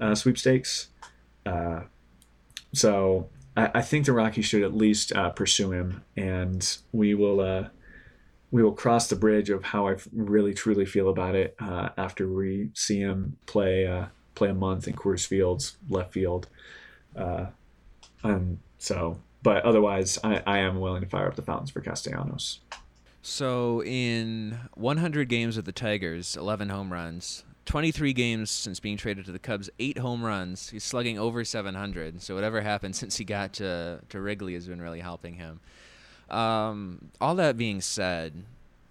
uh, 0.00 0.14
sweepstakes. 0.14 0.88
Uh, 1.44 1.82
so 2.72 3.28
I, 3.56 3.70
I 3.76 3.82
think 3.82 4.06
the 4.06 4.12
Rockies 4.12 4.44
should 4.44 4.62
at 4.62 4.74
least 4.74 5.12
uh, 5.12 5.30
pursue 5.30 5.72
him, 5.72 6.04
and 6.16 6.76
we 6.92 7.14
will 7.14 7.68
we 8.50 8.62
will 8.62 8.72
cross 8.72 9.08
the 9.08 9.16
bridge 9.16 9.50
of 9.50 9.64
how 9.64 9.88
I 9.88 9.96
really 10.12 10.54
truly 10.54 10.86
feel 10.86 11.08
about 11.08 11.34
it 11.34 11.56
uh, 11.58 11.90
after 11.96 12.28
we 12.28 12.70
see 12.74 13.00
him 13.00 13.36
play 13.46 13.86
uh, 13.86 14.06
play 14.34 14.50
a 14.50 14.54
month 14.54 14.86
in 14.86 14.94
Coors 14.94 15.26
Field's 15.26 15.76
left 15.88 16.12
field. 16.12 16.48
Uh, 17.16 17.46
and 18.22 18.58
so, 18.78 19.18
but 19.42 19.64
otherwise, 19.64 20.18
I, 20.22 20.42
I 20.46 20.58
am 20.58 20.80
willing 20.80 21.02
to 21.02 21.08
fire 21.08 21.26
up 21.26 21.36
the 21.36 21.42
fountains 21.42 21.70
for 21.70 21.80
Castellanos. 21.80 22.60
So 23.22 23.82
in 23.82 24.58
100 24.74 25.28
games 25.28 25.56
with 25.56 25.64
the 25.64 25.72
Tigers, 25.72 26.36
11 26.36 26.68
home 26.68 26.92
runs, 26.92 27.44
23 27.64 28.12
games 28.12 28.50
since 28.50 28.78
being 28.78 28.96
traded 28.96 29.26
to 29.26 29.32
the 29.32 29.40
Cubs, 29.40 29.68
eight 29.80 29.98
home 29.98 30.24
runs. 30.24 30.70
He's 30.70 30.84
slugging 30.84 31.18
over 31.18 31.44
700. 31.44 32.22
So 32.22 32.34
whatever 32.34 32.60
happened 32.60 32.94
since 32.96 33.16
he 33.16 33.24
got 33.24 33.52
to 33.54 34.00
to 34.08 34.20
Wrigley 34.20 34.54
has 34.54 34.68
been 34.68 34.80
really 34.80 35.00
helping 35.00 35.34
him. 35.34 35.60
Um, 36.30 37.10
all 37.20 37.34
that 37.36 37.56
being 37.56 37.80
said, 37.80 38.44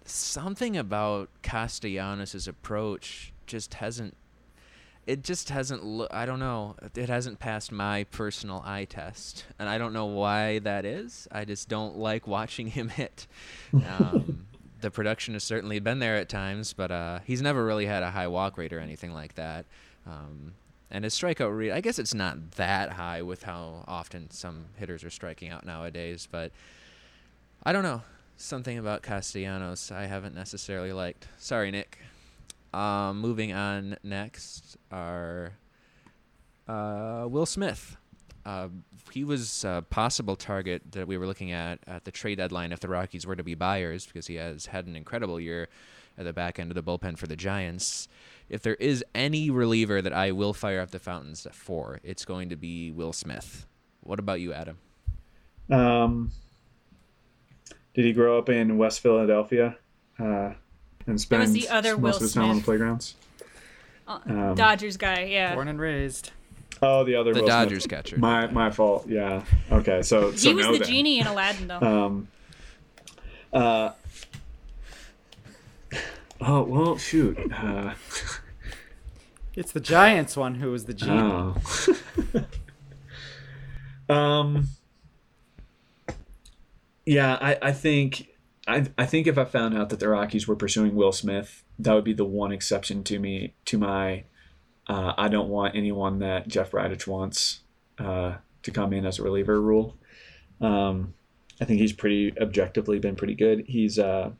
something 0.04 0.76
about 0.76 1.28
Castellanos' 1.42 2.48
approach 2.48 3.32
just 3.46 3.74
hasn't. 3.74 4.16
It 5.06 5.22
just 5.22 5.50
hasn't. 5.50 5.84
Lo- 5.84 6.08
I 6.10 6.26
don't 6.26 6.40
know. 6.40 6.76
It 6.94 7.08
hasn't 7.08 7.38
passed 7.38 7.70
my 7.70 8.04
personal 8.04 8.62
eye 8.64 8.86
test, 8.86 9.44
and 9.58 9.68
I 9.68 9.78
don't 9.78 9.92
know 9.92 10.06
why 10.06 10.58
that 10.60 10.84
is. 10.84 11.28
I 11.30 11.44
just 11.44 11.68
don't 11.68 11.96
like 11.96 12.26
watching 12.26 12.66
him 12.68 12.88
hit. 12.88 13.26
Um, 13.72 14.46
the 14.80 14.90
production 14.90 15.34
has 15.34 15.44
certainly 15.44 15.78
been 15.78 15.98
there 16.00 16.16
at 16.16 16.28
times, 16.28 16.72
but 16.72 16.90
uh, 16.90 17.20
he's 17.24 17.42
never 17.42 17.64
really 17.64 17.86
had 17.86 18.02
a 18.02 18.10
high 18.10 18.26
walk 18.26 18.58
rate 18.58 18.72
or 18.72 18.80
anything 18.80 19.12
like 19.12 19.34
that. 19.34 19.64
Um, 20.06 20.54
and 20.90 21.04
his 21.04 21.14
strikeout 21.14 21.56
rate, 21.56 21.72
I 21.72 21.80
guess 21.80 21.98
it's 21.98 22.14
not 22.14 22.52
that 22.52 22.92
high 22.92 23.22
with 23.22 23.42
how 23.42 23.84
often 23.88 24.30
some 24.30 24.66
hitters 24.76 25.02
are 25.02 25.10
striking 25.10 25.50
out 25.50 25.66
nowadays, 25.66 26.28
but 26.30 26.52
I 27.66 27.72
don't 27.72 27.82
know. 27.82 28.02
Something 28.36 28.78
about 28.78 29.02
Castellanos 29.02 29.90
I 29.90 30.06
haven't 30.06 30.36
necessarily 30.36 30.92
liked. 30.92 31.26
Sorry, 31.36 31.72
Nick. 31.72 31.98
Um, 32.72 33.20
moving 33.20 33.52
on 33.52 33.96
next 34.04 34.76
are 34.92 35.54
uh, 36.68 37.26
Will 37.28 37.44
Smith. 37.44 37.96
Uh, 38.44 38.68
he 39.10 39.24
was 39.24 39.64
a 39.64 39.84
possible 39.90 40.36
target 40.36 40.92
that 40.92 41.08
we 41.08 41.18
were 41.18 41.26
looking 41.26 41.50
at 41.50 41.80
at 41.88 42.04
the 42.04 42.12
trade 42.12 42.36
deadline 42.36 42.70
if 42.70 42.78
the 42.78 42.88
Rockies 42.88 43.26
were 43.26 43.34
to 43.34 43.42
be 43.42 43.56
buyers 43.56 44.06
because 44.06 44.28
he 44.28 44.36
has 44.36 44.66
had 44.66 44.86
an 44.86 44.94
incredible 44.94 45.40
year 45.40 45.66
at 46.16 46.24
the 46.24 46.32
back 46.32 46.60
end 46.60 46.70
of 46.70 46.76
the 46.76 46.84
bullpen 46.84 47.18
for 47.18 47.26
the 47.26 47.34
Giants. 47.34 48.06
If 48.48 48.62
there 48.62 48.76
is 48.76 49.04
any 49.12 49.50
reliever 49.50 50.00
that 50.00 50.12
I 50.12 50.30
will 50.30 50.54
fire 50.54 50.78
up 50.80 50.92
the 50.92 51.00
fountains 51.00 51.48
for, 51.50 51.98
it's 52.04 52.24
going 52.24 52.48
to 52.50 52.56
be 52.56 52.92
Will 52.92 53.12
Smith. 53.12 53.66
What 54.02 54.20
about 54.20 54.38
you, 54.38 54.52
Adam? 54.52 54.78
Um, 55.68 56.30
did 57.96 58.04
he 58.04 58.12
grow 58.12 58.38
up 58.38 58.48
in 58.48 58.78
West 58.78 59.00
Philadelphia 59.00 59.76
uh, 60.20 60.52
and 61.08 61.20
spend 61.20 61.52
the 61.54 61.68
other 61.68 61.96
most 61.96 62.00
Will 62.02 62.16
of 62.16 62.20
his 62.22 62.34
time 62.34 62.50
on 62.50 62.56
the 62.58 62.62
playgrounds? 62.62 63.16
Uh, 64.06 64.20
Um, 64.26 64.54
Dodgers 64.54 64.96
guy, 64.96 65.24
yeah. 65.24 65.54
Born 65.56 65.66
and 65.66 65.80
raised. 65.80 66.30
Oh, 66.82 67.02
the 67.04 67.16
other 67.16 67.32
The 67.32 67.40
Will 67.40 67.46
Smith. 67.48 67.56
Dodgers 67.56 67.86
catcher. 67.88 68.18
My 68.18 68.46
my 68.48 68.70
fault. 68.70 69.06
Yeah. 69.08 69.42
Okay. 69.72 70.02
So 70.02 70.32
so 70.32 70.48
he 70.50 70.54
was 70.54 70.66
no 70.66 70.72
the 70.74 70.78
then. 70.80 70.88
genie 70.88 71.18
in 71.20 71.26
Aladdin, 71.26 71.66
though. 71.68 71.80
Um. 71.80 72.28
Uh. 73.52 73.90
Oh 76.40 76.62
well, 76.62 76.98
shoot. 76.98 77.36
Uh, 77.52 77.94
It's 79.56 79.72
the 79.72 79.80
Giants 79.80 80.36
one 80.36 80.56
who 80.56 80.70
was 80.70 80.84
the 80.84 80.92
genie. 80.92 81.12
oh. 81.18 81.56
um. 84.14 84.68
Yeah, 87.06 87.38
I 87.40 87.58
I 87.62 87.72
think 87.72 88.28
I 88.66 88.86
I 88.98 89.06
think 89.06 89.26
if 89.26 89.38
I 89.38 89.44
found 89.44 89.76
out 89.76 89.90
that 89.90 90.00
the 90.00 90.08
Rockies 90.08 90.48
were 90.48 90.56
pursuing 90.56 90.94
Will 90.94 91.12
Smith, 91.12 91.62
that 91.78 91.94
would 91.94 92.04
be 92.04 92.12
the 92.12 92.24
one 92.24 92.52
exception 92.52 93.04
to 93.04 93.18
me 93.18 93.54
to 93.66 93.78
my. 93.78 94.24
Uh, 94.88 95.12
I 95.16 95.28
don't 95.28 95.48
want 95.48 95.74
anyone 95.74 96.20
that 96.20 96.46
Jeff 96.46 96.70
Bridich 96.70 97.06
wants 97.08 97.60
uh, 97.98 98.36
to 98.62 98.70
come 98.70 98.92
in 98.92 99.04
as 99.04 99.18
a 99.18 99.22
reliever 99.22 99.60
rule. 99.60 99.96
Um, 100.60 101.14
I 101.60 101.64
think 101.64 101.80
he's 101.80 101.92
pretty 101.92 102.32
objectively 102.40 103.00
been 103.00 103.16
pretty 103.16 103.34
good. 103.34 103.64
He's 103.66 103.98
uh, 103.98 104.30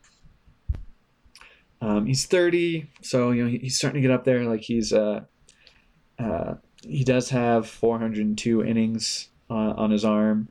um, 1.80 2.06
he's 2.06 2.26
30, 2.26 2.90
so 3.02 3.30
you 3.32 3.44
know 3.44 3.50
he- 3.50 3.58
he's 3.58 3.76
starting 3.76 4.00
to 4.02 4.08
get 4.08 4.14
up 4.14 4.24
there. 4.24 4.44
Like 4.44 4.62
he's 4.62 4.92
uh, 4.92 5.22
uh, 6.18 6.54
he 6.82 7.04
does 7.04 7.30
have 7.30 7.68
402 7.68 8.64
innings 8.64 9.28
on, 9.50 9.70
on 9.72 9.90
his 9.90 10.04
arm. 10.04 10.48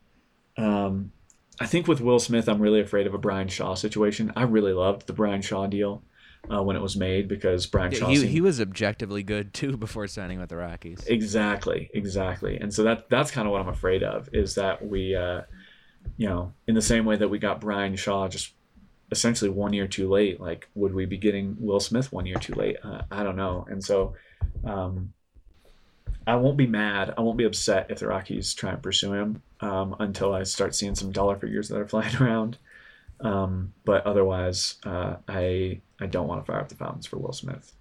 Um, 0.57 1.11
I 1.59 1.65
think 1.65 1.87
with 1.87 2.01
Will 2.01 2.19
Smith, 2.19 2.49
I'm 2.49 2.61
really 2.61 2.81
afraid 2.81 3.07
of 3.07 3.13
a 3.13 3.17
Bryan 3.17 3.47
Shaw 3.47 3.75
situation. 3.75 4.31
I 4.35 4.43
really 4.43 4.73
loved 4.73 5.07
the 5.07 5.13
Bryan 5.13 5.41
Shaw 5.41 5.67
deal 5.67 6.03
uh, 6.51 6.61
when 6.61 6.75
it 6.75 6.81
was 6.81 6.97
made 6.97 7.27
because 7.27 7.65
Bryan 7.65 7.91
Yeah, 7.93 7.99
Shaw 7.99 8.07
he, 8.09 8.15
seemed- 8.17 8.29
he 8.31 8.41
was 8.41 8.59
objectively 8.59 9.23
good 9.23 9.53
too 9.53 9.77
before 9.77 10.07
signing 10.07 10.39
with 10.39 10.49
the 10.49 10.57
Rockies. 10.57 11.05
Exactly, 11.07 11.89
exactly. 11.93 12.57
And 12.57 12.73
so 12.73 12.83
that 12.83 13.09
that's 13.09 13.31
kind 13.31 13.47
of 13.47 13.51
what 13.53 13.61
I'm 13.61 13.69
afraid 13.69 14.03
of 14.03 14.29
is 14.33 14.55
that 14.55 14.85
we, 14.85 15.15
uh, 15.15 15.41
you 16.17 16.27
know, 16.27 16.51
in 16.67 16.75
the 16.75 16.81
same 16.81 17.05
way 17.05 17.15
that 17.15 17.29
we 17.29 17.39
got 17.39 17.61
Bryan 17.61 17.95
Shaw 17.95 18.27
just 18.27 18.53
essentially 19.11 19.49
one 19.49 19.71
year 19.71 19.87
too 19.87 20.09
late, 20.09 20.41
like 20.41 20.67
would 20.75 20.93
we 20.93 21.05
be 21.05 21.17
getting 21.17 21.55
Will 21.59 21.79
Smith 21.79 22.11
one 22.11 22.25
year 22.25 22.37
too 22.37 22.53
late? 22.55 22.77
Uh, 22.83 23.03
I 23.11 23.23
don't 23.23 23.35
know. 23.37 23.65
And 23.69 23.83
so, 23.83 24.15
um, 24.65 25.13
I 26.27 26.35
won't 26.35 26.57
be 26.57 26.65
mad. 26.67 27.13
I 27.17 27.21
won't 27.21 27.37
be 27.37 27.43
upset 27.43 27.87
if 27.91 27.99
the 27.99 28.07
Rockies 28.07 28.53
try 28.55 28.71
and 28.71 28.81
pursue 28.81 29.13
him 29.13 29.43
um, 29.65 29.95
until 29.99 30.33
I 30.33 30.43
start 30.43 30.75
seeing 30.75 30.95
some 30.95 31.11
dollar 31.11 31.35
figures 31.35 31.69
that 31.69 31.77
are 31.77 31.87
flying 31.93 32.15
around. 32.17 32.57
Um, 33.19 33.73
but 33.83 34.05
otherwise, 34.05 34.75
uh, 34.85 35.15
I 35.27 35.81
I 35.99 36.05
don't 36.05 36.27
want 36.27 36.45
to 36.45 36.51
fire 36.51 36.61
up 36.61 36.69
the 36.69 36.75
fountains 36.75 37.05
for 37.05 37.17
Will 37.17 37.33
Smith. 37.33 37.73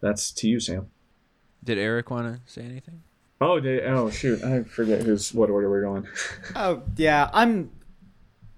That's 0.00 0.32
to 0.32 0.48
you, 0.48 0.60
Sam. 0.60 0.88
Did 1.62 1.78
Eric 1.78 2.10
want 2.10 2.26
to 2.26 2.52
say 2.52 2.62
anything? 2.62 3.02
Oh, 3.40 3.60
they, 3.60 3.80
oh 3.82 4.10
shoot! 4.10 4.42
I 4.42 4.64
forget 4.64 5.02
who's 5.02 5.32
what 5.32 5.50
order 5.50 5.70
we're 5.70 5.82
going. 5.82 6.06
Oh 6.56 6.82
yeah, 6.96 7.30
I'm. 7.32 7.70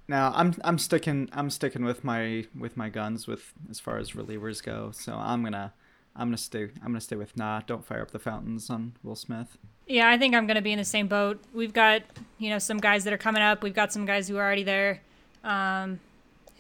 Now 0.08 0.32
I'm 0.34 0.54
I'm 0.62 0.78
sticking 0.78 1.28
I'm 1.32 1.50
sticking 1.50 1.84
with 1.84 2.04
my 2.04 2.46
with 2.56 2.76
my 2.76 2.88
guns 2.88 3.26
with 3.26 3.52
as 3.68 3.80
far 3.80 3.98
as 3.98 4.12
relievers 4.12 4.62
go. 4.62 4.90
So 4.92 5.14
I'm 5.14 5.42
gonna 5.42 5.72
I'm 6.14 6.28
gonna 6.28 6.36
stay 6.36 6.62
I'm 6.76 6.88
gonna 6.88 7.00
stay 7.00 7.16
with 7.16 7.36
nah. 7.36 7.60
Don't 7.66 7.84
fire 7.84 8.02
up 8.02 8.12
the 8.12 8.20
fountains 8.20 8.70
on 8.70 8.92
Will 9.02 9.16
Smith. 9.16 9.58
Yeah, 9.86 10.08
I 10.08 10.18
think 10.18 10.34
I'm 10.34 10.46
going 10.46 10.56
to 10.56 10.62
be 10.62 10.72
in 10.72 10.78
the 10.78 10.84
same 10.84 11.06
boat. 11.06 11.40
We've 11.54 11.72
got, 11.72 12.02
you 12.38 12.50
know, 12.50 12.58
some 12.58 12.78
guys 12.78 13.04
that 13.04 13.12
are 13.12 13.18
coming 13.18 13.42
up. 13.42 13.62
We've 13.62 13.74
got 13.74 13.92
some 13.92 14.04
guys 14.04 14.26
who 14.26 14.36
are 14.36 14.44
already 14.44 14.64
there, 14.64 15.00
um, 15.44 16.00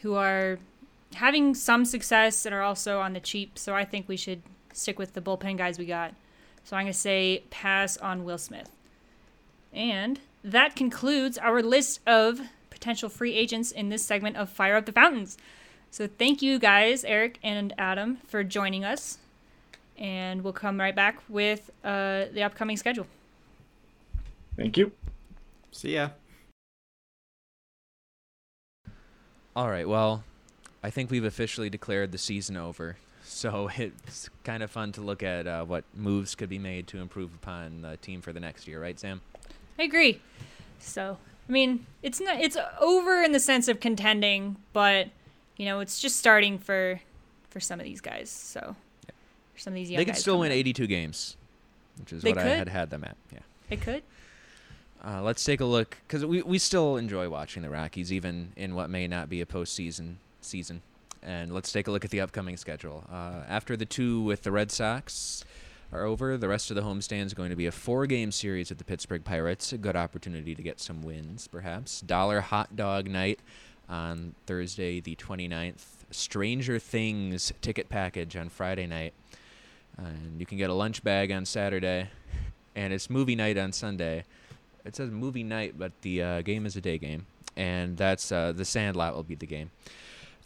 who 0.02 0.14
are 0.14 0.60
having 1.14 1.54
some 1.54 1.84
success 1.84 2.46
and 2.46 2.54
are 2.54 2.62
also 2.62 3.00
on 3.00 3.14
the 3.14 3.20
cheap. 3.20 3.58
So 3.58 3.74
I 3.74 3.84
think 3.84 4.08
we 4.08 4.16
should 4.16 4.42
stick 4.72 4.96
with 4.98 5.14
the 5.14 5.20
bullpen 5.20 5.58
guys 5.58 5.76
we 5.76 5.86
got. 5.86 6.14
So 6.62 6.76
I'm 6.76 6.84
going 6.84 6.92
to 6.92 6.98
say 6.98 7.42
pass 7.50 7.96
on 7.96 8.24
Will 8.24 8.38
Smith. 8.38 8.70
And 9.72 10.20
that 10.44 10.76
concludes 10.76 11.36
our 11.36 11.62
list 11.62 12.00
of 12.06 12.40
potential 12.70 13.08
free 13.08 13.34
agents 13.34 13.72
in 13.72 13.88
this 13.88 14.04
segment 14.04 14.36
of 14.36 14.50
Fire 14.50 14.76
Up 14.76 14.86
the 14.86 14.92
Fountains. 14.92 15.36
So 15.90 16.06
thank 16.06 16.42
you 16.42 16.60
guys, 16.60 17.04
Eric 17.04 17.40
and 17.42 17.74
Adam, 17.76 18.18
for 18.28 18.44
joining 18.44 18.84
us. 18.84 19.18
And 19.98 20.44
we'll 20.44 20.52
come 20.52 20.78
right 20.78 20.94
back 20.94 21.18
with 21.28 21.70
uh, 21.82 22.26
the 22.32 22.42
upcoming 22.44 22.76
schedule. 22.76 23.06
Thank 24.56 24.76
you. 24.76 24.92
See 25.70 25.94
ya. 25.94 26.10
All 29.54 29.68
right. 29.70 29.88
Well, 29.88 30.24
I 30.82 30.90
think 30.90 31.10
we've 31.10 31.24
officially 31.24 31.70
declared 31.70 32.12
the 32.12 32.18
season 32.18 32.56
over. 32.56 32.96
So 33.24 33.68
it's 33.76 34.30
kind 34.44 34.62
of 34.62 34.70
fun 34.70 34.92
to 34.92 35.00
look 35.00 35.22
at 35.22 35.46
uh, 35.46 35.64
what 35.64 35.84
moves 35.94 36.34
could 36.34 36.48
be 36.48 36.58
made 36.58 36.86
to 36.88 36.98
improve 36.98 37.34
upon 37.34 37.82
the 37.82 37.96
team 37.98 38.20
for 38.20 38.32
the 38.32 38.40
next 38.40 38.66
year, 38.66 38.80
right, 38.80 38.98
Sam? 38.98 39.20
I 39.78 39.82
agree. 39.82 40.20
So, 40.78 41.18
I 41.48 41.52
mean, 41.52 41.86
it's 42.02 42.20
not 42.20 42.40
it's 42.40 42.56
over 42.80 43.22
in 43.22 43.32
the 43.32 43.40
sense 43.40 43.68
of 43.68 43.80
contending, 43.80 44.56
but 44.72 45.08
you 45.56 45.66
know, 45.66 45.80
it's 45.80 46.00
just 46.00 46.16
starting 46.16 46.58
for 46.58 47.00
for 47.50 47.60
some 47.60 47.80
of 47.80 47.84
these 47.84 48.00
guys. 48.00 48.30
So, 48.30 48.76
for 49.54 49.60
some 49.60 49.72
of 49.72 49.74
these 49.74 49.90
young 49.90 49.98
they 49.98 50.04
could 50.04 50.14
guys 50.14 50.20
still 50.20 50.38
win 50.38 50.52
82 50.52 50.86
games, 50.86 51.36
which 51.98 52.12
is 52.12 52.22
They 52.22 52.30
what 52.30 52.38
I 52.38 52.44
had 52.44 52.68
had 52.68 52.90
them 52.90 53.04
at. 53.04 53.16
Yeah. 53.32 53.40
They 53.68 53.76
could. 53.76 54.02
Uh, 55.04 55.22
let's 55.22 55.44
take 55.44 55.60
a 55.60 55.64
look 55.64 55.98
because 56.06 56.24
we, 56.24 56.42
we 56.42 56.58
still 56.58 56.96
enjoy 56.96 57.28
watching 57.28 57.62
the 57.62 57.70
Rockies, 57.70 58.12
even 58.12 58.52
in 58.56 58.74
what 58.74 58.90
may 58.90 59.06
not 59.06 59.28
be 59.28 59.40
a 59.40 59.46
postseason 59.46 60.16
season. 60.40 60.82
And 61.22 61.52
let's 61.52 61.72
take 61.72 61.88
a 61.88 61.90
look 61.90 62.04
at 62.04 62.10
the 62.10 62.20
upcoming 62.20 62.56
schedule. 62.56 63.04
Uh, 63.10 63.42
after 63.48 63.76
the 63.76 63.84
two 63.84 64.22
with 64.22 64.42
the 64.42 64.52
Red 64.52 64.70
Sox 64.70 65.44
are 65.92 66.04
over, 66.04 66.36
the 66.36 66.48
rest 66.48 66.70
of 66.70 66.76
the 66.76 66.82
homestand 66.82 67.26
is 67.26 67.34
going 67.34 67.50
to 67.50 67.56
be 67.56 67.66
a 67.66 67.72
four-game 67.72 68.30
series 68.30 68.68
with 68.68 68.78
the 68.78 68.84
Pittsburgh 68.84 69.24
Pirates. 69.24 69.72
A 69.72 69.78
good 69.78 69.96
opportunity 69.96 70.54
to 70.54 70.62
get 70.62 70.80
some 70.80 71.02
wins, 71.02 71.48
perhaps. 71.48 72.00
Dollar 72.00 72.40
hot 72.40 72.76
dog 72.76 73.08
night 73.08 73.40
on 73.88 74.34
Thursday, 74.46 75.00
the 75.00 75.16
29th. 75.16 75.96
Stranger 76.10 76.78
Things 76.78 77.52
ticket 77.60 77.88
package 77.88 78.36
on 78.36 78.48
Friday 78.48 78.86
night. 78.86 79.12
And 79.98 80.38
you 80.38 80.46
can 80.46 80.58
get 80.58 80.70
a 80.70 80.74
lunch 80.74 81.02
bag 81.02 81.32
on 81.32 81.44
Saturday, 81.44 82.10
and 82.74 82.92
it's 82.92 83.08
movie 83.08 83.34
night 83.34 83.56
on 83.56 83.72
Sunday. 83.72 84.24
It 84.86 84.94
says 84.94 85.10
movie 85.10 85.42
night, 85.42 85.74
but 85.76 85.92
the 86.02 86.22
uh, 86.22 86.42
game 86.42 86.64
is 86.64 86.76
a 86.76 86.80
day 86.80 86.96
game, 86.96 87.26
and 87.56 87.96
that's 87.96 88.30
uh, 88.30 88.52
the 88.52 88.64
Sandlot 88.64 89.14
will 89.14 89.24
be 89.24 89.34
the 89.34 89.46
game. 89.46 89.70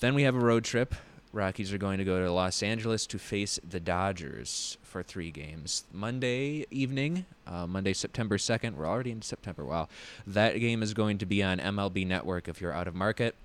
Then 0.01 0.14
we 0.14 0.22
have 0.22 0.34
a 0.34 0.41
road 0.41 0.64
trip. 0.64 0.95
Rockies 1.32 1.72
are 1.72 1.78
going 1.78 1.99
to 1.99 2.05
go 2.05 2.24
to 2.24 2.32
Los 2.32 2.62
Angeles 2.62 3.07
to 3.07 3.18
face 3.18 3.61
the 3.68 3.78
Dodgers 3.78 4.78
for 4.82 5.03
three 5.03 5.30
games. 5.30 5.84
Monday 5.93 6.66
evening, 6.70 7.26
uh, 7.47 7.66
Monday, 7.66 7.93
September 7.93 8.36
2nd. 8.36 8.74
We're 8.74 8.88
already 8.88 9.12
in 9.12 9.22
September. 9.22 9.64
Wow. 9.64 9.88
That 10.26 10.59
game 10.59 10.82
is 10.82 10.93
going 10.93 11.18
to 11.18 11.26
be 11.26 11.43
on 11.43 11.59
MLB 11.59 12.05
Network 12.07 12.49
if 12.49 12.61
you're 12.61 12.72
out 12.72 12.88
of 12.88 12.97
market. 12.97 13.36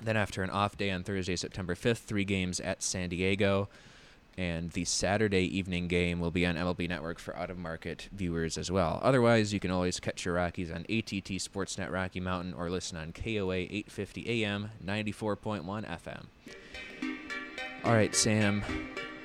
Then, 0.00 0.16
after 0.16 0.42
an 0.42 0.48
off 0.48 0.78
day 0.78 0.90
on 0.90 1.02
Thursday, 1.02 1.36
September 1.36 1.74
5th, 1.74 1.98
three 1.98 2.24
games 2.24 2.58
at 2.58 2.82
San 2.82 3.10
Diego. 3.10 3.68
And 4.40 4.70
the 4.70 4.86
Saturday 4.86 5.42
evening 5.54 5.86
game 5.86 6.18
will 6.18 6.30
be 6.30 6.46
on 6.46 6.56
MLB 6.56 6.88
Network 6.88 7.18
for 7.18 7.36
out 7.36 7.50
of 7.50 7.58
market 7.58 8.08
viewers 8.10 8.56
as 8.56 8.70
well. 8.70 8.98
Otherwise, 9.02 9.52
you 9.52 9.60
can 9.60 9.70
always 9.70 10.00
catch 10.00 10.24
your 10.24 10.36
Rockies 10.36 10.70
on 10.70 10.78
ATT 10.88 11.36
Sportsnet 11.36 11.92
Rocky 11.92 12.20
Mountain 12.20 12.54
or 12.54 12.70
listen 12.70 12.96
on 12.96 13.12
KOA 13.12 13.54
850 13.54 14.42
AM, 14.42 14.70
94.1 14.82 15.62
FM. 15.86 16.24
All 17.84 17.92
right, 17.92 18.14
Sam. 18.14 18.64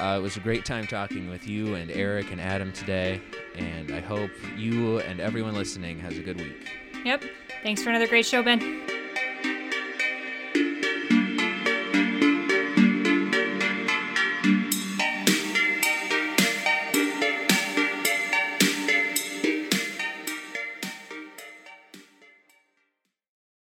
Uh, 0.01 0.18
it 0.20 0.22
was 0.22 0.36
a 0.36 0.41
great 0.41 0.66
time 0.66 0.86
talking 0.86 1.30
with 1.30 1.47
you 1.47 1.76
and 1.76 1.89
Eric 1.91 2.34
and 2.34 2.41
Adam 2.41 2.74
today, 2.74 3.22
and 3.55 3.91
I 3.91 4.01
hope 4.01 4.32
you 4.57 4.99
and 4.99 5.22
everyone 5.22 5.53
listening 5.53 5.97
has 5.99 6.18
a 6.18 6.22
good 6.24 6.36
week. 6.41 6.70
Yep. 7.05 7.24
Thanks 7.63 7.82
for 7.82 7.89
another 7.89 8.07
great 8.09 8.26
show, 8.26 8.43
Ben. 8.43 9.05